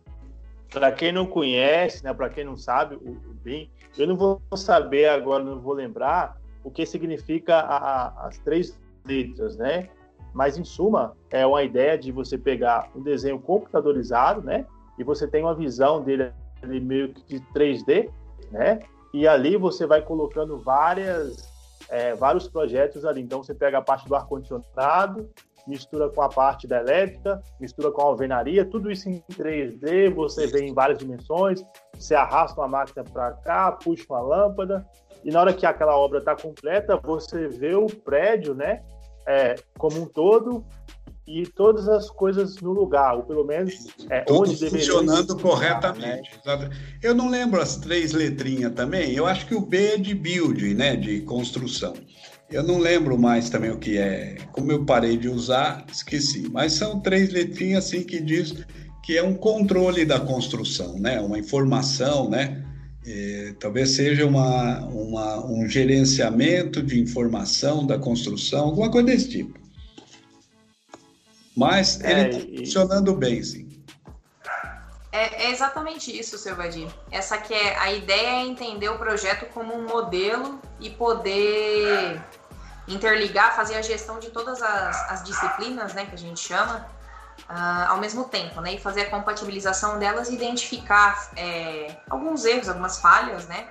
para 0.70 0.92
quem 0.92 1.12
não 1.12 1.26
conhece, 1.26 2.04
né? 2.04 2.12
Para 2.12 2.28
quem 2.28 2.44
não 2.44 2.56
sabe, 2.56 2.96
o, 2.96 3.10
o 3.10 3.34
BIM, 3.34 3.70
eu 3.98 4.06
não 4.06 4.16
vou 4.16 4.40
saber 4.56 5.08
agora, 5.08 5.42
não 5.42 5.60
vou 5.60 5.72
lembrar 5.72 6.40
o 6.62 6.70
que 6.70 6.84
significa 6.84 7.56
a, 7.56 7.76
a, 7.76 8.26
as 8.26 8.38
três 8.38 8.78
letras, 9.04 9.56
né? 9.56 9.88
Mas, 10.32 10.56
em 10.56 10.64
suma, 10.64 11.16
é 11.30 11.44
uma 11.44 11.62
ideia 11.62 11.98
de 11.98 12.12
você 12.12 12.38
pegar 12.38 12.88
um 12.94 13.02
desenho 13.02 13.40
computadorizado, 13.40 14.42
né? 14.42 14.64
E 14.98 15.02
você 15.02 15.26
tem 15.26 15.42
uma 15.42 15.54
visão 15.54 16.02
dele 16.02 16.32
meio 16.62 17.12
que 17.12 17.38
de 17.38 17.40
3D, 17.52 18.10
né? 18.50 18.80
E 19.12 19.26
ali 19.26 19.56
você 19.56 19.86
vai 19.86 20.02
colocando 20.02 20.58
várias, 20.58 21.49
é, 21.90 22.14
vários 22.14 22.48
projetos 22.48 23.04
ali. 23.04 23.20
Então, 23.20 23.42
você 23.42 23.54
pega 23.54 23.78
a 23.78 23.82
parte 23.82 24.08
do 24.08 24.14
ar-condicionado, 24.14 25.28
mistura 25.66 26.08
com 26.08 26.22
a 26.22 26.28
parte 26.28 26.66
da 26.66 26.80
elétrica, 26.80 27.40
mistura 27.60 27.90
com 27.90 28.00
a 28.02 28.04
alvenaria, 28.04 28.64
tudo 28.64 28.90
isso 28.90 29.08
em 29.08 29.22
3D, 29.30 30.12
você 30.12 30.46
vê 30.46 30.64
em 30.64 30.72
várias 30.72 30.98
dimensões, 30.98 31.62
você 31.94 32.14
arrasta 32.14 32.60
uma 32.60 32.68
máquina 32.68 33.04
para 33.04 33.32
cá, 33.32 33.72
puxa 33.72 34.04
uma 34.08 34.20
lâmpada, 34.20 34.86
e 35.22 35.30
na 35.30 35.40
hora 35.40 35.52
que 35.52 35.66
aquela 35.66 35.96
obra 35.96 36.18
está 36.18 36.34
completa, 36.34 36.96
você 36.96 37.48
vê 37.48 37.74
o 37.74 37.86
prédio, 37.86 38.54
né, 38.54 38.82
é, 39.26 39.54
como 39.78 40.00
um 40.00 40.06
todo 40.06 40.64
e 41.30 41.46
todas 41.46 41.88
as 41.88 42.10
coisas 42.10 42.60
no 42.60 42.72
lugar, 42.72 43.16
ou 43.16 43.22
pelo 43.22 43.44
menos 43.44 43.86
é, 44.08 44.20
Tudo 44.22 44.50
onde 44.50 44.56
funcionando 44.68 45.36
corretamente. 45.38 46.30
Né? 46.44 46.70
Eu 47.00 47.14
não 47.14 47.28
lembro 47.30 47.60
as 47.60 47.76
três 47.76 48.12
letrinhas 48.12 48.72
também. 48.74 49.14
Eu 49.14 49.26
acho 49.26 49.46
que 49.46 49.54
o 49.54 49.60
B 49.60 49.94
é 49.94 49.96
de 49.96 50.12
build, 50.12 50.74
né, 50.74 50.96
de 50.96 51.20
construção. 51.20 51.94
Eu 52.50 52.64
não 52.64 52.78
lembro 52.78 53.16
mais 53.16 53.48
também 53.48 53.70
o 53.70 53.78
que 53.78 53.96
é. 53.96 54.38
Como 54.50 54.72
eu 54.72 54.84
parei 54.84 55.16
de 55.16 55.28
usar, 55.28 55.86
esqueci. 55.90 56.48
Mas 56.50 56.72
são 56.72 56.98
três 56.98 57.32
letrinhas 57.32 57.84
assim 57.84 58.02
que 58.02 58.20
diz 58.20 58.64
que 59.04 59.16
é 59.16 59.22
um 59.22 59.34
controle 59.34 60.04
da 60.04 60.18
construção, 60.18 60.98
né? 60.98 61.20
Uma 61.20 61.38
informação, 61.38 62.28
né? 62.28 62.64
É, 63.06 63.54
talvez 63.60 63.90
seja 63.90 64.26
uma, 64.26 64.84
uma, 64.86 65.46
um 65.46 65.68
gerenciamento 65.68 66.82
de 66.82 67.00
informação 67.00 67.86
da 67.86 67.98
construção, 67.98 68.66
alguma 68.66 68.90
coisa 68.90 69.06
desse 69.06 69.28
tipo. 69.28 69.59
Mas 71.56 72.00
ele 72.00 72.28
está 72.28 72.38
é, 72.38 72.58
funcionando 72.58 73.14
bem, 73.14 73.42
sim. 73.42 73.70
É, 75.12 75.46
é, 75.46 75.50
exatamente 75.50 76.16
isso, 76.16 76.38
seu 76.38 76.54
Vadir. 76.54 76.88
Essa 77.10 77.36
que 77.36 77.52
é 77.52 77.76
a 77.78 77.92
ideia 77.92 78.42
é 78.42 78.46
entender 78.46 78.88
o 78.88 78.96
projeto 78.96 79.46
como 79.52 79.74
um 79.74 79.86
modelo 79.86 80.60
e 80.78 80.88
poder 80.90 82.22
interligar, 82.86 83.54
fazer 83.56 83.76
a 83.76 83.82
gestão 83.82 84.18
de 84.18 84.30
todas 84.30 84.62
as, 84.62 85.10
as 85.10 85.24
disciplinas, 85.24 85.94
né, 85.94 86.06
que 86.06 86.14
a 86.14 86.18
gente 86.18 86.40
chama, 86.40 86.86
uh, 87.48 87.90
ao 87.90 87.98
mesmo 87.98 88.24
tempo, 88.24 88.60
né, 88.60 88.74
e 88.74 88.78
fazer 88.78 89.02
a 89.02 89.10
compatibilização 89.10 89.98
delas 89.98 90.28
e 90.28 90.34
identificar 90.34 91.30
é, 91.36 91.96
alguns 92.08 92.44
erros, 92.44 92.68
algumas 92.68 92.98
falhas, 92.98 93.46
né, 93.46 93.68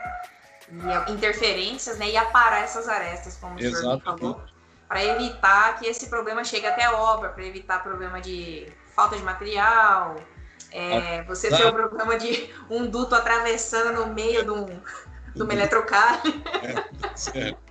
e 1.07 1.11
interferências, 1.11 1.97
né, 1.97 2.09
e 2.09 2.17
aparar 2.17 2.63
essas 2.63 2.87
arestas, 2.87 3.37
como 3.37 3.55
o 3.55 3.59
senhor 3.59 4.01
falou, 4.01 4.41
para 4.89 5.05
evitar 5.05 5.79
que 5.79 5.87
esse 5.87 6.07
problema 6.09 6.43
chegue 6.43 6.67
até 6.67 6.83
a 6.83 6.97
obra, 6.97 7.29
para 7.29 7.45
evitar 7.45 7.81
problema 7.81 8.19
de 8.19 8.67
falta 8.93 9.15
de 9.15 9.23
material, 9.23 10.15
é, 10.71 11.23
você 11.23 11.49
ter 11.49 11.65
o 11.65 11.71
problema 11.71 12.17
de 12.17 12.49
um 12.69 12.87
duto 12.87 13.15
atravessando 13.15 13.93
no 13.93 14.13
meio 14.13 14.43
de, 14.43 14.51
um, 14.51 14.65
de 15.35 15.41
uma 15.41 15.53
eletrocar. 15.53 16.21
É, 16.61 17.15
certo 17.15 17.69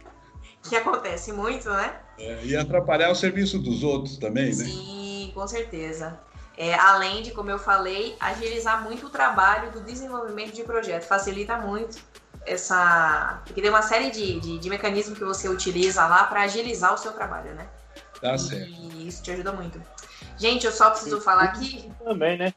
que 0.69 0.77
acontece 0.77 1.33
muito, 1.33 1.69
né? 1.71 1.97
É, 2.19 2.45
e 2.45 2.57
atrapalhar 2.57 3.11
o 3.11 3.14
serviço 3.14 3.59
dos 3.59 3.83
outros 3.83 4.19
também, 4.19 4.47
né? 4.47 4.64
Sim, 4.64 5.33
com 5.35 5.47
certeza. 5.47 6.21
É, 6.57 6.75
além 6.75 7.23
de, 7.23 7.31
como 7.31 7.51
eu 7.51 7.59
falei, 7.59 8.16
agilizar 8.19 8.83
muito 8.83 9.07
o 9.07 9.11
trabalho 9.11 9.71
do 9.71 9.81
desenvolvimento 9.81 10.53
de 10.53 10.64
projeto. 10.64 11.05
Facilita 11.05 11.57
muito 11.57 11.99
essa. 12.49 13.43
Porque 13.45 13.61
tem 13.61 13.71
uma 13.71 13.83
série 13.83 14.11
de, 14.11 14.41
de, 14.41 14.59
de 14.59 14.71
mecanismos 14.71 15.19
que 15.19 15.25
você 15.25 15.49
utiliza 15.49 16.07
lá 16.07 16.25
para 16.25 16.43
agilizar 16.43 16.95
o 16.95 16.99
seu 16.99 17.13
trabalho, 17.13 17.55
né? 17.55 17.67
Tá 18.21 18.35
e, 18.35 18.39
certo. 18.39 18.71
E 18.71 19.07
isso 19.09 19.23
te 19.23 19.31
ajuda 19.31 19.53
muito. 19.53 19.81
Gente, 20.37 20.67
eu 20.67 20.73
só 20.73 20.91
preciso 20.91 21.21
falar 21.21 21.45
aqui. 21.45 21.91
Também, 22.05 22.39
né? 22.39 22.53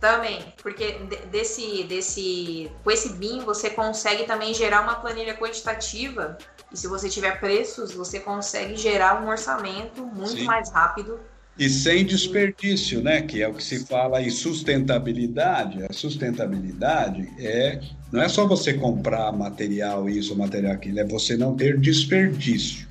Também, 0.00 0.52
porque 0.62 0.98
desse, 1.30 1.84
desse, 1.84 2.70
com 2.82 2.90
esse 2.90 3.14
BIM 3.14 3.40
você 3.40 3.70
consegue 3.70 4.24
também 4.24 4.52
gerar 4.52 4.82
uma 4.82 4.96
planilha 4.96 5.34
quantitativa 5.34 6.36
e 6.70 6.76
se 6.76 6.86
você 6.86 7.08
tiver 7.08 7.40
preços, 7.40 7.94
você 7.94 8.20
consegue 8.20 8.76
gerar 8.76 9.22
um 9.22 9.28
orçamento 9.28 10.04
muito 10.04 10.40
Sim. 10.40 10.44
mais 10.44 10.70
rápido. 10.70 11.18
E 11.56 11.68
sem 11.68 12.04
desperdício, 12.04 13.00
né? 13.00 13.22
Que 13.22 13.42
é 13.42 13.48
o 13.48 13.54
que 13.54 13.62
se 13.62 13.86
fala 13.86 14.20
em 14.20 14.30
sustentabilidade. 14.30 15.84
A 15.88 15.92
sustentabilidade 15.92 17.28
é 17.38 17.80
não 18.10 18.22
é 18.22 18.28
só 18.28 18.46
você 18.46 18.74
comprar 18.74 19.32
material 19.32 20.08
isso, 20.08 20.36
material 20.36 20.74
aquilo, 20.74 21.00
é 21.00 21.04
você 21.04 21.36
não 21.36 21.56
ter 21.56 21.78
desperdício. 21.78 22.86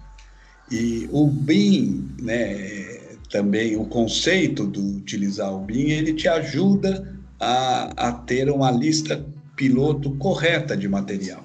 E 0.72 1.08
o 1.12 1.28
BIM, 1.28 2.16
né? 2.22 3.02
Também 3.30 3.76
o 3.76 3.86
conceito 3.86 4.66
do 4.66 4.98
utilizar 4.98 5.54
o 5.54 5.60
BIM, 5.60 5.90
ele 5.90 6.14
te 6.14 6.28
ajuda 6.28 7.18
a, 7.40 8.10
a 8.10 8.12
ter 8.12 8.50
uma 8.50 8.70
lista 8.70 9.26
piloto 9.56 10.12
correta 10.16 10.76
de 10.78 10.88
material. 10.88 11.44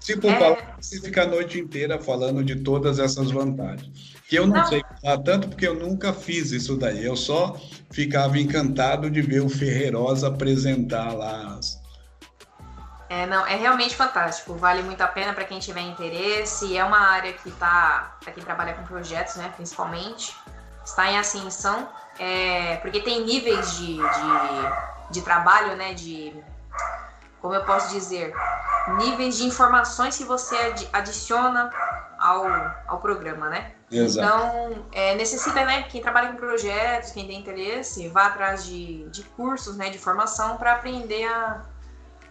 Se 0.00 0.14
for 0.20 0.30
é... 0.30 0.38
falar, 0.38 0.76
você 0.80 1.00
fica 1.00 1.22
a 1.22 1.26
noite 1.26 1.58
inteira 1.58 1.98
falando 1.98 2.44
de 2.44 2.56
todas 2.56 2.98
essas 2.98 3.30
vantagens. 3.30 4.15
Que 4.28 4.36
eu 4.36 4.46
não, 4.46 4.56
não, 4.56 4.66
sei 4.66 4.82
falar 5.00 5.18
tanto 5.18 5.48
porque 5.48 5.66
eu 5.66 5.74
nunca 5.74 6.12
fiz 6.12 6.50
isso 6.50 6.76
daí. 6.76 7.04
Eu 7.04 7.16
só 7.16 7.56
ficava 7.90 8.38
encantado 8.38 9.08
de 9.08 9.22
ver 9.22 9.40
o 9.40 9.48
Ferreirosa 9.48 10.28
apresentar 10.28 11.12
lá 11.12 11.56
as, 11.56 11.80
é, 13.08 13.24
não, 13.26 13.46
é 13.46 13.54
realmente 13.54 13.94
fantástico. 13.94 14.54
Vale 14.54 14.82
muito 14.82 15.00
a 15.00 15.06
pena 15.06 15.32
para 15.32 15.44
quem 15.44 15.58
tiver 15.58 15.80
interesse. 15.80 16.76
É 16.76 16.84
uma 16.84 16.98
área 16.98 17.32
que 17.32 17.48
está, 17.48 18.16
para 18.22 18.32
quem 18.32 18.42
trabalha 18.42 18.74
com 18.74 18.82
projetos, 18.84 19.36
né, 19.36 19.52
principalmente, 19.54 20.34
está 20.84 21.10
em 21.10 21.18
ascensão, 21.18 21.88
é, 22.18 22.76
porque 22.76 23.00
tem 23.00 23.24
níveis 23.24 23.76
de, 23.76 23.96
de, 23.96 25.12
de 25.12 25.22
trabalho, 25.22 25.76
né, 25.76 25.94
de 25.94 26.32
como 27.40 27.54
eu 27.54 27.64
posso 27.64 27.92
dizer, 27.92 28.34
níveis 28.98 29.36
de 29.36 29.44
informações 29.44 30.16
que 30.16 30.24
você 30.24 30.56
adiciona 30.92 31.70
ao, 32.26 32.44
ao 32.88 33.00
programa, 33.00 33.48
né? 33.48 33.72
Exato. 33.90 34.26
Então, 34.26 34.84
é, 34.92 35.14
necessita, 35.14 35.64
né, 35.64 35.84
quem 35.84 36.02
trabalha 36.02 36.30
com 36.30 36.36
projetos, 36.36 37.12
quem 37.12 37.26
tem 37.26 37.38
interesse, 37.38 38.08
vá 38.08 38.26
atrás 38.26 38.64
de, 38.66 39.08
de 39.10 39.22
cursos, 39.22 39.76
né, 39.76 39.90
de 39.90 39.98
formação 39.98 40.56
para 40.56 40.72
aprender 40.72 41.24
a, 41.24 41.64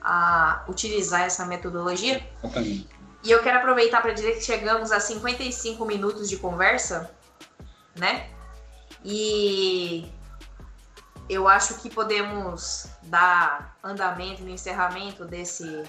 a 0.02 0.66
utilizar 0.68 1.22
essa 1.22 1.46
metodologia. 1.46 2.28
Exatamente. 2.44 2.90
E 3.24 3.32
eu 3.32 3.42
quero 3.42 3.58
aproveitar 3.58 4.02
para 4.02 4.12
dizer 4.12 4.34
que 4.34 4.42
chegamos 4.42 4.92
a 4.92 5.00
55 5.00 5.84
minutos 5.86 6.30
de 6.30 6.38
conversa, 6.38 7.10
né? 7.96 8.30
E 9.04 10.12
eu 11.28 11.48
acho 11.48 11.76
que 11.76 11.90
podemos 11.90 12.86
dar 13.04 13.78
andamento 13.84 14.44
no 14.44 14.50
encerramento 14.50 15.26
desse 15.26 15.84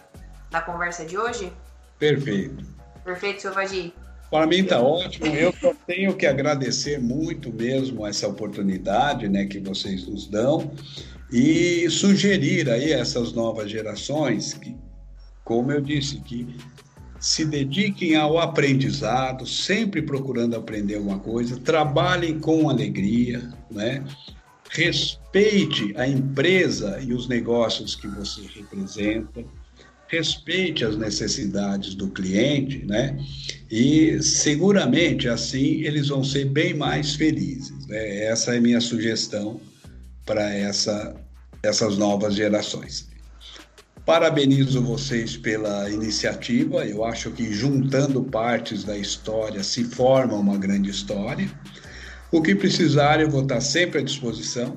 da 0.50 0.62
conversa 0.62 1.04
de 1.04 1.18
hoje. 1.18 1.52
Perfeito. 1.98 2.75
Perfeito, 3.06 3.40
senhor 3.40 3.54
Vadi. 3.54 3.94
Para 4.28 4.48
mim 4.48 4.56
está 4.56 4.80
ótimo. 4.80 5.26
Eu 5.26 5.54
só 5.60 5.72
tenho 5.86 6.12
que 6.16 6.26
agradecer 6.26 7.00
muito 7.00 7.52
mesmo 7.52 8.04
essa 8.04 8.26
oportunidade 8.26 9.28
né, 9.28 9.46
que 9.46 9.60
vocês 9.60 10.08
nos 10.08 10.26
dão 10.26 10.72
e 11.32 11.88
sugerir 11.88 12.68
aí 12.68 12.92
essas 12.92 13.32
novas 13.32 13.70
gerações 13.70 14.54
que, 14.54 14.74
como 15.44 15.70
eu 15.70 15.80
disse, 15.80 16.20
que 16.20 16.56
se 17.20 17.44
dediquem 17.44 18.16
ao 18.16 18.40
aprendizado, 18.40 19.46
sempre 19.46 20.02
procurando 20.02 20.56
aprender 20.56 20.96
alguma 20.96 21.20
coisa, 21.20 21.60
trabalhem 21.60 22.40
com 22.40 22.68
alegria, 22.68 23.48
né? 23.70 24.04
respeite 24.68 25.94
a 25.96 26.08
empresa 26.08 27.00
e 27.00 27.12
os 27.12 27.28
negócios 27.28 27.94
que 27.94 28.08
você 28.08 28.42
representa, 28.52 29.44
respeite 30.08 30.84
as 30.84 30.96
necessidades 30.96 31.94
do 31.94 32.08
cliente, 32.08 32.84
né? 32.86 33.18
E 33.70 34.22
seguramente 34.22 35.28
assim 35.28 35.82
eles 35.82 36.08
vão 36.08 36.22
ser 36.22 36.46
bem 36.46 36.74
mais 36.74 37.14
felizes. 37.14 37.86
Né? 37.86 38.24
Essa 38.24 38.54
é 38.54 38.60
minha 38.60 38.80
sugestão 38.80 39.60
para 40.24 40.52
essa, 40.52 41.14
essas 41.62 41.96
novas 41.96 42.34
gerações. 42.34 43.08
Parabenizo 44.04 44.80
vocês 44.80 45.36
pela 45.36 45.90
iniciativa. 45.90 46.86
Eu 46.86 47.04
acho 47.04 47.32
que 47.32 47.52
juntando 47.52 48.22
partes 48.22 48.84
da 48.84 48.96
história 48.96 49.64
se 49.64 49.82
forma 49.82 50.34
uma 50.34 50.56
grande 50.56 50.90
história. 50.90 51.50
O 52.30 52.40
que 52.40 52.54
precisar, 52.54 53.20
eu 53.20 53.28
vou 53.28 53.42
estar 53.42 53.60
sempre 53.60 54.00
à 54.00 54.02
disposição. 54.04 54.76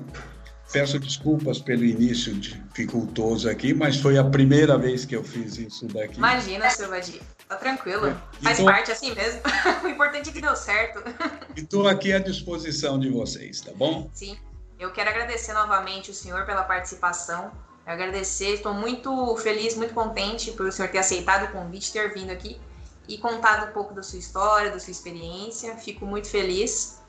Peço 0.72 1.00
desculpas 1.00 1.58
pelo 1.58 1.84
início 1.84 2.32
dificultoso 2.34 3.50
aqui, 3.50 3.74
mas 3.74 3.96
foi 3.96 4.16
a 4.16 4.24
primeira 4.24 4.78
vez 4.78 5.04
que 5.04 5.16
eu 5.16 5.24
fiz 5.24 5.58
isso 5.58 5.86
daqui. 5.88 6.16
Imagina, 6.16 6.70
seu 6.70 6.88
Vadir. 6.88 7.20
Tá 7.48 7.56
tranquilo. 7.56 8.06
É. 8.06 8.16
Faz 8.40 8.60
parte 8.60 8.92
assim 8.92 9.12
mesmo. 9.12 9.40
o 9.82 9.88
importante 9.88 10.30
é 10.30 10.32
que 10.32 10.40
deu 10.40 10.54
certo. 10.54 11.02
Estou 11.56 11.88
aqui 11.88 12.12
à 12.12 12.20
disposição 12.20 13.00
de 13.00 13.10
vocês, 13.10 13.60
tá 13.60 13.72
bom? 13.74 14.08
Sim. 14.14 14.38
Eu 14.78 14.92
quero 14.92 15.10
agradecer 15.10 15.52
novamente 15.52 16.12
o 16.12 16.14
senhor 16.14 16.46
pela 16.46 16.62
participação. 16.62 17.50
Eu 17.84 17.92
agradecer, 17.92 18.54
estou 18.54 18.72
muito 18.72 19.36
feliz, 19.38 19.74
muito 19.74 19.92
contente 19.92 20.52
por 20.52 20.66
o 20.66 20.72
senhor 20.72 20.88
ter 20.88 20.98
aceitado 20.98 21.48
o 21.48 21.52
convite, 21.52 21.92
ter 21.92 22.14
vindo 22.14 22.30
aqui. 22.30 22.60
e 23.08 23.18
contado 23.18 23.68
um 23.68 23.72
pouco 23.72 23.92
da 23.92 24.04
sua 24.04 24.20
história, 24.20 24.70
da 24.70 24.78
sua 24.78 24.92
experiência. 24.92 25.76
Fico 25.76 26.06
muito 26.06 26.28
feliz. 26.28 27.00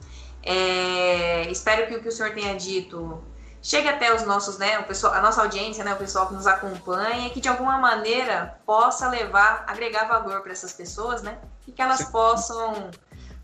É, 0.42 1.48
espero 1.52 1.88
que 1.88 1.96
o 1.96 2.02
que 2.02 2.08
o 2.08 2.12
senhor 2.12 2.34
tenha 2.34 2.56
dito 2.56 3.24
chegue 3.62 3.88
até 3.88 4.14
os 4.14 4.24
nossos, 4.24 4.58
né, 4.58 4.80
o 4.80 4.84
pessoal, 4.84 5.14
a 5.14 5.22
nossa 5.22 5.42
audiência, 5.42 5.84
né, 5.84 5.94
o 5.94 5.98
pessoal 5.98 6.28
que 6.28 6.34
nos 6.34 6.48
acompanha, 6.48 7.30
que 7.30 7.40
de 7.40 7.48
alguma 7.48 7.78
maneira 7.78 8.58
possa 8.66 9.08
levar, 9.08 9.64
agregar 9.68 10.06
valor 10.06 10.42
para 10.42 10.52
essas 10.52 10.74
pessoas, 10.74 11.22
né, 11.22 11.38
e 11.68 11.72
que 11.72 11.82
elas 11.82 12.00
Sim. 12.00 12.12
possam 12.12 12.90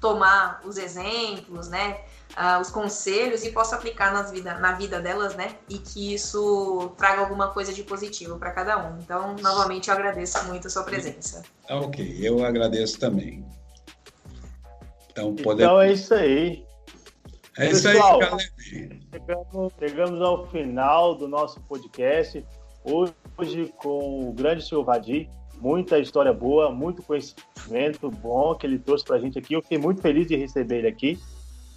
tomar 0.01 0.61
os 0.63 0.77
exemplos, 0.77 1.67
né, 1.67 1.99
uh, 2.35 2.59
os 2.59 2.69
conselhos 2.69 3.43
e 3.43 3.51
possa 3.51 3.75
aplicar 3.75 4.11
nas 4.11 4.31
vida, 4.31 4.55
na 4.55 4.73
vida 4.73 4.99
delas, 4.99 5.35
né, 5.35 5.55
e 5.69 5.77
que 5.77 6.13
isso 6.13 6.91
traga 6.97 7.21
alguma 7.21 7.49
coisa 7.49 7.71
de 7.71 7.83
positivo 7.83 8.37
para 8.39 8.51
cada 8.51 8.77
um. 8.77 8.97
Então, 8.99 9.35
novamente, 9.41 9.89
eu 9.89 9.95
agradeço 9.95 10.43
muito 10.45 10.67
a 10.67 10.69
sua 10.69 10.83
presença. 10.83 11.43
Ok, 11.69 12.17
eu 12.21 12.43
agradeço 12.43 12.99
também. 12.99 13.45
Então, 15.11 15.35
podemos... 15.35 15.71
então 15.71 15.81
é 15.81 15.91
isso 15.91 16.13
aí. 16.13 16.66
É 17.57 17.71
isso 17.71 17.83
Pessoal, 17.83 18.21
aí, 18.21 18.29
galera. 18.29 18.37
Chegamos, 19.11 19.73
chegamos 19.79 20.21
ao 20.21 20.45
final 20.47 21.15
do 21.15 21.27
nosso 21.27 21.59
podcast. 21.61 22.45
Hoje 22.83 23.73
com 23.77 24.29
o 24.29 24.31
grande 24.31 24.63
senhor 24.63 24.83
Vadir. 24.83 25.27
Muita 25.59 25.97
história 25.97 26.31
boa, 26.31 26.69
muito 26.71 27.01
conhecimento 27.01 28.11
bom 28.11 28.53
que 28.53 28.67
ele 28.67 28.77
trouxe 28.77 29.03
para 29.03 29.15
a 29.15 29.19
gente 29.19 29.39
aqui. 29.39 29.55
Eu 29.55 29.63
fiquei 29.63 29.79
muito 29.79 30.03
feliz 30.03 30.27
de 30.27 30.35
receber 30.35 30.77
ele 30.77 30.87
aqui. 30.87 31.19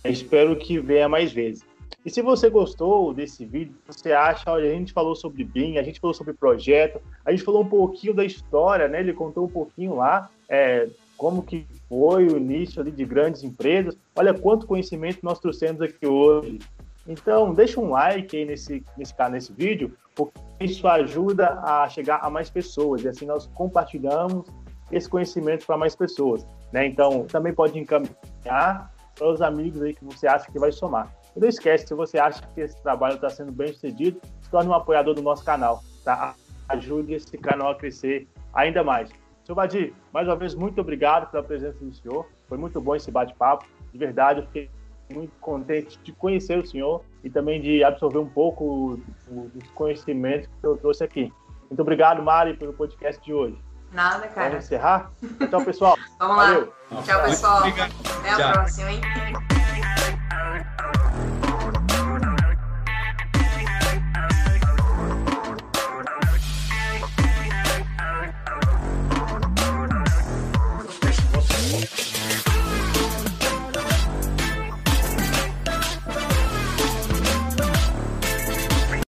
espero 0.04 0.54
que 0.54 0.78
venha 0.78 1.08
mais 1.08 1.32
vezes. 1.32 1.64
E 2.04 2.10
se 2.10 2.20
você 2.20 2.50
gostou 2.50 3.14
desse 3.14 3.46
vídeo, 3.46 3.74
você 3.86 4.12
acha, 4.12 4.50
olha, 4.50 4.70
a 4.70 4.74
gente 4.74 4.92
falou 4.92 5.16
sobre 5.16 5.44
BIM, 5.44 5.78
a 5.78 5.82
gente 5.82 5.98
falou 5.98 6.12
sobre 6.12 6.34
projeto, 6.34 7.00
a 7.24 7.30
gente 7.30 7.42
falou 7.42 7.62
um 7.62 7.68
pouquinho 7.68 8.12
da 8.12 8.24
história, 8.24 8.86
né? 8.86 9.00
Ele 9.00 9.14
contou 9.14 9.46
um 9.46 9.50
pouquinho 9.50 9.96
lá 9.96 10.30
é, 10.46 10.88
como 11.20 11.42
que 11.42 11.66
foi 11.86 12.26
o 12.28 12.38
início 12.38 12.80
ali 12.80 12.90
de 12.90 13.04
grandes 13.04 13.44
empresas. 13.44 13.94
Olha 14.16 14.32
quanto 14.32 14.66
conhecimento 14.66 15.18
nós 15.22 15.38
trouxemos 15.38 15.82
aqui 15.82 16.06
hoje. 16.06 16.58
Então, 17.06 17.52
deixa 17.52 17.78
um 17.78 17.90
like 17.90 18.34
aí 18.34 18.46
nesse, 18.46 18.82
nesse, 18.96 19.14
nesse 19.30 19.52
vídeo, 19.52 19.94
porque 20.14 20.32
isso 20.60 20.88
ajuda 20.88 21.60
a 21.62 21.86
chegar 21.90 22.20
a 22.22 22.30
mais 22.30 22.48
pessoas, 22.48 23.04
e 23.04 23.08
assim 23.08 23.26
nós 23.26 23.46
compartilhamos 23.48 24.46
esse 24.90 25.06
conhecimento 25.10 25.66
para 25.66 25.76
mais 25.76 25.94
pessoas. 25.94 26.46
Né? 26.72 26.86
Então, 26.86 27.26
também 27.26 27.52
pode 27.52 27.78
encaminhar 27.78 28.90
para 29.14 29.30
os 29.30 29.42
amigos 29.42 29.82
aí 29.82 29.92
que 29.92 30.04
você 30.04 30.26
acha 30.26 30.50
que 30.50 30.58
vai 30.58 30.72
somar. 30.72 31.14
E 31.36 31.40
não 31.40 31.48
esquece, 31.48 31.86
se 31.86 31.94
você 31.94 32.18
acha 32.18 32.40
que 32.54 32.62
esse 32.62 32.82
trabalho 32.82 33.16
está 33.16 33.28
sendo 33.28 33.52
bem 33.52 33.68
sucedido, 33.74 34.18
se 34.40 34.48
torne 34.50 34.70
um 34.70 34.74
apoiador 34.74 35.14
do 35.14 35.20
nosso 35.20 35.44
canal. 35.44 35.82
Tá? 36.02 36.34
Ajude 36.70 37.12
esse 37.12 37.36
canal 37.36 37.72
a 37.72 37.74
crescer 37.74 38.26
ainda 38.54 38.82
mais. 38.82 39.10
Seu 39.50 39.54
Vadir, 39.56 39.92
mais 40.12 40.28
uma 40.28 40.36
vez, 40.36 40.54
muito 40.54 40.80
obrigado 40.80 41.28
pela 41.28 41.42
presença 41.42 41.84
do 41.84 41.92
senhor. 41.92 42.24
Foi 42.48 42.56
muito 42.56 42.80
bom 42.80 42.94
esse 42.94 43.10
bate-papo. 43.10 43.66
De 43.92 43.98
verdade, 43.98 44.38
eu 44.38 44.46
fiquei 44.46 44.70
muito 45.12 45.32
contente 45.40 45.98
de 46.04 46.12
conhecer 46.12 46.56
o 46.56 46.64
senhor 46.64 47.02
e 47.24 47.28
também 47.28 47.60
de 47.60 47.82
absorver 47.82 48.20
um 48.20 48.28
pouco 48.28 49.00
dos 49.26 49.68
conhecimentos 49.72 50.46
que 50.46 50.64
eu 50.64 50.76
trouxe 50.76 51.02
aqui. 51.02 51.32
Muito 51.68 51.82
obrigado, 51.82 52.22
Mari, 52.22 52.56
pelo 52.56 52.72
podcast 52.72 53.20
de 53.24 53.34
hoje. 53.34 53.58
Nada, 53.90 54.28
cara. 54.28 54.50
Vamos 54.50 54.66
encerrar? 54.66 55.10
Então, 55.40 55.64
pessoal. 55.64 55.96
Vamos 56.20 56.36
valeu. 56.36 56.72
lá. 56.92 57.02
Tchau, 57.02 57.22
pessoal. 57.24 57.64
Até 57.64 58.30
a 58.30 58.36
Tchau. 58.36 58.52
próxima, 58.52 58.92
hein? 58.92 59.00